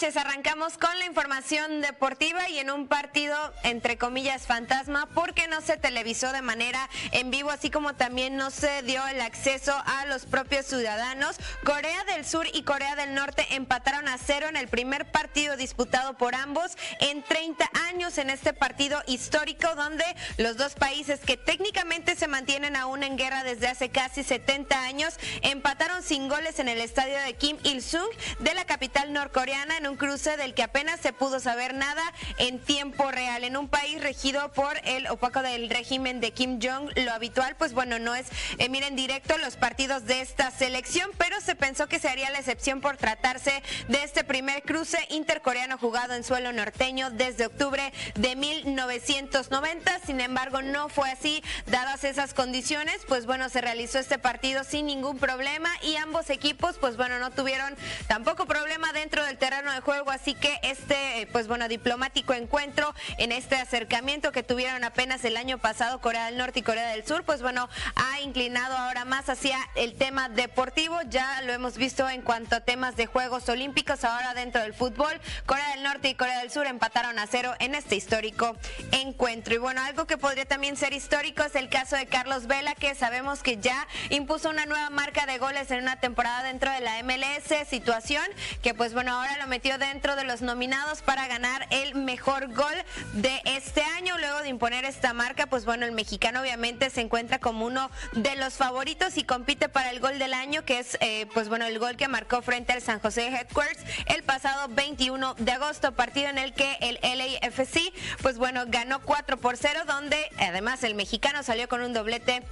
Arrancamos 0.01 0.79
con 0.79 0.99
la 0.99 1.05
información 1.05 1.83
deportiva 1.83 2.49
y 2.49 2.59
en 2.59 2.71
un 2.71 2.89
partido, 2.89 3.37
entre 3.65 3.99
comillas, 3.99 4.47
fantasma, 4.47 5.07
porque 5.15 5.47
no 5.47 5.61
se 5.61 5.77
televisó 5.77 6.33
de 6.33 6.41
manera 6.41 6.89
en 7.13 7.31
vivo, 7.31 7.51
así 7.51 7.71
como 7.71 7.95
también 7.95 8.35
no 8.37 8.51
se 8.51 8.81
dio 8.83 9.07
el 9.09 9.21
acceso 9.21 9.75
a 9.85 10.07
los 10.07 10.25
propios 10.25 10.65
ciudadanos. 10.65 11.37
Corea 11.65 12.03
del 12.05 12.25
Sur 12.25 12.47
y 12.55 12.63
Corea 12.63 12.97
del 12.97 13.15
Norte 13.15 13.47
empataron 13.51 14.09
a 14.09 14.17
cero 14.17 14.47
en 14.49 14.57
el 14.57 14.69
primer 14.69 15.13
partido 15.13 15.59
disputado 15.59 16.17
por 16.17 16.35
ambos 16.35 16.79
en 17.01 17.23
30 17.23 17.71
años 17.91 18.17
en 18.17 18.31
este 18.31 18.55
partido 18.55 19.03
histórico, 19.07 19.75
donde 19.75 20.05
los 20.39 20.57
dos 20.57 20.77
países 20.77 21.21
que 21.21 21.37
técnicamente 21.37 22.17
se 22.17 22.27
mantienen 22.27 22.75
aún 22.75 23.03
en 23.03 23.19
guerra 23.19 23.45
desde 23.45 23.69
hace 23.69 23.91
casi 23.91 24.25
70 24.25 24.83
años 24.83 25.19
empataron 25.43 26.03
sin 26.03 26.31
goles 26.31 26.59
en 26.59 26.69
el 26.69 26.81
estadio 26.81 27.19
de 27.19 27.35
Kim 27.35 27.59
Il-sung 27.65 28.09
de 28.39 28.55
la 28.55 28.65
capital 28.65 29.13
norcoreana 29.13 29.79
un 29.91 29.97
cruce 29.97 30.37
del 30.37 30.55
que 30.55 30.63
apenas 30.63 31.01
se 31.01 31.13
pudo 31.13 31.41
saber 31.41 31.75
nada 31.75 32.03
en 32.39 32.61
tiempo 32.61 33.11
real. 33.11 33.43
En 33.43 33.57
un 33.57 33.69
país 33.69 34.01
regido 34.01 34.53
por 34.53 34.81
el 34.85 35.09
opaco 35.09 35.43
del 35.43 35.69
régimen 35.69 36.21
de 36.21 36.31
Kim 36.31 36.61
Jong, 36.63 36.91
lo 36.97 37.13
habitual, 37.13 37.57
pues 37.57 37.73
bueno, 37.73 37.99
no 37.99 38.15
es 38.15 38.27
eh, 38.59 38.69
miren 38.69 38.95
directo 38.95 39.37
los 39.39 39.57
partidos 39.57 40.07
de 40.07 40.21
esta 40.21 40.53
selección, 40.53 41.11
pero 41.19 41.41
se 41.41 41.57
pensó 41.57 41.89
que 41.89 41.99
se 41.99 42.09
haría 42.09 42.31
la 42.31 42.39
excepción 42.39 42.81
por 42.81 42.99
tratarse 42.99 43.65
de 43.89 44.05
este 44.05 44.23
primer 44.23 44.63
cruce 44.63 44.99
intercoreano 45.11 45.77
jugado 45.77 46.15
en 46.15 46.23
suelo 46.23 46.53
norteño 46.53 47.11
desde 47.11 47.47
octubre 47.47 47.93
de 48.15 48.37
1990. 48.37 49.99
Sin 50.07 50.21
embargo, 50.21 50.63
no 50.63 50.89
fue 50.89 51.11
así, 51.11 51.43
dadas 51.67 52.05
esas 52.05 52.33
condiciones, 52.33 53.01
pues 53.09 53.27
bueno, 53.27 53.49
se 53.49 53.61
realizó 53.61 53.99
este 53.99 54.19
partido 54.19 54.63
sin 54.63 54.87
ningún 54.87 55.19
problema 55.19 55.69
y 55.83 55.97
ambos 55.97 56.31
equipos, 56.31 56.79
pues 56.79 56.97
bueno, 56.97 57.19
no 57.19 57.33
tuvieron 57.33 57.75
tampoco 58.07 58.47
problema 58.47 58.93
dentro 58.93 59.25
del 59.25 59.37
terreno 59.37 59.73
juego, 59.81 60.11
así 60.11 60.35
que 60.35 60.59
este, 60.63 61.29
pues 61.33 61.49
bueno, 61.49 61.69
diplomático 61.69 62.35
encuentro 62.35 62.95
en 63.19 63.33
este 63.33 63.57
acercamiento 63.57 64.33
que 64.33 64.43
tuvieron 64.43 64.85
apenas 64.85 65.25
el 65.25 65.37
año 65.37 65.59
pasado 65.59 66.01
Corea 66.01 66.27
del 66.27 66.37
Norte 66.37 66.61
y 66.61 66.63
Corea 66.63 66.89
del 66.89 67.07
Sur, 67.07 67.25
pues 67.25 67.43
bueno, 67.43 67.69
ha 67.97 68.21
inclinado 68.21 68.77
ahora 68.77 69.05
más 69.05 69.29
hacia 69.29 69.59
el 69.75 69.95
tema 69.95 70.29
deportivo, 70.29 70.99
ya 71.09 71.43
lo 71.43 71.53
hemos 71.53 71.77
visto 71.77 72.09
en 72.09 72.23
cuanto 72.23 72.57
a 72.57 72.61
temas 72.61 72.97
de 72.97 73.07
Juegos 73.07 73.49
Olímpicos, 73.49 74.05
ahora 74.05 74.35
dentro 74.35 74.61
del 74.63 74.75
fútbol, 74.75 75.21
Corea 75.47 75.71
del 75.71 75.83
Norte 75.83 76.09
y 76.09 76.15
Corea 76.15 76.41
del 76.41 76.51
Sur 76.51 76.67
empataron 76.67 77.19
a 77.19 77.27
cero 77.27 77.55
en 77.59 77.75
este 77.75 77.97
histórico 77.97 78.57
encuentro. 78.93 79.55
Y 79.55 79.59
bueno, 79.59 79.83
algo 79.83 80.07
que 80.07 80.19
podría 80.19 80.45
también 80.45 80.77
ser 80.77 80.93
histórico 80.93 81.43
es 81.43 81.55
el 81.55 81.69
caso 81.69 81.97
de 81.97 82.07
Carlos 82.07 82.47
Vela, 82.47 82.75
que 82.75 82.95
sabemos 82.95 83.43
que 83.43 83.59
ya 83.59 83.87
impuso 84.11 84.51
una 84.51 84.67
nueva 84.67 84.91
marca 84.91 85.27
de 85.27 85.39
goles 85.39 85.71
en 85.71 85.83
una 85.83 86.01
temporada 86.01 86.43
dentro 86.43 86.71
de 86.71 86.81
la 86.81 87.03
MLS, 87.03 87.69
situación 87.69 88.25
que 88.63 88.75
pues 88.75 88.95
bueno, 88.95 89.13
ahora 89.13 89.37
lo 89.39 89.47
metió 89.47 89.70
dentro 89.79 90.17
de 90.17 90.25
los 90.25 90.43
nominados 90.43 91.03
para 91.03 91.27
ganar 91.27 91.67
el 91.71 91.95
mejor 91.95 92.53
gol 92.53 92.75
de 93.15 93.41
este 93.45 93.83
año. 93.83 94.17
Luego 94.19 94.41
de 94.41 94.49
imponer 94.49 94.85
esta 94.85 95.13
marca, 95.13 95.47
pues 95.47 95.65
bueno, 95.65 95.87
el 95.87 95.93
mexicano 95.93 96.41
obviamente 96.41 96.91
se 96.91 97.01
encuentra 97.01 97.39
como 97.39 97.67
uno 97.67 97.91
de 98.13 98.37
los 98.37 98.55
favoritos 98.55 99.17
y 99.17 99.25
compite 99.25 99.69
para 99.69 99.91
el 99.91 100.01
gol 100.01 100.19
del 100.19 100.35
año, 100.35 100.65
que 100.65 100.79
es 100.79 100.99
eh, 101.01 101.27
pues 101.35 101.49
bueno, 101.49 101.67
el 101.67 101.79
gol 101.79 101.97
que 101.97 102.09
marcó 102.09 102.43
frente 102.43 102.73
al 102.73 102.83
San 102.83 103.01
José 103.01 103.29
Headquarters 103.29 103.81
el 104.07 104.23
pasado 104.23 104.69
21 104.69 105.35
de 105.35 105.53
agosto, 105.53 105.93
partido 105.93 106.29
en 106.29 106.39
el 106.39 106.53
que 106.53 106.77
el 106.81 106.99
LAFC 107.03 107.93
pues 108.23 108.39
bueno, 108.39 108.65
ganó 108.67 109.01
4 109.03 109.37
por 109.39 109.57
0, 109.57 109.81
donde 109.87 110.31
además 110.39 110.83
el 110.85 110.95
mexicano 110.95 111.43
salió 111.43 111.69
con 111.69 111.83
un 111.83 111.93
doblete 111.93 112.43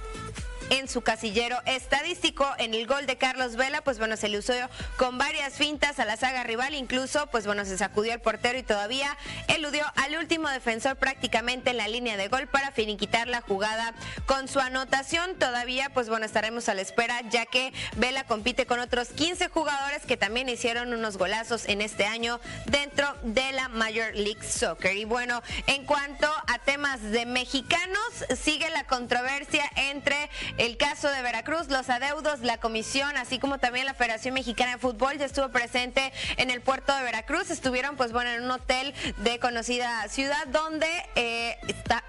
en 0.69 0.87
su 0.87 1.01
casillero 1.01 1.57
estadístico. 1.65 2.47
En 2.57 2.73
el 2.73 2.87
gol 2.87 3.05
de 3.05 3.17
Carlos 3.17 3.55
Vela, 3.55 3.81
pues 3.81 3.99
bueno, 3.99 4.17
se 4.17 4.29
le 4.29 4.37
usó 4.37 4.53
con 4.97 5.17
varias 5.17 5.53
fintas 5.53 5.99
a 5.99 6.05
la 6.05 6.17
saga 6.17 6.43
rival, 6.43 6.73
incluso, 6.73 7.27
pues 7.27 7.45
bueno, 7.45 7.65
se 7.65 7.77
sacudió 7.77 8.13
el 8.13 8.19
portero 8.19 8.57
y 8.57 8.63
todavía 8.63 9.17
eludió 9.47 9.85
al 9.95 10.15
último 10.15 10.49
defensor 10.49 10.95
prácticamente 10.95 11.71
en 11.71 11.77
la 11.77 11.87
línea 11.87 12.17
de 12.17 12.27
gol 12.27 12.47
para 12.47 12.71
finiquitar 12.71 13.27
la 13.27 13.41
jugada 13.41 13.93
con 14.25 14.47
su 14.47 14.59
anotación. 14.59 15.35
Todavía, 15.35 15.89
pues 15.93 16.09
bueno, 16.09 16.25
estaremos 16.25 16.69
a 16.69 16.73
la 16.73 16.81
espera, 16.81 17.21
ya 17.29 17.45
que 17.45 17.73
Vela 17.97 18.23
compite 18.23 18.65
con 18.65 18.79
otros 18.79 19.09
15 19.09 19.49
jugadores 19.49 20.05
que 20.05 20.17
también 20.17 20.49
hicieron 20.49 20.93
unos 20.93 21.17
golazos 21.17 21.67
en 21.67 21.81
este 21.81 22.05
año 22.05 22.39
dentro 22.65 23.15
de 23.23 23.51
la 23.51 23.69
Major 23.69 24.13
League 24.15 24.43
Soccer. 24.43 24.95
Y 24.95 25.05
bueno, 25.05 25.41
en 25.67 25.85
cuanto 25.85 26.27
a 26.47 26.59
temas 26.59 27.01
de 27.01 27.25
mexicanos, 27.25 27.99
sigue 28.41 28.69
la 28.69 28.85
controversia 28.85 29.63
entre 29.75 30.29
el 30.59 30.75
caso 30.75 31.09
de 31.09 31.21
Veracruz, 31.21 31.69
los 31.69 31.89
adeudos, 31.89 32.41
la 32.41 32.57
comisión, 32.57 33.15
así 33.15 33.39
como 33.39 33.59
también 33.59 33.85
la 33.85 33.93
Federación 33.93 34.33
Mexicana 34.33 34.73
de 34.73 34.77
Fútbol 34.77 35.17
ya 35.17 35.25
estuvo 35.25 35.47
presente 35.49 36.11
en 36.35 36.51
el 36.51 36.59
puerto 36.59 36.93
de 36.93 37.01
Veracruz. 37.01 37.49
Estuvieron, 37.49 37.95
pues 37.95 38.11
bueno, 38.11 38.29
en 38.31 38.43
un 38.43 38.51
hotel 38.51 38.93
de 39.19 39.39
conocida 39.39 40.05
ciudad 40.09 40.45
donde 40.47 40.89
eh, 41.15 41.57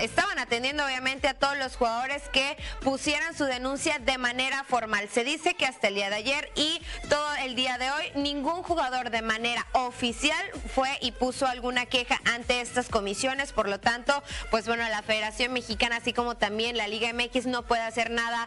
estaban 0.01 0.41
atendiendo 0.41 0.85
obviamente 0.85 1.29
a 1.29 1.35
todos 1.35 1.57
los 1.59 1.77
jugadores 1.77 2.25
que 2.33 2.57
pusieran 2.81 3.37
su 3.37 3.45
denuncia 3.45 4.01
de 4.01 4.19
manera 4.19 4.65
formal. 4.65 5.09
Se 5.09 5.23
dice 5.23 5.55
que 5.55 5.67
hasta 5.67 5.87
el 5.87 5.95
día 5.95 6.11
de 6.11 6.17
ayer 6.17 6.51
y 6.57 6.83
todo 7.09 7.35
el 7.45 7.55
día 7.55 7.79
de 7.79 7.93
hoy 7.93 8.05
ningún 8.17 8.65
jugador 8.65 9.11
de 9.11 9.23
manera 9.23 9.65
oficial 9.75 10.45
fue 10.75 10.99
y 11.01 11.13
puso 11.13 11.47
alguna 11.47 11.87
queja 11.87 12.21
ante 12.25 12.61
estas 12.61 12.89
comisiones. 12.89 13.53
Por 13.53 13.69
lo 13.69 13.79
tanto, 13.79 14.25
pues 14.51 14.67
bueno, 14.67 14.89
la 14.89 15.03
Federación 15.03 15.53
Mexicana, 15.53 15.99
así 15.99 16.13
como 16.13 16.37
también 16.37 16.77
la 16.77 16.89
Liga 16.89 17.13
MX, 17.13 17.47
no 17.47 17.63
puede 17.63 17.83
hacer 17.83 18.11
nada 18.11 18.40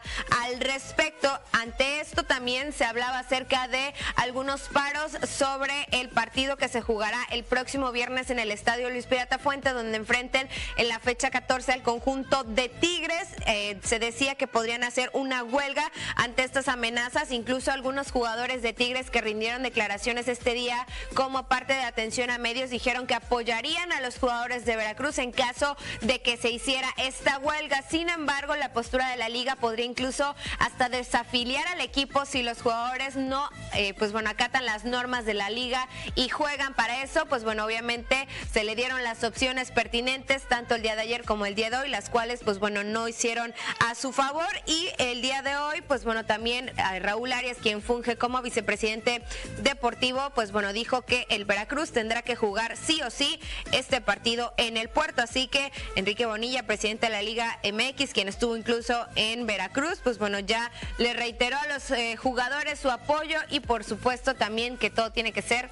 al 0.44 0.60
respecto. 0.60 1.30
Ante 1.52 2.00
esto 2.00 2.24
también 2.24 2.74
se 2.74 2.86
hablaba 2.86 3.20
acerca 3.20 3.68
de 3.68 3.94
algunos 4.16 4.62
paros 4.70 5.12
sobre 5.28 5.88
el 5.92 6.10
partido 6.10 6.58
que 6.58 6.68
se 6.68 6.82
jugará 6.82 7.20
el 7.32 7.44
próximo 7.44 7.92
viernes 7.92 8.30
en 8.30 8.40
el 8.40 8.52
Estadio 8.52 8.90
Luis 8.90 9.06
Pirata 9.06 9.38
Fuente, 9.38 9.72
donde 9.72 9.98
enfrenten 9.98 10.50
en 10.78 10.88
la 10.88 11.00
fecha 11.00 11.30
14 11.30 11.72
al 11.72 11.84
conjunto 11.84 12.44
de 12.44 12.70
Tigres. 12.70 13.28
Eh, 13.48 13.80
se 13.84 14.00
decía 14.00 14.36
que 14.36 14.48
podrían 14.48 14.84
hacer 14.84 15.10
una 15.14 15.44
huelga 15.44 15.92
ante 16.16 16.44
estas 16.44 16.68
amenazas. 16.68 17.32
Incluso 17.32 17.72
algunos 17.72 18.12
jugadores 18.12 18.62
de 18.62 18.74
Tigres 18.74 19.10
que 19.10 19.22
rindieron 19.22 19.64
declaraciones 19.64 20.28
este 20.28 20.54
día 20.54 20.88
como 21.14 21.48
parte 21.48 21.74
de 21.74 21.84
atención 21.84 22.30
a 22.30 22.38
medios 22.38 22.70
dijeron 22.70 23.08
que 23.08 23.16
apoyarían 23.16 23.92
a 23.92 24.02
los 24.02 24.18
jugadores 24.18 24.66
de 24.66 24.76
Veracruz 24.76 25.18
en 25.18 25.32
caso 25.32 25.78
de 26.02 26.22
que 26.22 26.38
se 26.38 26.50
hiciera 26.50 26.90
esta 26.98 27.38
huelga. 27.40 27.84
Sin 27.90 28.10
embargo, 28.10 28.56
la 28.56 28.74
postura 28.74 29.10
de 29.10 29.18
la 29.18 29.30
liga 29.30 29.56
podría 29.56 29.83
incluso 29.84 30.36
hasta 30.60 30.90
desafiliar 30.90 31.68
al 31.68 31.82
equipo 31.82 32.26
si 32.26 32.44
los 32.44 32.62
jugadores 32.62 33.16
no, 33.16 33.50
eh, 33.74 33.94
pues 33.94 34.12
bueno, 34.12 34.30
acatan 34.30 34.66
las 34.66 34.86
normas 34.86 35.26
de 35.26 35.34
la 35.34 35.50
liga 35.50 35.88
y 36.16 36.30
juegan 36.30 36.74
para 36.74 37.04
eso, 37.04 37.26
pues 37.28 37.44
bueno, 37.44 37.66
obviamente 37.66 38.28
se 38.52 38.64
le 38.64 38.76
dieron 38.76 39.04
las 39.04 39.24
opciones 39.24 39.72
pertinentes 39.72 40.44
tanto 40.48 40.76
el 40.76 40.82
día 40.82 40.96
de 40.96 41.02
ayer 41.02 41.24
como 41.24 41.46
el 41.46 41.56
día 41.56 41.70
de 41.70 41.78
hoy, 41.78 41.90
las 41.90 42.10
cuales 42.10 42.42
pues 42.44 42.60
bueno, 42.60 42.84
no 42.84 43.08
hicieron 43.08 43.54
a 43.80 43.96
su 43.96 44.12
favor. 44.12 44.48
Y 44.66 44.90
el 44.98 45.22
día 45.22 45.42
de 45.42 45.56
hoy, 45.56 45.82
pues 45.82 46.04
bueno, 46.04 46.26
también 46.26 46.72
Raúl 47.02 47.32
Arias, 47.32 47.58
quien 47.62 47.82
funge 47.82 48.18
como 48.18 48.42
vicepresidente 48.42 49.24
deportivo, 49.62 50.32
pues 50.36 50.52
bueno, 50.52 50.74
dijo 50.74 51.02
que 51.04 51.26
el 51.30 51.46
Veracruz 51.46 51.92
tendrá 51.92 52.22
que 52.22 52.36
jugar 52.36 52.78
sí 52.78 53.02
o 53.02 53.10
sí 53.10 53.40
este 53.72 54.02
partido 54.02 54.54
en 54.58 54.78
el 54.78 54.90
puerto, 54.90 55.22
así 55.22 55.48
que 55.48 55.72
Enrique 55.96 56.26
Bonilla, 56.26 56.64
presidente 56.64 57.08
de 57.08 57.12
la 57.12 57.22
Liga 57.22 57.60
MX, 57.64 58.14
quien 58.14 58.28
estuvo 58.28 58.56
incluso 58.56 59.06
en 59.16 59.46
Veracruz, 59.46 59.73
Cruz, 59.74 60.00
pues 60.04 60.20
bueno, 60.20 60.40
ya 60.40 60.72
le 60.98 61.14
reiteró 61.14 61.58
a 61.58 61.68
los 61.68 61.92
eh, 61.92 62.16
jugadores 62.16 62.80
su 62.80 62.90
apoyo 62.90 63.40
y 63.50 63.60
por 63.60 63.84
supuesto 63.84 64.36
también 64.36 64.78
que 64.78 64.90
todo 64.90 65.12
tiene 65.12 65.34
que 65.34 65.42
ser 65.42 65.70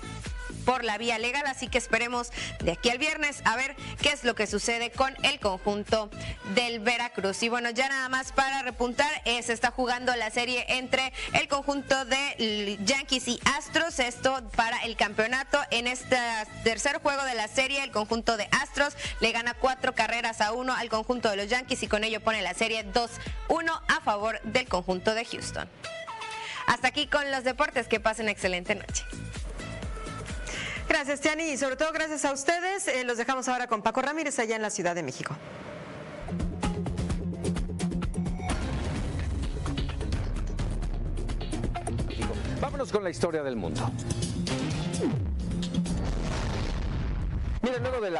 por 0.65 0.83
la 0.83 0.97
vía 0.97 1.19
legal, 1.19 1.43
así 1.47 1.67
que 1.67 1.77
esperemos 1.77 2.31
de 2.63 2.73
aquí 2.73 2.89
al 2.89 2.97
viernes 2.97 3.41
a 3.45 3.55
ver 3.55 3.75
qué 4.01 4.09
es 4.09 4.23
lo 4.23 4.35
que 4.35 4.47
sucede 4.47 4.91
con 4.91 5.15
el 5.23 5.39
conjunto 5.39 6.09
del 6.55 6.79
Veracruz. 6.79 7.43
Y 7.43 7.49
bueno, 7.49 7.69
ya 7.69 7.89
nada 7.89 8.09
más 8.09 8.31
para 8.31 8.61
repuntar, 8.61 9.09
eh, 9.25 9.41
se 9.43 9.53
está 9.53 9.71
jugando 9.71 10.15
la 10.15 10.29
serie 10.29 10.65
entre 10.69 11.13
el 11.33 11.47
conjunto 11.47 12.05
de 12.05 12.77
Yankees 12.83 13.27
y 13.27 13.39
Astros, 13.57 13.99
esto 13.99 14.41
para 14.55 14.77
el 14.79 14.95
campeonato. 14.95 15.59
En 15.71 15.87
este 15.87 16.17
tercer 16.63 17.01
juego 17.01 17.23
de 17.23 17.35
la 17.35 17.47
serie, 17.47 17.83
el 17.83 17.91
conjunto 17.91 18.37
de 18.37 18.47
Astros 18.51 18.95
le 19.19 19.31
gana 19.31 19.53
cuatro 19.53 19.93
carreras 19.95 20.41
a 20.41 20.53
uno 20.53 20.73
al 20.73 20.89
conjunto 20.89 21.29
de 21.29 21.37
los 21.37 21.47
Yankees 21.47 21.83
y 21.83 21.87
con 21.87 22.03
ello 22.03 22.21
pone 22.21 22.41
la 22.41 22.53
serie 22.53 22.85
2-1 22.85 23.81
a 23.87 24.01
favor 24.01 24.39
del 24.43 24.67
conjunto 24.67 25.13
de 25.13 25.25
Houston. 25.25 25.67
Hasta 26.67 26.87
aquí 26.87 27.07
con 27.07 27.29
los 27.31 27.43
deportes, 27.43 27.87
que 27.87 27.99
pasen 27.99 28.29
excelente 28.29 28.75
noche. 28.75 29.03
Gracias, 30.87 31.21
Tiani, 31.21 31.43
y 31.51 31.57
sobre 31.57 31.75
todo 31.75 31.91
gracias 31.93 32.25
a 32.25 32.33
ustedes. 32.33 32.87
Eh, 32.87 33.03
los 33.03 33.17
dejamos 33.17 33.47
ahora 33.47 33.67
con 33.67 33.81
Paco 33.81 34.01
Ramírez 34.01 34.37
allá 34.39 34.55
en 34.55 34.61
la 34.61 34.69
Ciudad 34.69 34.95
de 34.95 35.03
México. 35.03 35.35
Vámonos 42.59 42.91
con 42.91 43.03
la 43.03 43.09
historia 43.09 43.41
del 43.41 43.55
mundo. 43.55 43.89
Miren, 47.61 47.81
luego 47.83 48.01
de 48.01 48.11
la 48.11 48.19